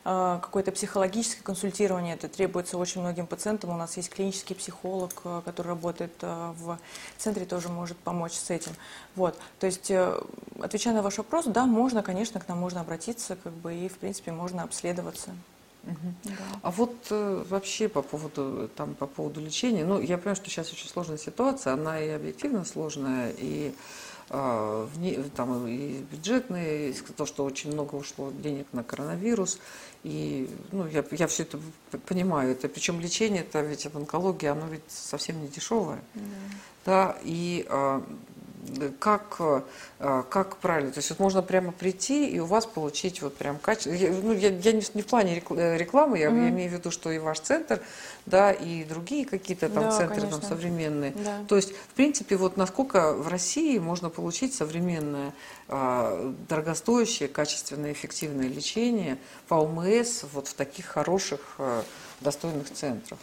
какое-то 0.07 0.71
психологическое 0.71 1.43
консультирование. 1.43 2.15
Это 2.15 2.29
требуется 2.29 2.77
очень 2.77 3.01
многим 3.01 3.27
пациентам. 3.27 3.71
У 3.71 3.77
нас 3.77 3.97
есть 3.97 4.09
клинический 4.09 4.55
психолог, 4.55 5.11
а, 5.25 5.41
который 5.41 5.67
работает 5.67 6.13
а, 6.21 6.53
в 6.57 6.79
центре, 7.17 7.45
тоже 7.45 7.67
может 7.67 7.97
помочь 7.97 8.31
с 8.33 8.49
этим. 8.49 8.71
Вот. 9.15 9.37
То 9.59 9.65
есть, 9.65 9.91
э, 9.91 10.17
отвечая 10.61 10.93
на 10.93 11.01
ваш 11.01 11.17
вопрос, 11.17 11.45
да, 11.45 11.65
можно, 11.65 12.03
конечно, 12.03 12.39
к 12.39 12.47
нам 12.47 12.57
можно 12.57 12.81
обратиться, 12.81 13.35
как 13.35 13.51
бы, 13.51 13.75
и, 13.75 13.89
в 13.89 13.97
принципе, 13.97 14.31
можно 14.31 14.63
обследоваться. 14.63 15.31
Угу. 15.83 16.13
Да. 16.23 16.31
А 16.61 16.71
вот 16.71 16.95
э, 17.09 17.43
вообще 17.49 17.89
по 17.89 18.01
поводу, 18.01 18.69
там, 18.75 18.93
по 18.93 19.07
поводу 19.07 19.41
лечения, 19.41 19.83
ну, 19.83 19.99
я 19.99 20.17
понимаю, 20.17 20.37
что 20.37 20.49
сейчас 20.49 20.71
очень 20.71 20.87
сложная 20.87 21.17
ситуация, 21.17 21.73
она 21.73 21.99
и 21.99 22.09
объективно 22.09 22.63
сложная, 22.63 23.33
и 23.37 23.73
а, 24.29 24.89
там 25.35 25.67
и 25.67 25.99
бюджетные, 26.11 26.93
то, 27.15 27.25
что 27.25 27.45
очень 27.45 27.71
много 27.71 27.95
ушло 27.95 28.31
денег 28.31 28.67
на 28.73 28.83
коронавирус. 28.83 29.59
И 30.07 30.49
ну, 30.71 30.87
я, 30.87 31.03
я 31.11 31.27
все 31.27 31.43
это 31.43 31.59
понимаю. 32.07 32.53
Это, 32.53 32.69
причем 32.69 33.01
лечение, 33.01 33.41
это 33.41 33.59
ведь 33.59 33.83
в 33.83 33.97
онкологии, 33.97 34.47
оно 34.47 34.65
ведь 34.67 34.83
совсем 34.87 35.41
не 35.41 35.49
дешевое. 35.49 35.99
Да. 36.15 36.21
да 36.85 37.17
и 37.23 37.65
а, 37.67 38.01
как, 38.99 39.37
а, 39.99 40.23
как 40.23 40.57
правильно? 40.57 40.91
То 40.91 40.99
есть 40.99 41.09
вот 41.09 41.19
можно 41.19 41.41
прямо 41.41 41.71
прийти 41.71 42.29
и 42.29 42.39
у 42.39 42.45
вас 42.45 42.65
получить 42.65 43.21
вот 43.21 43.35
прям 43.35 43.57
качество. 43.57 43.91
Я, 43.91 44.11
ну, 44.11 44.33
я, 44.33 44.49
я 44.49 44.71
не, 44.71 44.83
не 44.93 45.01
в 45.01 45.05
плане 45.05 45.41
э, 45.49 45.77
рекламы, 45.77 46.19
я, 46.19 46.27
mm-hmm. 46.27 46.43
я 46.43 46.49
имею 46.49 46.69
в 46.69 46.73
виду, 46.73 46.91
что 46.91 47.11
и 47.11 47.19
ваш 47.19 47.39
центр, 47.39 47.81
да, 48.25 48.51
и 48.51 48.83
другие 48.83 49.25
какие-то 49.25 49.69
там 49.69 49.85
да, 49.85 49.91
центры 49.91 50.21
конечно. 50.21 50.39
там 50.39 50.49
современные. 50.49 51.13
Да. 51.15 51.43
То 51.47 51.55
есть, 51.55 51.71
в 51.73 51.93
принципе, 51.95 52.35
вот 52.35 52.57
насколько 52.57 53.13
в 53.13 53.27
России 53.27 53.79
можно 53.79 54.09
получить 54.09 54.53
современное, 54.53 55.33
э, 55.67 56.33
дорогостоящее, 56.47 57.29
качественное, 57.29 57.93
эффективное 57.93 58.47
лечение 58.47 59.17
по 59.47 59.55
ОМС 59.55 60.23
вот 60.33 60.47
в 60.47 60.53
таких 60.53 60.85
хороших, 60.85 61.39
э, 61.57 61.83
достойных 62.21 62.71
центрах? 62.71 63.19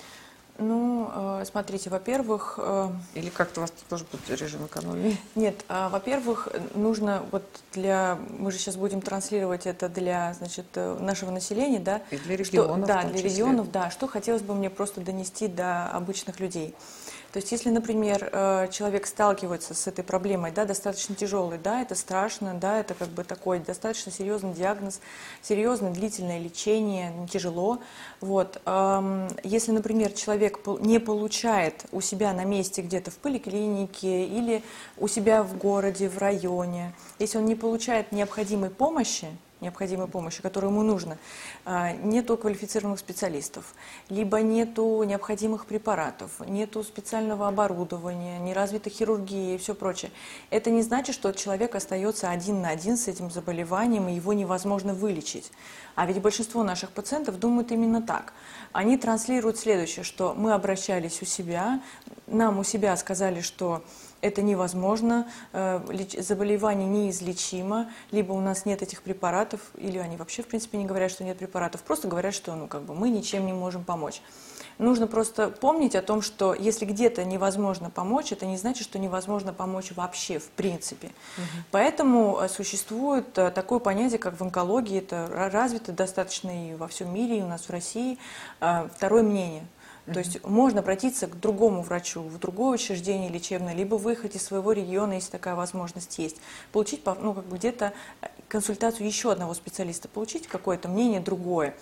Ну, 0.59 1.11
э, 1.13 1.45
смотрите, 1.51 1.91
во-первых... 1.91 2.61
Э, 2.63 2.91
Или 3.15 3.29
как-то 3.29 3.61
у 3.61 3.63
вас 3.63 3.73
тоже 3.89 4.05
будет 4.11 4.41
режим 4.41 4.67
экономии? 4.67 5.17
Нет, 5.35 5.65
а, 5.69 5.89
во-первых, 5.89 6.49
нужно 6.75 7.25
вот 7.33 7.43
для... 7.73 8.19
Мы 8.39 8.53
же 8.53 8.59
сейчас 8.59 8.77
будем 8.77 9.01
транслировать 9.01 9.67
это 9.67 9.89
для, 9.89 10.33
значит, 10.35 10.67
э, 10.75 10.97
нашего 11.01 11.33
населения, 11.33 11.81
да? 11.81 12.03
И 12.13 12.19
для 12.19 12.37
регионов. 12.37 12.87
Что, 12.87 12.87
да, 12.87 13.03
для 13.03 13.23
регионов, 13.23 13.73
да. 13.73 13.91
Что 13.91 14.07
хотелось 14.07 14.43
бы 14.43 14.55
мне 14.55 14.71
просто 14.71 15.01
донести 15.01 15.49
до 15.49 15.89
обычных 15.89 16.39
людей. 16.39 16.75
То 17.35 17.39
есть, 17.39 17.51
если, 17.51 17.69
например, 17.69 18.29
э, 18.31 18.69
человек 18.71 19.09
сталкивается 19.09 19.75
с 19.75 19.89
этой 19.89 20.05
проблемой, 20.05 20.53
да, 20.53 20.65
достаточно 20.65 21.17
тяжелой, 21.17 21.59
да, 21.59 21.83
это 21.83 21.97
страшно, 21.97 22.55
да, 22.55 22.79
это 22.79 22.95
как 22.95 23.09
бы 23.09 23.25
такой 23.25 23.59
достаточно 23.59 24.13
серьезный 24.13 24.53
диагноз, 24.53 25.01
серьезное 25.43 25.91
длительное 25.91 26.39
лечение, 26.39 27.13
тяжело. 27.29 27.81
Вот. 28.21 28.63
Если, 29.43 29.73
например, 29.73 30.13
человек 30.13 30.61
не 30.79 31.01
получает 31.01 31.87
у 31.91 32.01
себя 32.01 32.33
на 32.33 32.45
месте 32.45 32.83
где-то 32.83 33.11
в 33.11 33.17
поликлинике 33.17 34.27
или 34.27 34.63
у 34.97 35.09
себя 35.09 35.43
в 35.43 35.59
городе, 35.59 36.09
в 36.09 36.19
районе, 36.19 36.95
если 37.19 37.39
он 37.39 37.47
не 37.47 37.57
получает 37.57 38.13
необходимой 38.13 38.71
помощи, 38.71 39.27
необходимой 39.65 40.07
помощи, 40.07 40.43
которую 40.43 40.71
ему 40.71 40.83
нужно, 40.83 41.19
а, 41.65 41.93
нету 41.93 42.37
квалифицированных 42.37 43.01
специалистов, 43.01 43.75
либо 44.09 44.41
нету 44.41 45.03
необходимых 45.03 45.67
препаратов, 45.67 46.31
нету 46.47 46.85
специального 46.85 47.49
оборудования, 47.49 48.39
не 48.39 48.55
развита 48.55 48.91
хирургия 48.91 49.57
и 49.57 49.59
все 49.59 49.75
прочее. 49.75 50.13
Это 50.51 50.71
не 50.71 50.83
значит, 50.83 51.15
что 51.15 51.33
человек 51.33 51.75
остается 51.75 52.31
один 52.31 52.61
на 52.61 52.69
один 52.69 52.97
с 52.97 53.09
этим 53.09 53.31
заболеванием, 53.31 54.09
и 54.09 54.15
его 54.15 54.33
невозможно 54.33 54.95
вылечить. 54.95 55.51
А 55.97 56.07
ведь 56.07 56.21
большинство 56.21 56.63
наших 56.63 56.91
пациентов 56.91 57.39
думают 57.39 57.73
именно 57.73 58.03
так. 58.03 58.33
Они 58.73 58.97
транслируют 58.97 59.59
следующее, 59.59 60.05
что 60.05 60.35
мы 60.35 60.53
обращались 60.53 61.23
у 61.23 61.25
себя, 61.25 61.81
нам 62.27 62.59
у 62.59 62.65
себя 62.65 62.97
сказали, 62.97 63.41
что 63.41 63.83
это 64.25 64.41
невозможно, 64.41 65.29
э, 65.53 65.81
заболевание 66.19 66.89
неизлечимо, 66.89 67.91
либо 68.11 68.33
у 68.33 68.41
нас 68.41 68.65
нет 68.65 68.81
этих 68.81 69.03
препаратов, 69.03 69.61
или 69.77 69.99
они 69.99 70.17
вообще, 70.17 70.43
в 70.43 70.47
принципе, 70.47 70.79
не 70.79 70.87
говорят, 70.87 71.11
что 71.11 71.25
нет 71.25 71.37
препаратов, 71.37 71.83
просто 71.83 72.09
говорят, 72.09 72.35
что 72.35 72.55
ну, 72.55 72.67
как 72.67 72.83
бы, 72.83 72.95
мы 72.95 73.11
ничем 73.11 73.45
не 73.45 73.53
можем 73.53 73.85
помочь. 73.85 74.23
Нужно 74.79 75.07
просто 75.07 75.51
помнить 75.51 75.95
о 75.95 76.01
том, 76.01 76.23
что 76.23 76.55
если 76.55 76.87
где-то 76.87 77.25
невозможно 77.25 77.91
помочь, 77.91 78.33
это 78.33 78.47
не 78.47 78.57
значит, 78.57 78.85
что 78.85 78.99
невозможно 78.99 79.53
помочь 79.53 79.93
вообще, 79.95 80.39
в 80.39 80.49
принципе. 80.49 81.09
Угу. 81.09 81.45
Поэтому 81.71 82.41
э, 82.41 82.49
существует 82.49 83.37
э, 83.37 83.51
такое 83.51 83.79
понятие, 83.79 84.19
как 84.19 84.41
в 84.41 84.43
онкологии, 84.43 84.99
это 84.99 85.29
развито 85.53 85.93
достаточно 85.93 86.71
и 86.71 86.75
во 86.75 86.89
всем 86.89 87.13
мире, 87.13 87.41
и 87.41 87.43
у 87.43 87.47
нас 87.47 87.65
в 87.65 87.71
России, 87.71 88.19
второе 88.59 89.23
мнение. 89.23 89.65
То 90.13 90.19
есть 90.19 90.45
можно 90.45 90.81
обратиться 90.81 91.27
к 91.27 91.41
другому 91.41 91.81
врачу, 91.83 92.21
в 92.21 92.39
другое 92.39 92.75
учреждение 92.75 93.31
лечебное, 93.31 93.75
либо 93.75 93.95
выехать 93.95 94.37
из 94.37 94.43
своего 94.43 94.73
региона, 94.73 95.15
если 95.15 95.31
такая 95.31 95.55
возможность 95.55 96.19
есть, 96.19 96.37
получить 96.73 97.01
ну, 97.07 97.33
как 97.33 97.47
бы 97.47 97.57
где-то 97.57 97.95
консультацию 98.49 99.07
еще 99.07 99.33
одного 99.33 99.55
специалиста, 99.55 100.09
получить 100.09 100.47
какое-то 100.47 100.89
мнение 100.89 101.21
другое. 101.21 101.75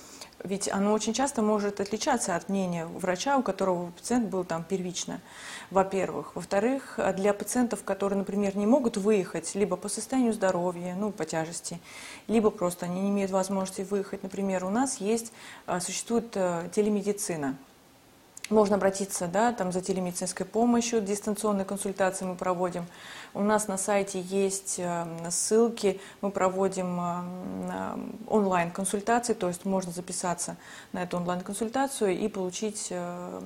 Ведь 0.44 0.68
оно 0.68 0.92
очень 0.92 1.12
часто 1.12 1.42
может 1.42 1.80
отличаться 1.80 2.36
от 2.36 2.48
мнения 2.48 2.86
врача, 2.86 3.36
у 3.36 3.42
которого 3.42 3.90
пациент 3.90 4.28
был 4.28 4.44
там 4.44 4.64
первично, 4.64 5.20
во-первых. 5.70 6.36
Во-вторых, 6.36 6.98
для 7.16 7.34
пациентов, 7.34 7.82
которые, 7.84 8.18
например, 8.18 8.56
не 8.56 8.66
могут 8.66 8.96
выехать 8.96 9.54
либо 9.54 9.76
по 9.76 9.88
состоянию 9.88 10.32
здоровья, 10.32 10.94
ну, 10.98 11.10
по 11.10 11.24
тяжести, 11.24 11.80
либо 12.28 12.50
просто 12.50 12.86
они 12.86 13.02
не 13.02 13.10
имеют 13.10 13.32
возможности 13.32 13.82
выехать. 13.82 14.22
Например, 14.22 14.64
у 14.64 14.70
нас 14.70 14.98
есть, 14.98 15.32
а, 15.66 15.80
существует 15.80 16.32
э, 16.36 16.68
телемедицина. 16.72 17.56
Можно 18.52 18.76
обратиться 18.76 19.28
да, 19.28 19.52
там, 19.52 19.72
за 19.72 19.80
телемедицинской 19.80 20.44
помощью, 20.44 21.00
дистанционные 21.00 21.64
консультации 21.64 22.26
мы 22.26 22.34
проводим. 22.34 22.84
У 23.32 23.40
нас 23.40 23.66
на 23.66 23.78
сайте 23.78 24.20
есть 24.20 24.74
э, 24.78 25.06
ссылки, 25.30 25.98
мы 26.20 26.30
проводим 26.30 27.00
э, 27.00 27.96
онлайн-консультации, 28.28 29.32
то 29.32 29.48
есть 29.48 29.64
можно 29.64 29.90
записаться 29.90 30.56
на 30.92 31.02
эту 31.02 31.16
онлайн-консультацию 31.16 32.10
и 32.18 32.28
получить 32.28 32.88
э, 32.90 33.40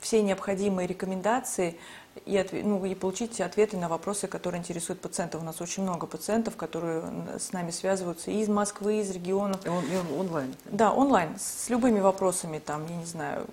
все 0.00 0.22
необходимые 0.22 0.86
рекомендации 0.86 1.78
и, 2.24 2.36
ответ, 2.36 2.64
ну, 2.64 2.84
и 2.84 2.94
получить 2.94 3.40
ответы 3.40 3.76
на 3.76 3.88
вопросы, 3.88 4.26
которые 4.26 4.60
интересуют 4.60 5.00
пациентов. 5.00 5.42
У 5.42 5.44
нас 5.44 5.60
очень 5.60 5.82
много 5.82 6.06
пациентов, 6.06 6.56
которые 6.56 7.02
с 7.38 7.52
нами 7.52 7.70
связываются 7.70 8.30
и 8.30 8.40
из 8.40 8.48
Москвы, 8.48 8.96
и 8.96 9.00
из 9.00 9.10
регионов. 9.10 9.64
И, 9.66 9.68
он, 9.68 9.84
и 9.84 10.18
онлайн? 10.18 10.54
Да, 10.64 10.92
онлайн, 10.92 11.36
с 11.38 11.68
любыми 11.68 12.00
вопросами, 12.00 12.58
там, 12.58 12.86
я 12.88 12.96
не 12.96 13.04
знаю, 13.04 13.46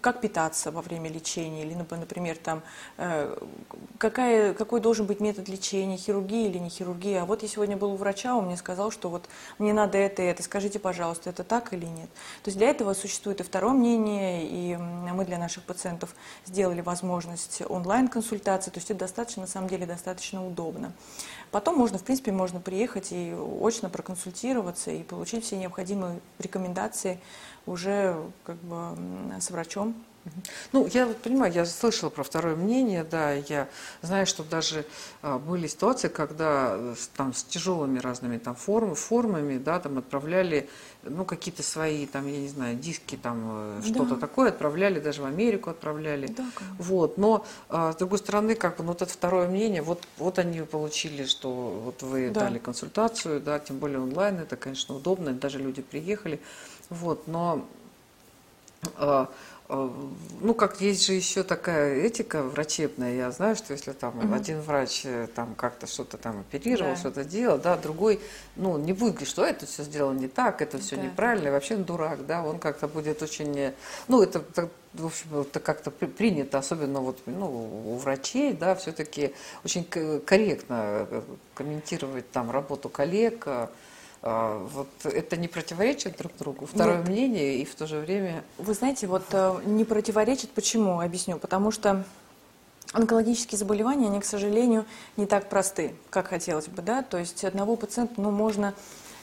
как 0.00 0.20
питаться 0.20 0.70
во 0.70 0.82
время 0.82 1.10
лечения, 1.10 1.62
или, 1.62 1.74
например, 1.74 2.36
там, 2.36 2.62
э, 2.98 3.36
какая, 3.98 4.54
какой 4.54 4.80
должен 4.80 5.06
быть 5.06 5.20
метод 5.20 5.48
лечения, 5.48 5.96
хирургия 5.96 6.48
или 6.48 6.58
не 6.58 6.68
хирургия. 6.68 7.22
А 7.22 7.24
вот 7.24 7.42
я 7.42 7.48
сегодня 7.48 7.76
был 7.76 7.92
у 7.92 7.96
врача, 7.96 8.34
он 8.34 8.46
мне 8.46 8.56
сказал, 8.56 8.90
что 8.90 9.08
вот 9.08 9.28
мне 9.58 9.72
надо 9.72 9.98
это 9.98 10.22
и 10.22 10.26
это, 10.26 10.42
скажите, 10.42 10.78
пожалуйста, 10.78 11.30
это 11.30 11.44
так 11.44 11.72
или 11.72 11.86
нет. 11.86 12.10
То 12.42 12.48
есть 12.48 12.58
для 12.58 12.70
этого 12.70 12.94
существует 12.94 13.40
и 13.40 13.42
второе 13.42 13.72
мнение, 13.72 14.46
и 14.46 14.76
мы 14.76 15.24
для 15.24 15.38
наших 15.38 15.64
пациентов 15.64 16.14
сделали 16.44 16.80
возможность 16.80 17.62
онлайн 17.68 18.08
консультации, 18.10 18.70
то 18.70 18.78
есть 18.78 18.90
это 18.90 19.00
достаточно, 19.00 19.42
на 19.42 19.48
самом 19.48 19.68
деле, 19.68 19.86
достаточно 19.86 20.46
удобно. 20.46 20.92
Потом 21.50 21.76
можно, 21.76 21.98
в 21.98 22.02
принципе, 22.02 22.32
можно 22.32 22.60
приехать 22.60 23.08
и 23.12 23.34
очно 23.60 23.88
проконсультироваться 23.88 24.90
и 24.90 25.02
получить 25.02 25.44
все 25.44 25.56
необходимые 25.56 26.20
рекомендации 26.38 27.20
уже 27.66 28.16
как 28.44 28.56
бы 28.56 28.96
с 29.40 29.50
врачом. 29.50 29.94
Ну, 30.72 30.86
я 30.92 31.06
вот 31.06 31.16
понимаю, 31.18 31.52
я 31.52 31.64
слышала 31.64 32.10
про 32.10 32.22
второе 32.22 32.54
мнение, 32.54 33.04
да, 33.04 33.32
я 33.32 33.68
знаю, 34.02 34.26
что 34.26 34.44
даже 34.44 34.84
а, 35.22 35.38
были 35.38 35.66
ситуации, 35.66 36.08
когда 36.08 36.74
э, 36.74 36.94
там 37.16 37.32
с 37.32 37.42
тяжелыми 37.42 37.98
разными 37.98 38.36
там 38.36 38.54
форм, 38.54 38.94
формами, 38.94 39.56
да, 39.56 39.80
там 39.80 39.98
отправляли, 39.98 40.68
ну, 41.02 41.24
какие-то 41.24 41.62
свои, 41.62 42.06
там, 42.06 42.26
я 42.26 42.38
не 42.38 42.48
знаю, 42.48 42.76
диски, 42.76 43.16
там, 43.16 43.78
э, 43.78 43.82
что-то 43.82 44.14
да. 44.14 44.16
такое, 44.16 44.50
отправляли, 44.50 45.00
даже 45.00 45.22
в 45.22 45.24
Америку 45.24 45.70
отправляли. 45.70 46.26
Да, 46.26 46.44
вот, 46.78 47.16
но, 47.16 47.46
а, 47.70 47.92
с 47.92 47.96
другой 47.96 48.18
стороны, 48.18 48.54
как 48.54 48.76
бы, 48.76 48.84
ну, 48.84 48.90
вот 48.90 49.00
это 49.00 49.12
второе 49.12 49.48
мнение, 49.48 49.80
вот, 49.80 50.02
вот 50.18 50.38
они 50.38 50.60
получили, 50.60 51.24
что 51.24 51.50
вот 51.50 52.02
вы 52.02 52.30
да. 52.30 52.40
дали 52.40 52.58
консультацию, 52.58 53.40
да, 53.40 53.58
тем 53.58 53.78
более 53.78 54.00
онлайн, 54.00 54.38
это, 54.38 54.56
конечно, 54.56 54.94
удобно, 54.94 55.32
даже 55.32 55.58
люди 55.58 55.80
приехали, 55.80 56.40
вот, 56.90 57.26
но... 57.26 57.66
А, 58.96 59.28
ну, 59.70 60.54
как 60.54 60.80
есть 60.80 61.06
же 61.06 61.12
еще 61.12 61.42
такая 61.42 62.00
этика 62.00 62.42
врачебная. 62.42 63.14
Я 63.14 63.30
знаю, 63.30 63.54
что 63.54 63.72
если 63.72 63.92
там 63.92 64.18
угу. 64.18 64.34
один 64.34 64.60
врач 64.60 65.02
э, 65.04 65.28
там 65.34 65.54
как-то 65.54 65.86
что-то 65.86 66.16
там 66.16 66.40
оперировал, 66.40 66.92
да. 66.92 66.96
что-то 66.96 67.24
делал, 67.24 67.58
да, 67.58 67.76
другой, 67.76 68.20
ну, 68.56 68.78
не 68.78 68.92
будет 68.92 69.12
говорить, 69.12 69.28
что 69.28 69.44
это 69.44 69.66
все 69.66 69.84
сделано 69.84 70.18
не 70.18 70.28
так, 70.28 70.60
это 70.60 70.78
все 70.78 70.96
да. 70.96 71.02
неправильно, 71.02 71.52
вообще 71.52 71.76
он 71.76 71.84
дурак, 71.84 72.26
да, 72.26 72.42
он 72.42 72.58
как-то 72.58 72.88
будет 72.88 73.22
очень, 73.22 73.72
ну, 74.08 74.22
это, 74.22 74.42
в 74.94 75.06
общем, 75.06 75.40
это 75.40 75.60
как-то 75.60 75.90
принято, 75.90 76.58
особенно 76.58 77.00
вот, 77.00 77.18
ну, 77.26 77.92
у 77.92 77.96
врачей, 77.96 78.52
да, 78.52 78.74
все-таки 78.74 79.34
очень 79.64 79.84
корректно 79.84 81.06
э, 81.10 81.22
комментировать 81.54 82.30
там 82.32 82.50
работу 82.50 82.88
коллег, 82.88 83.44
а, 83.46 83.70
вот 84.22 84.88
это 85.04 85.36
не 85.36 85.48
противоречит 85.48 86.18
друг 86.18 86.32
другу? 86.38 86.66
Второе 86.66 86.98
Нет. 86.98 87.08
мнение 87.08 87.56
и 87.56 87.64
в 87.64 87.74
то 87.74 87.86
же 87.86 87.98
время... 88.00 88.44
Вы 88.58 88.74
знаете, 88.74 89.06
вот 89.06 89.24
э, 89.32 89.60
не 89.64 89.84
противоречит, 89.84 90.50
почему? 90.50 91.00
Объясню. 91.00 91.38
Потому 91.38 91.70
что 91.70 92.04
онкологические 92.92 93.58
заболевания, 93.58 94.06
они, 94.06 94.20
к 94.20 94.24
сожалению, 94.24 94.84
не 95.16 95.26
так 95.26 95.48
просты, 95.48 95.94
как 96.10 96.28
хотелось 96.28 96.66
бы, 96.66 96.82
да, 96.82 97.02
то 97.02 97.18
есть 97.18 97.44
одного 97.44 97.76
пациента, 97.76 98.14
ну, 98.20 98.30
можно 98.30 98.74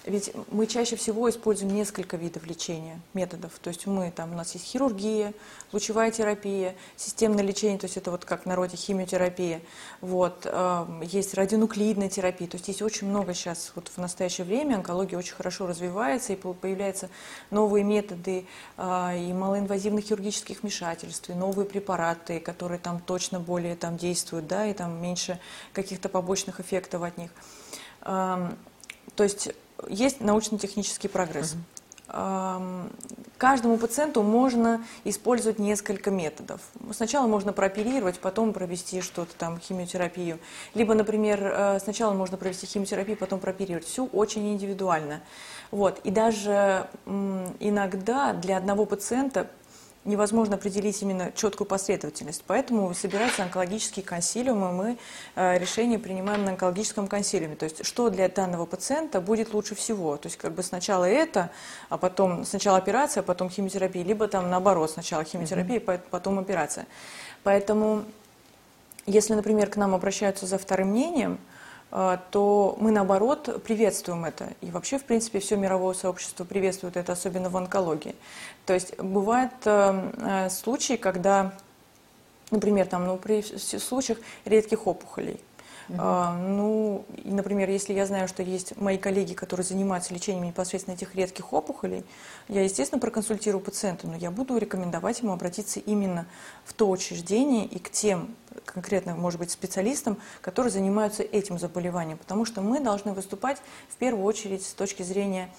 ведь 0.07 0.31
мы 0.51 0.67
чаще 0.67 0.95
всего 0.95 1.29
используем 1.29 1.73
несколько 1.73 2.15
видов 2.15 2.45
лечения, 2.45 2.99
методов. 3.13 3.51
То 3.61 3.69
есть 3.69 3.85
мы, 3.87 4.09
там, 4.11 4.31
у 4.31 4.35
нас 4.35 4.53
есть 4.53 4.65
хирургия, 4.65 5.33
лучевая 5.73 6.11
терапия, 6.11 6.75
системное 6.95 7.43
лечение, 7.43 7.77
то 7.77 7.85
есть 7.85 7.97
это 7.97 8.11
вот 8.11 8.23
как 8.23 8.43
в 8.43 8.45
народе 8.45 8.77
химиотерапия. 8.77 9.61
Вот, 9.99 10.45
э, 10.45 10.85
есть 11.03 11.33
радионуклидная 11.33 12.09
терапия. 12.09 12.47
То 12.47 12.55
есть 12.55 12.69
есть 12.69 12.81
очень 12.81 13.07
много 13.07 13.33
сейчас, 13.33 13.73
вот 13.75 13.89
в 13.89 13.97
настоящее 13.97 14.45
время 14.45 14.75
онкология 14.75 15.17
очень 15.17 15.35
хорошо 15.35 15.67
развивается, 15.67 16.33
и 16.33 16.35
появляются 16.35 17.09
новые 17.51 17.83
методы 17.83 18.45
э, 18.77 19.17
и 19.19 19.33
малоинвазивных 19.33 20.05
хирургических 20.05 20.63
вмешательств, 20.63 21.29
и 21.29 21.33
новые 21.33 21.65
препараты, 21.65 22.39
которые 22.39 22.79
там 22.79 23.01
точно 23.01 23.41
более 23.41 23.75
там 23.75 23.97
действуют, 23.97 24.47
да, 24.47 24.67
и 24.67 24.73
там 24.73 25.01
меньше 25.01 25.39
каких-то 25.73 26.07
побочных 26.07 26.61
эффектов 26.61 27.03
от 27.03 27.17
них. 27.17 27.31
Э, 28.03 28.53
то 29.15 29.23
есть 29.23 29.49
есть 29.87 30.21
научно-технический 30.21 31.07
прогресс. 31.07 31.53
Угу. 31.53 31.61
Каждому 33.37 33.77
пациенту 33.77 34.23
можно 34.23 34.83
использовать 35.03 35.59
несколько 35.59 36.09
методов. 36.09 36.61
Сначала 36.91 37.27
можно 37.27 37.53
прооперировать, 37.53 38.19
потом 38.19 38.53
провести 38.53 39.01
что-то 39.01 39.35
там, 39.37 39.59
химиотерапию. 39.59 40.39
Либо, 40.73 40.95
например, 40.95 41.39
э, 41.43 41.79
сначала 41.79 42.13
можно 42.13 42.37
провести 42.37 42.65
химиотерапию, 42.65 43.17
потом 43.17 43.39
прооперировать. 43.39 43.85
Все 43.85 44.05
очень 44.05 44.53
индивидуально. 44.53 45.21
Вот. 45.69 45.99
И 46.03 46.09
даже 46.09 46.87
иногда 47.05 48.33
для 48.33 48.57
одного 48.57 48.85
пациента 48.85 49.47
невозможно 50.07 50.55
определить 50.55 51.01
именно 51.01 51.31
четкую 51.35 51.67
последовательность. 51.67 52.43
Поэтому 52.47 52.93
собираются 52.93 53.43
онкологические 53.43 54.03
консилиумы, 54.03 54.71
мы 54.71 54.97
э, 55.35 55.57
решение 55.59 55.99
принимаем 55.99 56.45
на 56.45 56.51
онкологическом 56.51 57.07
консилиуме. 57.07 57.55
То 57.55 57.65
есть, 57.65 57.85
что 57.85 58.09
для 58.09 58.29
данного 58.29 58.65
пациента 58.65 59.21
будет 59.21 59.53
лучше 59.53 59.75
всего. 59.75 60.17
То 60.17 60.27
есть, 60.27 60.37
как 60.37 60.53
бы 60.53 60.63
сначала 60.63 61.05
это, 61.05 61.51
а 61.89 61.97
потом 61.97 62.45
сначала 62.45 62.77
операция, 62.77 63.21
а 63.21 63.23
потом 63.23 63.49
химиотерапия, 63.49 64.03
либо 64.03 64.27
там 64.27 64.49
наоборот, 64.49 64.89
сначала 64.91 65.23
химиотерапия, 65.23 65.79
mm-hmm. 65.79 66.01
потом 66.09 66.39
операция. 66.39 66.87
Поэтому, 67.43 68.05
если, 69.05 69.33
например, 69.33 69.69
к 69.69 69.75
нам 69.75 69.93
обращаются 69.93 70.45
за 70.45 70.57
вторым 70.57 70.89
мнением, 70.89 71.37
то 71.89 72.77
мы, 72.79 72.91
наоборот, 72.91 73.63
приветствуем 73.63 74.25
это. 74.25 74.49
И 74.61 74.71
вообще, 74.71 74.97
в 74.97 75.05
принципе, 75.05 75.39
все 75.39 75.55
мировое 75.55 75.93
сообщество 75.93 76.43
приветствует 76.43 76.97
это, 76.97 77.13
особенно 77.13 77.49
в 77.49 77.55
онкологии. 77.55 78.15
То 78.65 78.73
есть 78.73 78.97
бывают 78.99 79.53
э, 79.63 80.11
э, 80.17 80.49
случаи, 80.49 80.97
когда, 80.97 81.53
например, 82.51 82.87
там, 82.87 83.05
ну, 83.05 83.17
при 83.17 83.41
случаях 83.41 84.17
редких 84.43 84.85
опухолей, 84.85 85.39
А, 85.97 86.37
ну, 86.37 87.05
например, 87.23 87.69
если 87.69 87.93
я 87.93 88.05
знаю, 88.05 88.27
что 88.27 88.43
есть 88.43 88.75
мои 88.77 88.97
коллеги, 88.97 89.33
которые 89.33 89.65
занимаются 89.65 90.13
лечением 90.13 90.45
непосредственно 90.45 90.95
этих 90.95 91.15
редких 91.15 91.53
опухолей, 91.53 92.03
я, 92.47 92.63
естественно, 92.63 92.99
проконсультирую 92.99 93.61
пациента, 93.61 94.07
но 94.07 94.15
я 94.15 94.31
буду 94.31 94.57
рекомендовать 94.57 95.21
ему 95.21 95.31
обратиться 95.31 95.79
именно 95.79 96.27
в 96.65 96.73
то 96.73 96.89
учреждение 96.89 97.65
и 97.65 97.79
к 97.79 97.89
тем 97.89 98.35
конкретно, 98.65 99.15
может 99.15 99.39
быть, 99.39 99.51
специалистам, 99.51 100.17
которые 100.41 100.71
занимаются 100.71 101.23
этим 101.23 101.59
заболеванием, 101.59 102.17
потому 102.17 102.43
что 102.43 102.61
мы 102.61 102.79
должны 102.79 103.13
выступать 103.13 103.57
в 103.89 103.95
первую 103.95 104.25
очередь 104.25 104.65
с 104.65 104.73
точки 104.73 105.03
зрения 105.03 105.49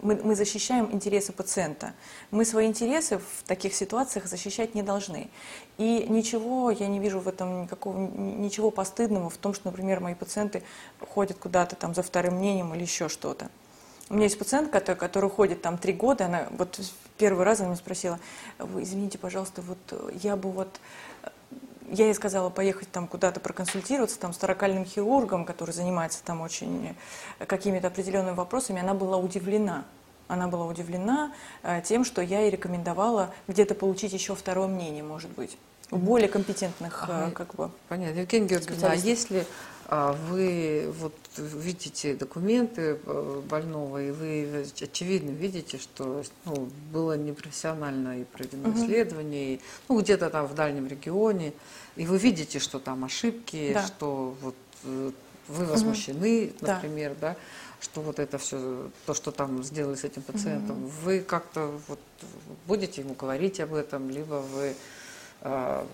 мы, 0.00 0.16
мы 0.16 0.34
защищаем 0.34 0.88
интересы 0.92 1.32
пациента. 1.32 1.94
Мы 2.30 2.44
свои 2.44 2.66
интересы 2.66 3.18
в 3.18 3.42
таких 3.46 3.74
ситуациях 3.74 4.26
защищать 4.26 4.74
не 4.74 4.82
должны. 4.82 5.28
И 5.76 6.06
ничего, 6.08 6.70
я 6.70 6.86
не 6.88 6.98
вижу 6.98 7.20
в 7.20 7.28
этом 7.28 7.62
никакого, 7.62 7.96
ничего 7.96 8.70
постыдного 8.70 9.30
в 9.30 9.36
том, 9.36 9.54
что, 9.54 9.68
например, 9.70 10.00
мои 10.00 10.14
пациенты 10.14 10.62
ходят 11.00 11.38
куда-то 11.38 11.76
там 11.76 11.94
за 11.94 12.02
вторым 12.02 12.34
мнением 12.34 12.74
или 12.74 12.82
еще 12.82 13.08
что-то. 13.08 13.50
У 14.10 14.14
меня 14.14 14.24
есть 14.24 14.38
пациентка, 14.38 14.80
которая, 14.80 15.30
ходит 15.30 15.60
там 15.60 15.76
три 15.76 15.92
года, 15.92 16.26
она 16.26 16.48
вот 16.56 16.80
первый 17.18 17.44
раз 17.44 17.60
она 17.60 17.68
меня 17.68 17.76
спросила, 17.76 18.18
извините, 18.78 19.18
пожалуйста, 19.18 19.60
вот 19.60 20.12
я 20.22 20.36
бы 20.36 20.50
вот 20.50 20.80
я 21.90 22.06
ей 22.06 22.14
сказала 22.14 22.50
поехать 22.50 22.90
там 22.90 23.06
куда-то 23.06 23.40
проконсультироваться 23.40 24.18
там 24.18 24.32
с 24.32 24.38
таракальным 24.38 24.84
хирургом, 24.84 25.44
который 25.44 25.72
занимается 25.72 26.22
там 26.24 26.40
очень 26.40 26.96
какими-то 27.46 27.88
определенными 27.88 28.34
вопросами, 28.34 28.80
она 28.80 28.94
была 28.94 29.16
удивлена. 29.16 29.84
Она 30.28 30.46
была 30.46 30.66
удивлена 30.66 31.32
э, 31.62 31.80
тем, 31.82 32.04
что 32.04 32.20
я 32.20 32.40
ей 32.40 32.50
рекомендовала 32.50 33.30
где-то 33.46 33.74
получить 33.74 34.12
еще 34.12 34.34
второе 34.34 34.68
мнение, 34.68 35.02
может 35.02 35.30
быть, 35.30 35.56
у 35.90 35.96
более 35.96 36.28
компетентных, 36.28 37.06
э, 37.08 37.30
как 37.30 37.54
бы. 37.54 37.70
Понятно. 37.88 38.20
Евгения 38.20 38.46
Георгиевна, 38.46 38.90
а 38.90 38.94
если 38.94 39.46
а, 39.90 40.12
вы 40.12 40.92
вот 40.98 41.14
видите 41.38 42.14
документы 42.14 42.98
э, 43.04 43.42
больного, 43.48 44.02
и 44.02 44.10
вы 44.10 44.66
очевидно 44.80 45.30
видите, 45.30 45.78
что 45.78 46.22
ну, 46.44 46.68
было 46.92 47.16
непрофессионально 47.16 48.20
и 48.20 48.24
проведено 48.24 48.70
угу. 48.70 48.78
исследование, 48.78 49.54
и, 49.54 49.60
ну, 49.88 50.00
где-то 50.00 50.30
там 50.30 50.46
в 50.46 50.54
дальнем 50.54 50.86
регионе, 50.86 51.52
и 51.96 52.06
вы 52.06 52.18
видите, 52.18 52.58
что 52.58 52.78
там 52.78 53.04
ошибки, 53.04 53.72
да. 53.74 53.86
что 53.86 54.36
вот 54.40 54.54
вы 55.48 55.64
возмущены, 55.64 56.52
угу. 56.60 56.66
например, 56.66 57.16
да. 57.20 57.30
да, 57.30 57.36
что 57.80 58.00
вот 58.00 58.18
это 58.18 58.38
все, 58.38 58.90
то, 59.06 59.14
что 59.14 59.30
там 59.30 59.62
сделали 59.62 59.96
с 59.96 60.04
этим 60.04 60.22
пациентом, 60.22 60.84
угу. 60.84 60.92
вы 61.04 61.20
как-то 61.20 61.78
вот 61.88 62.00
будете 62.66 63.02
ему 63.02 63.14
говорить 63.14 63.60
об 63.60 63.74
этом, 63.74 64.10
либо 64.10 64.34
вы 64.34 64.74
а, 65.40 65.86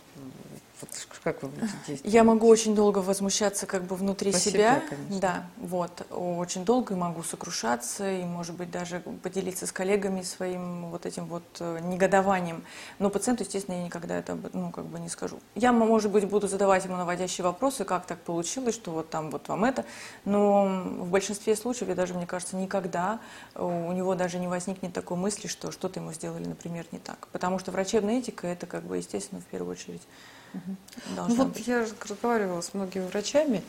вот 0.81 0.91
как 1.23 1.43
вы 1.43 1.49
будете 1.49 1.73
действовать? 1.87 2.15
Я 2.15 2.25
могу 2.25 2.49
очень 2.49 2.75
долго 2.75 2.99
возмущаться 2.99 3.67
как 3.67 3.85
бы 3.85 3.97
внутри 3.97 4.33
По 4.33 4.39
себя. 4.39 4.83
Себе, 4.87 5.21
да, 5.21 5.47
вот. 5.57 6.07
Очень 6.11 6.65
долго 6.65 6.95
и 6.95 6.97
могу 6.97 7.23
сокрушаться, 7.23 8.11
и, 8.11 8.25
может 8.25 8.57
быть, 8.57 8.71
даже 8.71 9.01
поделиться 9.23 9.67
с 9.67 9.73
коллегами 9.73 10.23
своим 10.23 10.91
вот 10.91 11.07
этим 11.07 11.27
вот 11.27 11.45
э, 11.61 11.79
негодованием. 11.81 12.65
Но 12.99 13.09
пациенту, 13.09 13.45
естественно, 13.45 13.77
я 13.77 13.85
никогда 13.85 14.19
это 14.19 14.37
ну, 14.53 14.71
как 14.71 14.87
бы 14.87 14.99
не 14.99 15.09
скажу. 15.09 15.39
Я, 15.55 15.73
может 15.73 16.11
быть, 16.11 16.25
буду 16.29 16.49
задавать 16.49 16.85
ему 16.85 16.97
наводящие 16.97 17.45
вопросы, 17.45 17.85
как 17.85 18.07
так 18.07 18.19
получилось, 18.21 18.75
что 18.75 18.91
вот 18.91 19.11
там 19.11 19.31
вот 19.31 19.49
вам 19.49 19.65
это. 19.65 19.85
Но 20.25 20.67
в 20.99 21.11
большинстве 21.11 21.55
случаев, 21.57 21.89
я 21.89 21.95
даже, 21.95 22.15
мне 22.15 22.27
кажется, 22.27 22.57
никогда 22.57 23.21
у 23.55 23.93
него 23.93 24.15
даже 24.15 24.39
не 24.39 24.49
возникнет 24.49 24.93
такой 24.93 25.17
мысли, 25.17 25.47
что 25.47 25.71
что-то 25.71 26.01
ему 26.01 26.13
сделали, 26.13 26.47
например, 26.47 26.87
не 26.91 26.99
так. 26.99 27.29
Потому 27.33 27.59
что 27.59 27.71
врачебная 27.71 28.19
этика– 28.19 28.47
это, 28.49 28.67
как 28.67 28.83
бы, 28.83 28.97
естественно, 28.97 29.41
в 29.41 29.45
первую 29.45 29.73
очередь 29.73 30.03
ну, 31.17 31.35
вот 31.35 31.49
быть. 31.49 31.67
я 31.67 31.87
разговаривала 32.03 32.61
с 32.61 32.75
многими 32.75 33.07
врачами, 33.07 33.63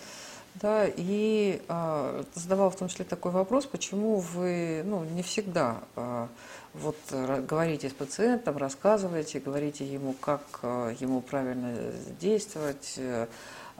да, 0.56 0.86
и 0.88 1.62
а, 1.68 2.24
задавала 2.34 2.72
в 2.72 2.76
том 2.76 2.88
числе 2.88 3.06
такой 3.06 3.32
вопрос, 3.32 3.66
почему 3.66 4.20
вы, 4.20 4.84
ну, 4.86 5.04
не 5.04 5.22
всегда 5.22 5.80
а, 5.96 6.30
вот 6.74 6.98
говорите 7.12 7.90
с 7.90 7.94
пациентом, 7.94 8.58
рассказываете, 8.58 9.40
говорите 9.40 9.86
ему, 9.86 10.14
как 10.14 10.42
а, 10.62 10.94
ему 11.00 11.22
правильно 11.22 11.76
действовать, 12.20 13.00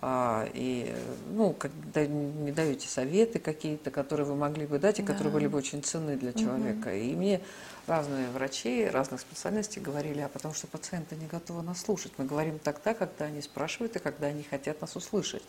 а, 0.08 0.48
и, 0.54 0.94
ну, 1.32 1.54
когда 1.54 2.06
не 2.06 2.52
даете 2.52 2.88
советы 2.88 3.40
какие-то, 3.40 3.92
которые 3.92 4.28
вы 4.28 4.36
могли 4.36 4.66
бы 4.66 4.78
дать, 4.78 5.00
и 5.00 5.04
да. 5.04 5.14
которые 5.14 5.32
были 5.32 5.48
бы 5.48 5.58
очень 5.58 5.82
ценны 5.82 6.18
для 6.18 6.34
человека. 6.34 6.90
Угу. 6.90 6.96
И 6.96 7.16
мне 7.16 7.42
разные 7.88 8.30
врачи 8.30 8.86
разных 8.86 9.22
специальностей 9.22 9.82
говорили, 9.82 10.22
а 10.22 10.30
потому 10.30 10.54
что 10.54 10.68
пациенты 10.68 11.16
не 11.16 11.28
готовы 11.28 11.62
нас 11.62 11.82
слушать. 11.82 12.12
Мы 12.18 12.26
говорим 12.26 12.60
тогда, 12.60 12.94
когда 12.94 13.26
они 13.26 13.42
спрашивают 13.42 13.96
и 13.96 14.00
когда 14.00 14.28
они 14.28 14.44
хотят 14.44 14.82
нас 14.82 14.96
услышать. 14.96 15.44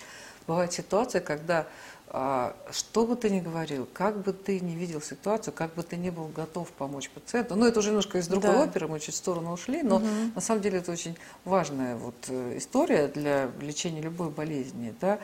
Бывает 0.46 0.72
ситуация, 0.72 1.20
когда 1.20 1.66
что 2.08 3.04
бы 3.04 3.16
ты 3.16 3.30
ни 3.30 3.40
говорил, 3.40 3.88
как 3.92 4.22
бы 4.22 4.32
ты 4.32 4.60
ни 4.60 4.72
видел 4.72 5.02
ситуацию, 5.02 5.52
как 5.52 5.74
бы 5.74 5.82
ты 5.82 5.96
ни 5.96 6.10
был 6.10 6.28
готов 6.28 6.70
помочь 6.70 7.10
пациенту, 7.10 7.56
ну 7.56 7.66
это 7.66 7.80
уже 7.80 7.88
немножко 7.88 8.18
из 8.18 8.28
другой 8.28 8.52
да. 8.52 8.62
оперы, 8.62 8.86
мы 8.86 9.00
чуть 9.00 9.14
в 9.14 9.18
сторону 9.18 9.52
ушли, 9.52 9.82
но 9.82 9.96
угу. 9.96 10.06
на 10.34 10.40
самом 10.40 10.62
деле 10.62 10.78
это 10.78 10.92
очень 10.92 11.16
важная 11.44 11.96
вот 11.96 12.14
э, 12.28 12.58
история 12.58 13.08
для 13.08 13.50
лечения 13.60 14.00
любой 14.00 14.30
болезни, 14.30 14.94
да, 15.00 15.18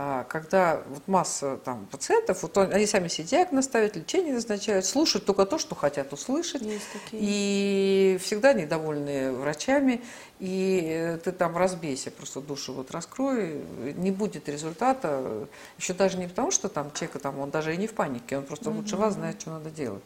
а, 0.00 0.22
когда 0.24 0.82
вот 0.90 1.08
масса 1.08 1.58
там, 1.64 1.86
пациентов, 1.86 2.42
вот 2.42 2.56
они 2.56 2.86
сами 2.86 3.08
себе 3.08 3.26
диагноз 3.26 3.64
ставят, 3.64 3.96
лечение 3.96 4.32
назначают, 4.32 4.86
слушают 4.86 5.24
только 5.24 5.44
то, 5.44 5.58
что 5.58 5.74
хотят 5.74 6.12
услышать, 6.12 6.62
и 7.10 8.16
всегда 8.22 8.52
недовольны 8.52 9.32
врачами, 9.32 10.00
и 10.38 10.86
э, 10.88 11.18
ты 11.18 11.32
там 11.32 11.56
разбейся, 11.56 12.12
просто 12.12 12.40
душу 12.40 12.74
вот 12.74 12.92
раскрой, 12.92 13.60
не 13.96 14.12
будет 14.12 14.48
результата, 14.48 15.48
еще 15.78 15.94
даже 15.94 16.16
не 16.16 16.27
потому, 16.28 16.50
что 16.50 16.68
там 16.68 16.92
человек, 16.92 17.20
там, 17.20 17.38
он 17.38 17.50
даже 17.50 17.74
и 17.74 17.76
не 17.76 17.86
в 17.86 17.94
панике, 17.94 18.38
он 18.38 18.44
просто 18.44 18.70
лучше 18.70 18.96
вас 18.96 19.14
знает, 19.14 19.40
что 19.40 19.50
надо 19.50 19.70
делать. 19.70 20.02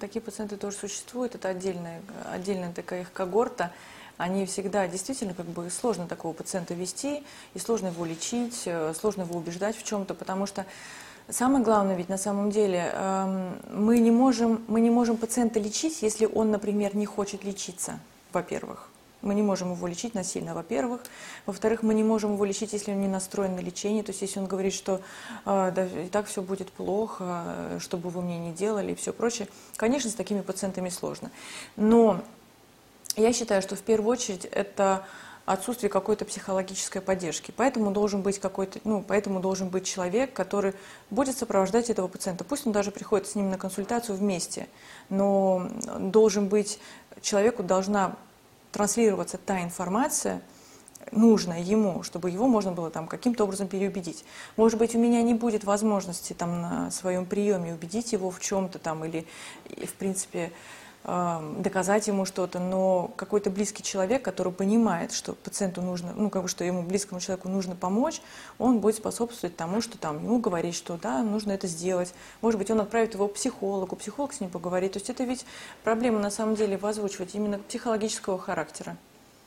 Такие 0.00 0.22
пациенты 0.22 0.56
тоже 0.56 0.76
существуют, 0.76 1.34
это 1.34 1.48
отдельная, 1.48 2.00
отдельная 2.32 2.72
такая 2.72 3.02
их 3.02 3.12
когорта, 3.12 3.72
они 4.16 4.46
всегда 4.46 4.86
действительно 4.88 5.34
как 5.34 5.46
бы 5.46 5.68
сложно 5.70 6.06
такого 6.06 6.32
пациента 6.32 6.74
вести, 6.74 7.22
и 7.54 7.58
сложно 7.58 7.88
его 7.88 8.04
лечить, 8.04 8.62
э, 8.66 8.94
сложно 8.98 9.22
его 9.22 9.36
убеждать 9.36 9.76
в 9.76 9.84
чем-то, 9.84 10.14
потому 10.14 10.46
что 10.46 10.64
самое 11.28 11.64
главное 11.64 11.96
ведь 11.96 12.08
на 12.08 12.18
самом 12.18 12.50
деле 12.50 12.92
эм, 12.94 13.56
мы 13.72 13.98
не 13.98 14.10
можем, 14.10 14.64
мы 14.68 14.80
не 14.80 14.90
можем 14.90 15.16
пациента 15.16 15.58
лечить, 15.60 16.02
если 16.02 16.26
он, 16.26 16.50
например, 16.50 16.94
не 16.94 17.06
хочет 17.06 17.44
лечиться, 17.44 17.98
во-первых. 18.32 18.91
Мы 19.22 19.34
не 19.34 19.42
можем 19.42 19.72
его 19.72 19.86
лечить 19.86 20.14
насильно, 20.14 20.54
во-первых. 20.54 21.00
Во-вторых, 21.46 21.82
мы 21.82 21.94
не 21.94 22.04
можем 22.04 22.34
его 22.34 22.44
лечить, 22.44 22.72
если 22.72 22.92
он 22.92 23.00
не 23.00 23.08
настроен 23.08 23.54
на 23.54 23.60
лечение. 23.60 24.02
То 24.02 24.10
есть, 24.10 24.22
если 24.22 24.40
он 24.40 24.46
говорит, 24.46 24.74
что 24.74 25.00
э, 25.46 25.72
да, 25.74 25.86
и 25.86 26.08
так 26.08 26.26
все 26.26 26.42
будет 26.42 26.70
плохо, 26.72 27.78
что 27.80 27.96
бы 27.96 28.10
вы 28.10 28.20
мне 28.22 28.38
не 28.38 28.52
делали 28.52 28.92
и 28.92 28.94
все 28.94 29.12
прочее. 29.12 29.48
Конечно, 29.76 30.10
с 30.10 30.14
такими 30.14 30.40
пациентами 30.40 30.88
сложно. 30.88 31.30
Но 31.76 32.20
я 33.16 33.32
считаю, 33.32 33.62
что 33.62 33.76
в 33.76 33.80
первую 33.80 34.10
очередь 34.10 34.44
это 34.44 35.04
отсутствие 35.44 35.90
какой-то 35.90 36.24
психологической 36.24 37.02
поддержки. 37.02 37.52
Поэтому 37.56 37.90
должен 37.90 38.22
быть 38.22 38.38
какой-то, 38.38 38.80
ну, 38.84 39.04
поэтому 39.06 39.40
должен 39.40 39.68
быть 39.68 39.86
человек, 39.86 40.32
который 40.32 40.74
будет 41.10 41.36
сопровождать 41.36 41.90
этого 41.90 42.08
пациента. 42.08 42.44
Пусть 42.44 42.66
он 42.66 42.72
даже 42.72 42.90
приходит 42.90 43.26
с 43.26 43.34
ним 43.34 43.50
на 43.50 43.58
консультацию 43.58 44.16
вместе, 44.16 44.68
но 45.08 45.68
должен 45.98 46.48
быть 46.48 46.78
человеку 47.20 47.62
должна 47.62 48.16
транслироваться 48.72 49.38
та 49.38 49.62
информация, 49.62 50.42
нужная 51.12 51.60
ему, 51.60 52.02
чтобы 52.02 52.30
его 52.30 52.48
можно 52.48 52.72
было 52.72 52.90
там 52.90 53.06
каким-то 53.06 53.44
образом 53.44 53.68
переубедить. 53.68 54.24
Может 54.56 54.78
быть, 54.78 54.94
у 54.94 54.98
меня 54.98 55.22
не 55.22 55.34
будет 55.34 55.64
возможности 55.64 56.32
там 56.32 56.60
на 56.62 56.90
своем 56.90 57.26
приеме 57.26 57.74
убедить 57.74 58.12
его 58.12 58.30
в 58.30 58.40
чем-то 58.40 58.78
там 58.78 59.04
или, 59.04 59.26
в 59.68 59.92
принципе, 59.94 60.52
доказать 61.04 62.06
ему 62.06 62.24
что-то, 62.24 62.60
но 62.60 63.10
какой-то 63.16 63.50
близкий 63.50 63.82
человек, 63.82 64.22
который 64.22 64.52
понимает, 64.52 65.12
что 65.12 65.34
пациенту 65.34 65.82
нужно, 65.82 66.12
ну, 66.14 66.30
как 66.30 66.42
бы, 66.42 66.48
что 66.48 66.64
ему, 66.64 66.82
близкому 66.82 67.20
человеку 67.20 67.48
нужно 67.48 67.74
помочь, 67.74 68.22
он 68.58 68.78
будет 68.78 68.96
способствовать 68.96 69.56
тому, 69.56 69.80
что 69.80 69.98
там 69.98 70.22
ему 70.22 70.38
говорить, 70.38 70.76
что 70.76 70.96
да, 70.96 71.22
нужно 71.22 71.52
это 71.52 71.66
сделать. 71.66 72.14
Может 72.40 72.58
быть, 72.58 72.70
он 72.70 72.80
отправит 72.80 73.14
его 73.14 73.26
к 73.26 73.34
психологу, 73.34 73.96
психолог 73.96 74.32
с 74.32 74.40
ним 74.40 74.50
поговорит. 74.50 74.92
То 74.92 74.98
есть 74.98 75.10
это 75.10 75.24
ведь 75.24 75.44
проблема 75.82 76.20
на 76.20 76.30
самом 76.30 76.54
деле 76.54 76.76
возвучивать 76.76 77.34
именно 77.34 77.58
психологического 77.58 78.38
характера. 78.38 78.96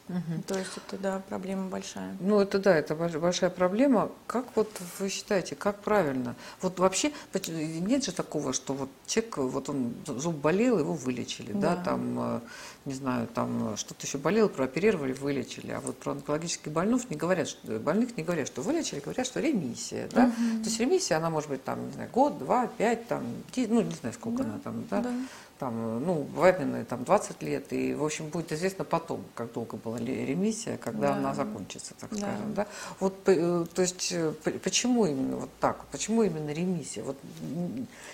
Угу. 0.07 0.43
То 0.47 0.59
есть 0.59 0.71
это, 0.77 0.97
да, 1.01 1.21
проблема 1.27 1.67
большая. 1.67 2.15
Ну, 2.19 2.39
это 2.39 2.59
да, 2.59 2.75
это 2.75 2.95
большая 2.95 3.49
проблема. 3.49 4.11
Как 4.27 4.45
вот 4.55 4.69
вы 4.99 5.09
считаете, 5.09 5.55
как 5.55 5.79
правильно? 5.79 6.35
Вот 6.61 6.77
вообще 6.77 7.11
нет 7.47 8.05
же 8.05 8.11
такого, 8.11 8.53
что 8.53 8.73
вот 8.73 8.89
человек, 9.07 9.37
вот 9.37 9.69
он 9.69 9.95
зуб 10.05 10.35
болел, 10.35 10.77
его 10.77 10.93
вылечили, 10.93 11.53
да, 11.53 11.75
да 11.75 11.83
там, 11.83 12.19
э, 12.19 12.39
не 12.85 12.93
знаю, 12.93 13.27
там 13.27 13.75
что-то 13.77 14.05
еще 14.05 14.19
болело, 14.19 14.47
прооперировали, 14.47 15.13
вылечили. 15.13 15.71
А 15.71 15.79
вот 15.79 15.97
про 15.97 16.11
онкологических 16.11 16.71
больных 16.71 17.09
не 17.09 17.15
говорят, 17.15 17.47
что, 17.47 17.79
больных 17.79 18.15
не 18.15 18.23
говорят, 18.23 18.45
что 18.45 18.61
вылечили, 18.61 18.99
говорят, 18.99 19.25
что 19.25 19.39
ремиссия, 19.39 20.07
да. 20.13 20.25
Угу. 20.25 20.63
То 20.63 20.65
есть 20.65 20.79
ремиссия, 20.79 21.17
она 21.17 21.31
может 21.31 21.49
быть 21.49 21.63
там, 21.63 21.83
не 21.87 21.93
знаю, 21.93 22.09
год, 22.13 22.37
два, 22.37 22.67
пять, 22.67 23.07
там, 23.07 23.23
ну, 23.55 23.81
не 23.81 23.95
знаю, 23.95 24.13
сколько 24.13 24.43
да. 24.43 24.49
она 24.49 24.59
там, 24.59 24.85
да. 24.87 25.01
да 25.01 25.11
там, 25.59 26.03
ну, 26.03 26.23
бывает, 26.23 26.87
там 26.89 27.03
20 27.03 27.41
лет, 27.41 27.71
и, 27.71 27.93
в 27.93 28.03
общем, 28.03 28.27
будет 28.27 28.51
известно 28.51 28.83
потом, 28.83 29.23
как 29.35 29.53
долго 29.53 29.77
была 29.77 29.97
ремиссия, 29.99 30.77
когда 30.77 31.09
да. 31.09 31.15
она 31.15 31.33
закончится, 31.33 31.93
так 31.99 32.09
да. 32.11 32.17
скажем, 32.17 32.53
да. 32.53 32.67
Вот, 32.99 33.13
э, 33.27 33.65
то 33.73 33.81
есть, 33.81 34.11
э, 34.11 34.33
почему 34.63 35.05
именно 35.05 35.37
вот 35.37 35.49
так, 35.59 35.85
почему 35.85 36.23
именно 36.23 36.51
ремиссия? 36.51 37.03
Вот 37.03 37.17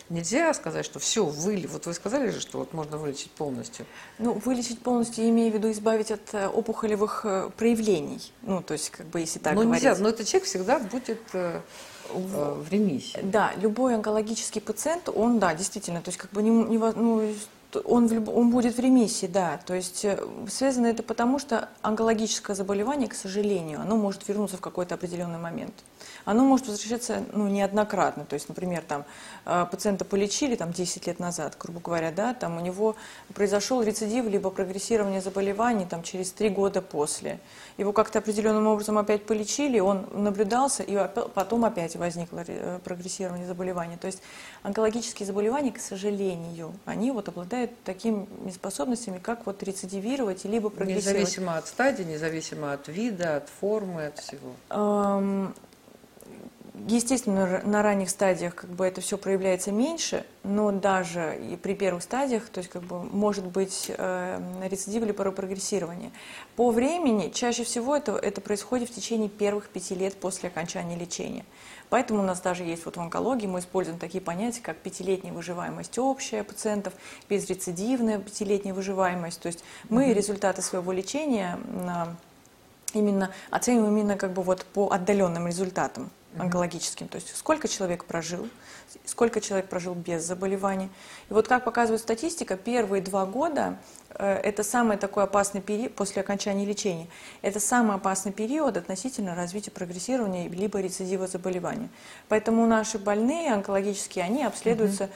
нельзя 0.10 0.54
сказать, 0.54 0.86
что 0.86 1.00
все, 1.00 1.26
выли, 1.26 1.66
вот 1.66 1.88
вы 1.88 1.94
сказали 1.94 2.30
же, 2.30 2.40
что 2.42 2.60
вот 2.60 2.74
можно 2.74 2.98
вылечить 2.98 3.32
полностью. 3.32 3.86
Ну, 4.20 4.34
вылечить 4.34 4.80
полностью, 4.82 5.28
имею 5.28 5.52
в 5.52 5.56
виду 5.56 5.72
избавить 5.72 6.12
от 6.12 6.34
э, 6.34 6.48
опухолевых 6.48 7.26
проявлений, 7.58 8.32
ну, 8.44 8.62
то 8.62 8.74
есть, 8.74 8.92
как 8.92 9.08
бы, 9.08 9.20
если 9.20 9.40
так 9.40 9.56
но 9.56 9.64
говорить. 9.64 9.84
Нельзя, 9.84 10.00
но 10.02 10.10
этот 10.10 10.28
человек 10.28 10.48
всегда 10.48 10.80
будет 10.80 11.22
в 12.14 12.70
ремиссии. 12.70 13.20
Да, 13.22 13.52
любой 13.62 13.96
онкологический 13.96 14.62
пациент, 14.62 15.10
он, 15.10 15.40
да, 15.40 15.54
действительно, 15.54 16.02
то 16.02 16.10
есть 16.10 16.18
как 16.18 16.32
бы 16.32 16.44
не, 16.44 16.50
не 16.50 16.78
ну, 16.78 17.34
он, 17.86 18.08
в, 18.08 18.30
он 18.38 18.52
будет 18.52 18.76
в 18.76 18.80
ремиссии, 18.80 19.28
да. 19.28 19.60
То 19.66 19.74
есть 19.74 20.04
э, 20.06 20.20
связано 20.50 20.88
это 20.88 21.04
потому, 21.04 21.40
что 21.40 21.70
онкологическое 21.82 22.56
заболевание, 22.56 23.08
к 23.08 23.14
сожалению, 23.14 23.82
оно 23.82 23.96
может 23.96 24.28
вернуться 24.28 24.58
в 24.58 24.62
какой-то 24.62 24.96
определенный 24.96 25.40
момент. 25.40 25.74
Оно 26.26 26.44
может 26.44 26.68
возвращаться 26.68 27.24
ну, 27.34 27.48
неоднократно. 27.48 28.26
То 28.26 28.36
есть, 28.36 28.50
например, 28.50 28.84
там, 28.88 29.06
э, 29.46 29.66
пациента 29.70 30.06
полечили 30.06 30.56
там, 30.56 30.72
10 30.72 31.08
лет 31.08 31.20
назад, 31.20 31.56
грубо 31.60 31.80
говоря, 31.80 32.12
да, 32.12 32.34
там, 32.34 32.58
у 32.58 32.60
него 32.60 32.96
произошел 33.34 33.82
рецидив 33.82 34.26
либо 34.28 34.50
прогрессирование 34.50 35.22
заболеваний 35.22 35.86
там, 35.86 36.04
через 36.04 36.32
3 36.32 36.50
года 36.50 36.82
после. 36.82 37.40
Его 37.78 37.94
как-то 37.94 38.20
определенным 38.20 38.68
образом 38.68 38.98
опять 38.98 39.26
полечили, 39.26 39.80
он 39.80 40.08
наблюдался, 40.14 40.84
и 40.84 40.98
потом 41.34 41.66
опять 41.66 41.96
возникло 41.96 42.44
э, 42.48 42.80
прогрессирование 42.84 43.48
заболеваний. 43.48 43.98
То 43.98 44.08
есть 44.08 44.22
онкологические 44.64 45.26
заболевания, 45.26 45.72
к 45.72 45.80
сожалению, 45.80 46.74
они 46.86 47.12
вот 47.12 47.28
обладают 47.28 47.72
такими 47.84 48.28
способностями, 48.52 49.20
как 49.20 49.46
вот 49.46 49.64
рецидивировать, 49.64 50.46
либо 50.46 50.70
прогрессировать. 50.70 51.22
Независимо 51.22 51.58
от 51.58 51.68
стадии, 51.68 52.04
независимо 52.04 52.74
от 52.74 52.88
вида, 52.88 53.38
от 53.38 53.50
формы, 53.50 54.08
от 54.08 54.20
всего. 54.20 54.54
Эм, 54.70 55.54
Естественно, 56.74 57.62
на 57.66 57.84
ранних 57.84 58.10
стадиях 58.10 58.56
как 58.56 58.70
бы 58.70 58.86
это 58.86 59.02
все 59.02 59.18
проявляется 59.18 59.74
меньше, 59.74 60.26
но 60.44 60.72
даже 60.72 61.38
и 61.38 61.58
при 61.58 61.76
первых 61.76 62.02
стадиях, 62.02 62.48
то 62.48 62.60
есть 62.60 62.70
как 62.70 62.84
бы 62.84 63.04
может 63.04 63.46
быть 63.46 63.92
э, 63.96 64.42
рецидив 64.64 65.04
или 65.04 65.12
прогрессирование. 65.12 66.12
По 66.56 66.72
времени 66.72 67.30
чаще 67.30 67.66
всего 67.66 67.94
это, 67.94 68.14
это 68.14 68.40
происходит 68.40 68.90
в 68.90 68.96
течение 68.96 69.28
первых 69.28 69.68
пяти 69.68 69.96
лет 69.96 70.16
после 70.16 70.48
окончания 70.48 70.96
лечения. 70.96 71.44
Поэтому 71.90 72.22
у 72.22 72.26
нас 72.26 72.40
даже 72.40 72.64
есть 72.64 72.86
вот 72.86 72.96
в 72.96 73.02
онкологии, 73.02 73.48
мы 73.48 73.60
используем 73.60 74.00
такие 74.00 74.22
понятия, 74.22 74.62
как 74.62 74.78
пятилетняя 74.78 75.34
выживаемость 75.34 76.00
общая 76.00 76.46
пациентов, 76.46 76.94
безрецидивная 77.30 78.18
пятилетняя 78.18 78.74
выживаемость. 78.74 79.42
То 79.42 79.48
есть 79.48 79.62
мы 79.90 80.06
mm-hmm. 80.06 80.14
результаты 80.14 80.62
своего 80.62 80.94
лечения 80.94 81.60
именно 82.94 83.32
оцениваем 83.50 83.98
именно 83.98 84.16
как 84.16 84.32
бы 84.32 84.42
вот 84.42 84.64
по 84.64 84.90
отдаленным 84.90 85.48
результатам 85.48 86.10
онкологическим. 86.38 87.08
То 87.08 87.16
есть 87.16 87.36
сколько 87.36 87.68
человек 87.68 88.06
прожил, 88.06 88.48
сколько 89.06 89.42
человек 89.42 89.68
прожил 89.70 89.94
без 89.94 90.24
заболеваний. 90.24 90.90
И 91.30 91.34
вот 91.34 91.48
как 91.48 91.64
показывает 91.64 92.02
статистика, 92.02 92.58
первые 92.58 93.02
два 93.02 93.26
года 93.26 93.78
э, 94.10 94.36
это 94.44 94.64
самый 94.64 94.98
такой 94.98 95.24
опасный 95.24 95.62
период 95.62 95.96
после 95.96 96.22
окончания 96.22 96.66
лечения. 96.66 97.08
Это 97.42 97.60
самый 97.60 97.96
опасный 97.96 98.32
период 98.32 98.78
относительно 98.78 99.36
развития 99.36 99.72
прогрессирования 99.72 100.50
либо 100.50 100.80
рецидива 100.80 101.28
заболевания. 101.28 101.90
Поэтому 102.30 102.66
наши 102.66 102.98
больные 102.98 103.54
онкологические, 103.54 104.26
они 104.26 104.44
обследуются 104.44 105.06
угу 105.06 105.12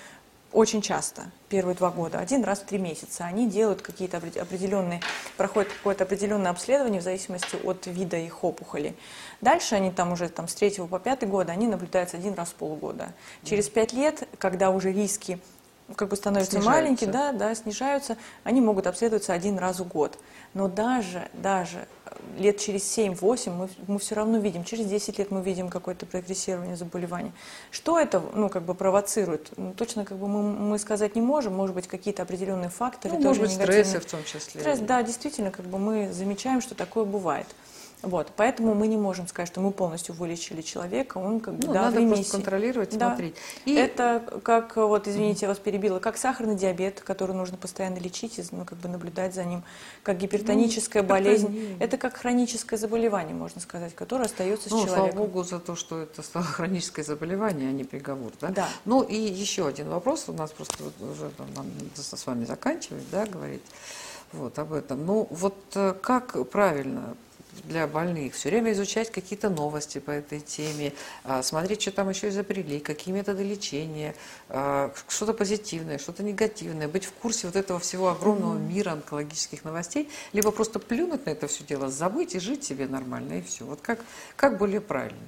очень 0.56 0.82
часто, 0.82 1.24
первые 1.49 1.76
два 1.76 1.91
года, 1.91 2.18
один 2.20 2.45
раз 2.45 2.60
в 2.60 2.64
три 2.64 2.78
месяца. 2.78 3.26
Они 3.26 3.49
делают 3.49 3.82
какие-то 3.82 4.18
определенные, 4.18 5.01
проходят 5.36 5.70
какое-то 5.74 6.06
определенное 6.06 6.49
обследование 6.49 7.01
в 7.01 7.03
зависимости 7.03 7.58
от 7.62 7.86
вида 7.88 8.16
их 8.16 8.41
опухоли. 8.41 8.95
Дальше 9.41 9.76
они 9.76 9.91
там 9.91 10.14
уже 10.14 10.30
там, 10.30 10.47
с 10.47 10.56
третьего 10.56 10.88
по 10.88 10.97
пятый 10.97 11.28
год, 11.28 11.49
они 11.49 11.68
наблюдаются 11.68 12.16
один 12.16 12.36
раз 12.36 12.49
в 12.49 12.53
полгода. 12.53 13.10
Через 13.43 13.68
пять 13.68 13.91
лет, 13.91 14.30
когда 14.39 14.70
уже 14.70 14.93
риски 14.93 15.39
как 15.97 16.08
бы 16.08 16.16
становятся 16.16 16.62
маленькие, 16.62 17.10
да, 17.10 17.34
да, 17.34 17.53
снижаются, 17.53 18.16
они 18.45 18.62
могут 18.62 18.88
обследоваться 18.88 19.34
один 19.34 19.60
раз 19.60 19.82
в 19.82 19.88
год. 19.88 20.18
Но 20.53 20.70
даже, 20.70 21.28
даже 21.34 21.86
лет 22.38 22.60
через 22.60 22.97
7-8 22.97 23.51
мы, 23.51 23.70
мы 23.88 23.99
все 23.99 24.16
равно 24.16 24.38
видим, 24.38 24.64
через 24.64 24.86
10 24.86 25.20
лет 25.20 25.32
мы 25.32 25.41
видим 25.41 25.70
какое-то 25.70 26.06
прогрессирование 26.06 26.76
заболевания. 26.76 27.32
Что 27.72 27.99
это 27.99 28.22
ну, 28.34 28.49
как 28.49 28.64
бы 28.64 28.76
провоцирует? 28.76 29.51
Ну, 29.58 29.74
точно 29.74 30.06
как 30.06 30.18
бы 30.18 30.28
мы, 30.28 30.43
мы 30.43 30.80
сказать 30.80 31.16
не 31.16 31.22
можем, 31.22 31.53
может 31.53 31.76
быть, 31.76 31.88
какие-то 31.88 32.24
определенные 32.24 32.70
факторы. 32.70 33.16
Ну, 33.16 33.24
тоже 33.24 33.41
может 33.41 33.58
быть, 33.58 33.66
стрессы 33.66 33.99
в 33.99 34.06
том 34.06 34.24
числе. 34.24 34.62
Стресс, 34.62 34.80
да, 34.80 35.03
действительно, 35.03 35.51
как 35.51 35.66
бы 35.66 35.78
мы 35.78 36.12
замечаем, 36.12 36.62
что 36.62 36.76
такое 36.76 37.06
бывает. 37.06 37.47
Вот, 38.02 38.32
поэтому 38.36 38.76
мы 38.76 38.88
не 38.88 38.98
можем 38.98 39.28
сказать, 39.28 39.48
что 39.48 39.62
мы 39.62 39.72
полностью 39.72 40.14
вылечили 40.14 40.62
человека, 40.62 41.18
он 41.18 41.39
как 41.39 41.56
бы, 41.56 41.68
ну, 41.68 41.74
да, 41.74 41.84
надо 41.84 41.96
в 41.96 42.00
ремиссии. 42.00 42.16
просто 42.16 42.32
контролировать, 42.34 42.98
да. 42.98 43.10
смотреть. 43.10 43.36
И... 43.66 43.74
Это 43.74 44.24
как, 44.43 44.76
вот, 44.76 45.08
извините, 45.08 45.41
я 45.43 45.48
вас 45.48 45.58
перебила, 45.58 46.00
как 46.00 46.18
сахарный 46.18 46.56
диабет, 46.56 47.02
который 47.02 47.36
нужно 47.36 47.58
постоянно 47.58 47.98
лечить, 47.98 48.39
ну, 48.52 48.66
как 48.66 48.78
бы 48.78 48.89
наблюдать 48.89 49.34
за 49.34 49.43
ним, 49.43 49.64
как 50.04 50.18
гипертоническая 50.18 51.02
ну, 51.02 51.10
болезнь. 51.10 51.78
Это 51.80 51.98
как 51.98 52.18
хроническое 52.18 52.78
заболевание, 52.78 53.34
можно 53.34 53.60
сказать, 53.60 53.96
которое 53.96 54.26
остается 54.26 54.70
ну, 54.70 54.78
с 54.78 54.84
человеком. 54.84 55.12
слава 55.12 55.26
богу 55.26 55.43
за 55.43 55.60
то, 55.60 55.76
что 55.76 56.00
это 56.00 56.22
стало 56.22 56.46
хроническое 56.46 57.04
заболевание, 57.04 57.70
а 57.70 57.72
не 57.72 57.84
приговор, 57.84 58.32
да? 58.39 58.50
Да. 58.50 58.70
Ну 58.86 59.02
и 59.02 59.16
еще 59.16 59.68
один 59.68 59.89
вопрос, 59.89 60.26
у 60.28 60.34
нас 60.34 60.52
просто 60.52 60.84
уже 60.84 61.30
там, 61.38 61.48
нам 61.56 61.66
с 61.96 62.28
вами 62.28 62.46
заканчивать, 62.46 63.10
да, 63.12 63.26
говорить 63.26 63.64
вот 64.34 64.58
об 64.60 64.74
этом. 64.74 65.06
Ну 65.06 65.28
вот 65.30 65.56
э, 65.76 65.93
как 66.02 66.50
правильно 66.50 67.16
для 67.64 67.88
больных, 67.88 68.34
все 68.34 68.49
время 68.49 68.72
изучать 68.74 69.12
какие-то 69.12 69.49
новости 69.49 69.99
по 69.99 70.12
этой 70.12 70.39
теме, 70.39 70.93
а, 71.24 71.41
смотреть, 71.43 71.82
что 71.82 71.91
там 71.91 72.10
еще 72.10 72.30
изобрели, 72.30 72.80
какие 72.80 73.14
методы 73.14 73.43
лечения, 73.43 74.16
а, 74.49 74.93
что-то 75.08 75.34
позитивное, 75.34 75.97
что-то 75.97 76.24
негативное, 76.24 76.88
быть 76.88 77.06
в 77.06 77.12
курсе 77.14 77.47
вот 77.47 77.56
этого 77.56 77.80
всего 77.80 78.10
огромного 78.10 78.58
мира 78.58 78.91
онкологических 78.91 79.64
новостей, 79.64 80.10
либо 80.34 80.51
просто 80.51 80.80
плюнуть 80.80 81.26
на 81.26 81.32
это 81.32 81.47
все 81.47 81.64
дело, 81.64 81.89
забыть 81.89 82.36
и 82.36 82.39
жить 82.39 82.64
себе 82.64 82.88
нормально, 82.88 83.39
и 83.39 83.41
все. 83.41 83.66
Вот 83.66 83.80
как, 83.82 83.99
как 84.36 84.58
более 84.58 84.82
правильно? 84.82 85.20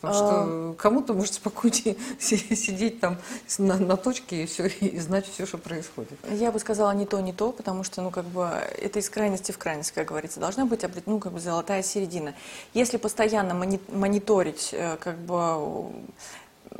Потому 0.00 0.14
что 0.14 0.28
а. 0.30 0.74
кому-то 0.76 1.14
может 1.14 1.34
спокойнее 1.34 1.96
сидеть 2.18 3.00
там 3.00 3.18
на, 3.58 3.76
на 3.76 3.96
точке 3.96 4.42
и, 4.42 4.46
все, 4.46 4.66
и 4.66 4.98
знать 4.98 5.26
все, 5.26 5.46
что 5.46 5.58
происходит. 5.58 6.18
Я 6.30 6.52
бы 6.52 6.58
сказала 6.58 6.92
не 6.92 7.06
то, 7.06 7.20
не 7.20 7.32
то, 7.32 7.52
потому 7.52 7.84
что, 7.84 8.02
ну, 8.02 8.10
как 8.10 8.24
бы, 8.26 8.44
это 8.78 8.98
из 8.98 9.08
крайности 9.08 9.52
в 9.52 9.58
крайность, 9.58 9.92
как 9.92 10.08
говорится. 10.08 10.40
Должна 10.40 10.66
быть, 10.66 10.84
ну, 11.06 11.18
как 11.18 11.32
бы, 11.32 11.40
золотая 11.40 11.82
середина. 11.82 12.34
Если 12.74 12.96
постоянно 12.96 13.54
мониторить, 13.54 14.70
э, 14.72 14.96
как 14.96 15.18
бы, 15.18 15.90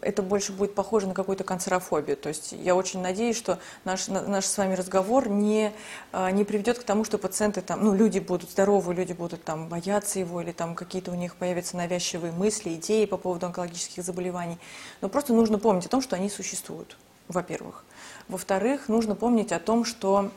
это 0.01 0.22
больше 0.22 0.53
будет 0.53 0.74
похоже 0.74 1.07
на 1.07 1.14
какую-то 1.14 1.45
канцерофобию. 1.45 2.16
То 2.16 2.28
есть 2.28 2.53
я 2.53 2.74
очень 2.74 3.01
надеюсь, 3.01 3.36
что 3.36 3.59
наш, 3.84 4.09
наш 4.09 4.45
с 4.45 4.59
вами 4.59 4.74
разговор 4.74 5.28
не, 5.28 5.72
а, 6.12 6.30
не 6.30 6.45
приведет 6.45 6.78
к 6.78 6.84
тому, 6.84 7.05
что 7.05 7.18
пациенты 7.18 7.61
там, 7.61 7.84
ну, 7.84 7.95
люди 7.95 8.18
будут 8.18 8.51
здоровы, 8.51 8.95
люди 8.95 9.12
будут 9.12 9.45
там 9.45 9.68
бояться 9.68 10.18
его, 10.18 10.40
или 10.40 10.53
там 10.53 10.74
какие-то 10.74 11.11
у 11.11 11.14
них 11.14 11.36
появятся 11.36 11.76
навязчивые 11.76 12.32
мысли, 12.32 12.74
идеи 12.74 13.05
по 13.05 13.16
поводу 13.16 13.47
онкологических 13.47 14.03
заболеваний. 14.03 14.59
Но 15.01 15.09
просто 15.09 15.32
нужно 15.32 15.59
помнить 15.59 15.86
о 15.86 15.88
том, 15.88 16.03
что 16.03 16.16
они 16.16 16.28
существуют, 16.28 16.97
во-первых. 17.28 17.84
Во-вторых, 18.28 18.88
нужно 18.88 19.14
помнить 19.14 19.53
о 19.53 19.59
том, 19.59 19.84
что 19.84 20.30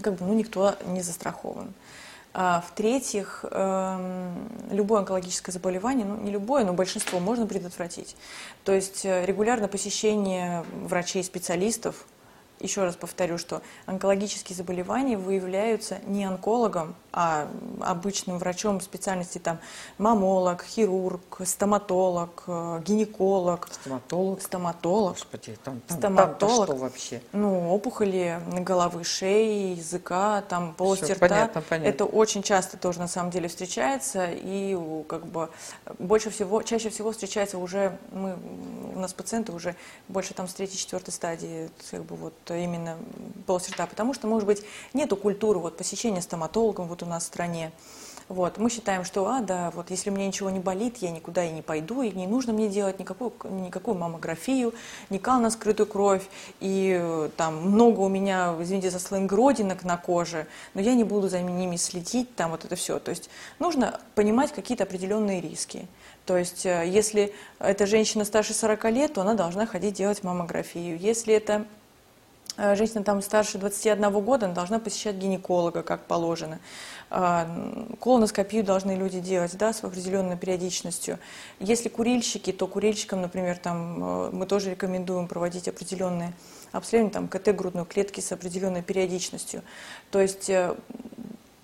как 0.00 0.14
бы, 0.14 0.26
ну, 0.26 0.34
никто 0.34 0.76
не 0.86 1.00
застрахован. 1.02 1.72
А, 2.38 2.60
в-третьих, 2.60 3.46
эм, 3.50 4.50
любое 4.70 4.98
онкологическое 4.98 5.54
заболевание, 5.54 6.04
ну 6.04 6.18
не 6.18 6.30
любое, 6.30 6.66
но 6.66 6.74
большинство 6.74 7.18
можно 7.18 7.46
предотвратить. 7.46 8.14
То 8.62 8.72
есть 8.72 9.06
э, 9.06 9.24
регулярно 9.24 9.68
посещение 9.68 10.62
врачей-специалистов, 10.82 12.04
еще 12.60 12.84
раз 12.84 12.94
повторю, 12.94 13.38
что 13.38 13.62
онкологические 13.86 14.54
заболевания 14.54 15.16
выявляются 15.16 15.98
не 16.04 16.26
онкологом, 16.26 16.94
а 17.18 17.48
обычным 17.80 18.38
врачом 18.38 18.78
специальности 18.82 19.38
там 19.38 19.58
мамолог, 19.96 20.62
хирург, 20.62 21.40
стоматолог, 21.46 22.44
э, 22.46 22.82
гинеколог. 22.84 23.68
Стоматолог? 23.72 24.42
Стоматолог. 24.42 25.12
Господи, 25.14 25.56
там, 25.64 25.80
там, 25.88 25.98
стоматолог. 25.98 26.66
там 26.66 26.76
что 26.76 26.84
вообще? 26.84 27.22
Ну, 27.32 27.70
опухоли 27.70 28.38
головы, 28.60 29.02
шеи, 29.02 29.76
языка, 29.76 30.42
там 30.42 30.74
полости 30.74 31.12
рта. 31.12 31.28
Понятно, 31.28 31.62
понятно. 31.62 31.88
Это 31.88 32.04
очень 32.04 32.42
часто 32.42 32.76
тоже 32.76 32.98
на 32.98 33.08
самом 33.08 33.30
деле 33.30 33.48
встречается 33.48 34.28
и 34.30 34.76
как 35.08 35.26
бы 35.26 35.48
больше 35.98 36.28
всего, 36.28 36.60
чаще 36.60 36.90
всего 36.90 37.12
встречается 37.12 37.56
уже, 37.56 37.96
мы, 38.12 38.36
у 38.94 38.98
нас 38.98 39.14
пациенты 39.14 39.52
уже 39.52 39.74
больше 40.08 40.34
там 40.34 40.48
с 40.48 40.52
третьей, 40.52 40.76
четвертой 40.76 41.14
стадии, 41.14 41.70
как 41.90 42.04
бы 42.04 42.14
вот 42.14 42.34
именно 42.50 42.98
полость 43.46 43.70
рта, 43.70 43.86
потому 43.86 44.12
что, 44.12 44.26
может 44.26 44.46
быть, 44.46 44.62
нету 44.92 45.16
культуры 45.16 45.60
вот 45.60 45.78
посещения 45.78 46.20
стоматологом, 46.20 46.88
вот 46.88 47.05
у 47.06 47.08
нас 47.08 47.24
в 47.24 47.26
стране. 47.26 47.72
Вот. 48.28 48.58
Мы 48.58 48.70
считаем, 48.70 49.04
что, 49.04 49.28
а, 49.28 49.40
да, 49.40 49.70
вот 49.70 49.90
если 49.90 50.10
мне 50.10 50.26
ничего 50.26 50.50
не 50.50 50.58
болит, 50.58 50.96
я 50.96 51.10
никуда 51.10 51.44
и 51.44 51.52
не 51.52 51.62
пойду, 51.62 52.02
и 52.02 52.10
не 52.10 52.26
нужно 52.26 52.52
мне 52.52 52.68
делать 52.68 52.98
никакую, 52.98 53.32
никакую 53.44 53.96
маммографию, 53.96 54.74
ни 55.10 55.18
кал 55.18 55.38
на 55.38 55.48
скрытую 55.50 55.86
кровь, 55.86 56.26
и 56.58 57.30
там 57.36 57.70
много 57.70 58.00
у 58.00 58.08
меня, 58.08 58.56
извините 58.58 58.90
за 58.90 58.98
сленг, 58.98 59.30
родинок 59.32 59.84
на 59.84 59.96
коже, 59.96 60.48
но 60.74 60.80
я 60.80 60.94
не 60.94 61.04
буду 61.04 61.28
за 61.28 61.40
ними 61.40 61.76
следить, 61.76 62.34
там 62.34 62.50
вот 62.50 62.64
это 62.64 62.74
все. 62.74 62.98
То 62.98 63.10
есть 63.10 63.30
нужно 63.60 64.00
понимать 64.16 64.52
какие-то 64.52 64.82
определенные 64.82 65.40
риски. 65.40 65.86
То 66.24 66.36
есть 66.36 66.66
э, 66.66 66.82
если 66.88 67.32
эта 67.60 67.86
женщина 67.86 68.24
старше 68.24 68.54
40 68.54 68.84
лет, 68.90 69.14
то 69.14 69.20
она 69.20 69.34
должна 69.34 69.66
ходить 69.66 69.94
делать 69.94 70.24
маммографию. 70.24 70.98
Если 70.98 71.32
это 71.32 71.64
Э, 71.64 71.85
женщина 72.56 73.04
там 73.04 73.22
старше 73.22 73.58
21 73.58 74.10
года, 74.24 74.46
она 74.46 74.54
должна 74.54 74.78
посещать 74.78 75.16
гинеколога, 75.16 75.82
как 75.82 76.06
положено. 76.06 76.58
А, 77.08 77.48
колоноскопию 78.00 78.64
должны 78.64 78.96
люди 78.96 79.20
делать 79.20 79.56
да, 79.56 79.72
с 79.72 79.84
определенной 79.84 80.36
периодичностью. 80.36 81.18
Если 81.60 81.88
курильщики, 81.88 82.52
то 82.52 82.66
курильщикам, 82.66 83.20
например, 83.22 83.58
там, 83.58 84.02
э, 84.02 84.30
мы 84.32 84.46
тоже 84.46 84.70
рекомендуем 84.70 85.28
проводить 85.28 85.68
определенные 85.68 86.32
обследования, 86.72 87.12
там, 87.12 87.28
КТ 87.28 87.54
грудной 87.54 87.84
клетки 87.84 88.20
с 88.20 88.32
определенной 88.32 88.82
периодичностью. 88.82 89.62
То 90.10 90.20
есть 90.20 90.50
э, 90.50 90.74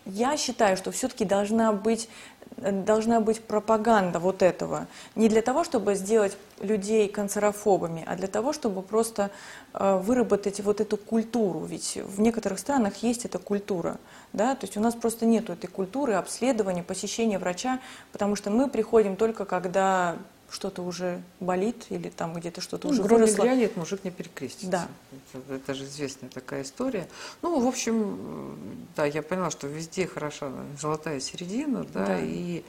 я 0.04 0.36
считаю, 0.36 0.76
что 0.76 0.92
все-таки 0.92 1.24
должна 1.24 1.72
быть 1.72 2.08
должна 2.56 3.20
быть 3.20 3.42
пропаганда 3.42 4.18
вот 4.18 4.42
этого. 4.42 4.86
Не 5.14 5.28
для 5.28 5.42
того, 5.42 5.64
чтобы 5.64 5.94
сделать 5.94 6.36
людей 6.60 7.08
канцерофобами, 7.08 8.04
а 8.06 8.16
для 8.16 8.28
того, 8.28 8.52
чтобы 8.52 8.82
просто 8.82 9.30
э, 9.74 10.00
выработать 10.02 10.60
вот 10.60 10.80
эту 10.80 10.96
культуру. 10.96 11.60
Ведь 11.60 11.98
в 12.02 12.20
некоторых 12.20 12.58
странах 12.58 12.96
есть 13.02 13.24
эта 13.24 13.38
культура. 13.38 13.98
Да? 14.32 14.54
То 14.54 14.66
есть 14.66 14.76
у 14.76 14.80
нас 14.80 14.94
просто 14.94 15.26
нет 15.26 15.50
этой 15.50 15.66
культуры 15.66 16.14
обследования, 16.14 16.82
посещения 16.82 17.38
врача, 17.38 17.80
потому 18.12 18.36
что 18.36 18.50
мы 18.50 18.68
приходим 18.68 19.16
только 19.16 19.44
когда 19.44 20.16
что-то 20.52 20.82
уже 20.82 21.22
болит 21.40 21.86
или 21.88 22.10
там 22.10 22.34
где-то 22.34 22.60
что-то 22.60 22.88
ну, 22.88 22.92
уже 22.92 23.02
гром 23.02 23.20
выросло. 23.20 23.42
не 23.42 23.48
грянет, 23.48 23.76
мужик 23.76 24.04
не 24.04 24.10
перекрестится. 24.10 24.66
Да. 24.68 24.88
Это, 25.32 25.54
это 25.54 25.74
же 25.74 25.84
известная 25.84 26.28
такая 26.28 26.62
история. 26.62 27.08
Ну, 27.40 27.58
в 27.58 27.66
общем, 27.66 28.58
да, 28.94 29.06
я 29.06 29.22
поняла, 29.22 29.50
что 29.50 29.66
везде 29.66 30.06
хороша 30.06 30.52
золотая 30.78 31.20
середина, 31.20 31.84
да, 31.92 32.06
Да. 32.06 32.18
и 32.20 32.62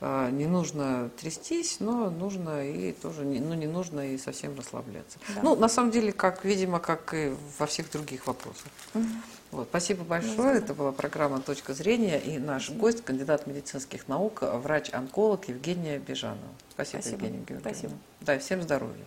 а, 0.00 0.30
не 0.30 0.46
нужно 0.46 1.10
трястись, 1.20 1.78
но 1.80 2.10
нужно 2.10 2.68
и 2.68 2.92
тоже, 2.92 3.24
не, 3.24 3.40
ну, 3.40 3.54
не 3.54 3.66
нужно 3.66 4.12
и 4.12 4.18
совсем 4.18 4.56
расслабляться. 4.56 5.18
Да. 5.34 5.40
Ну, 5.42 5.56
на 5.56 5.68
самом 5.68 5.90
деле, 5.90 6.12
как, 6.12 6.44
видимо, 6.44 6.78
как 6.78 7.14
и 7.14 7.34
во 7.58 7.66
всех 7.66 7.90
других 7.90 8.26
вопросах. 8.26 8.66
Мгм. 8.94 9.22
Вот, 9.54 9.68
спасибо 9.68 10.02
большое. 10.04 10.36
Да, 10.36 10.52
Это 10.54 10.74
была 10.74 10.90
программа 10.90 11.40
«Точка 11.40 11.74
зрения» 11.74 12.18
и 12.18 12.38
наш 12.38 12.70
гость, 12.70 13.04
кандидат 13.04 13.46
медицинских 13.46 14.08
наук, 14.08 14.42
врач-онколог 14.42 15.48
Евгения 15.48 15.98
Бежанова. 15.98 16.40
Спасибо, 16.70 17.02
Спасибо. 17.02 17.24
Евгения 17.24 17.44
Георгиевна. 17.44 17.70
Спасибо. 17.70 17.92
Да, 18.20 18.38
всем 18.38 18.62
здоровья. 18.62 19.04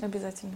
Обязательно. 0.00 0.54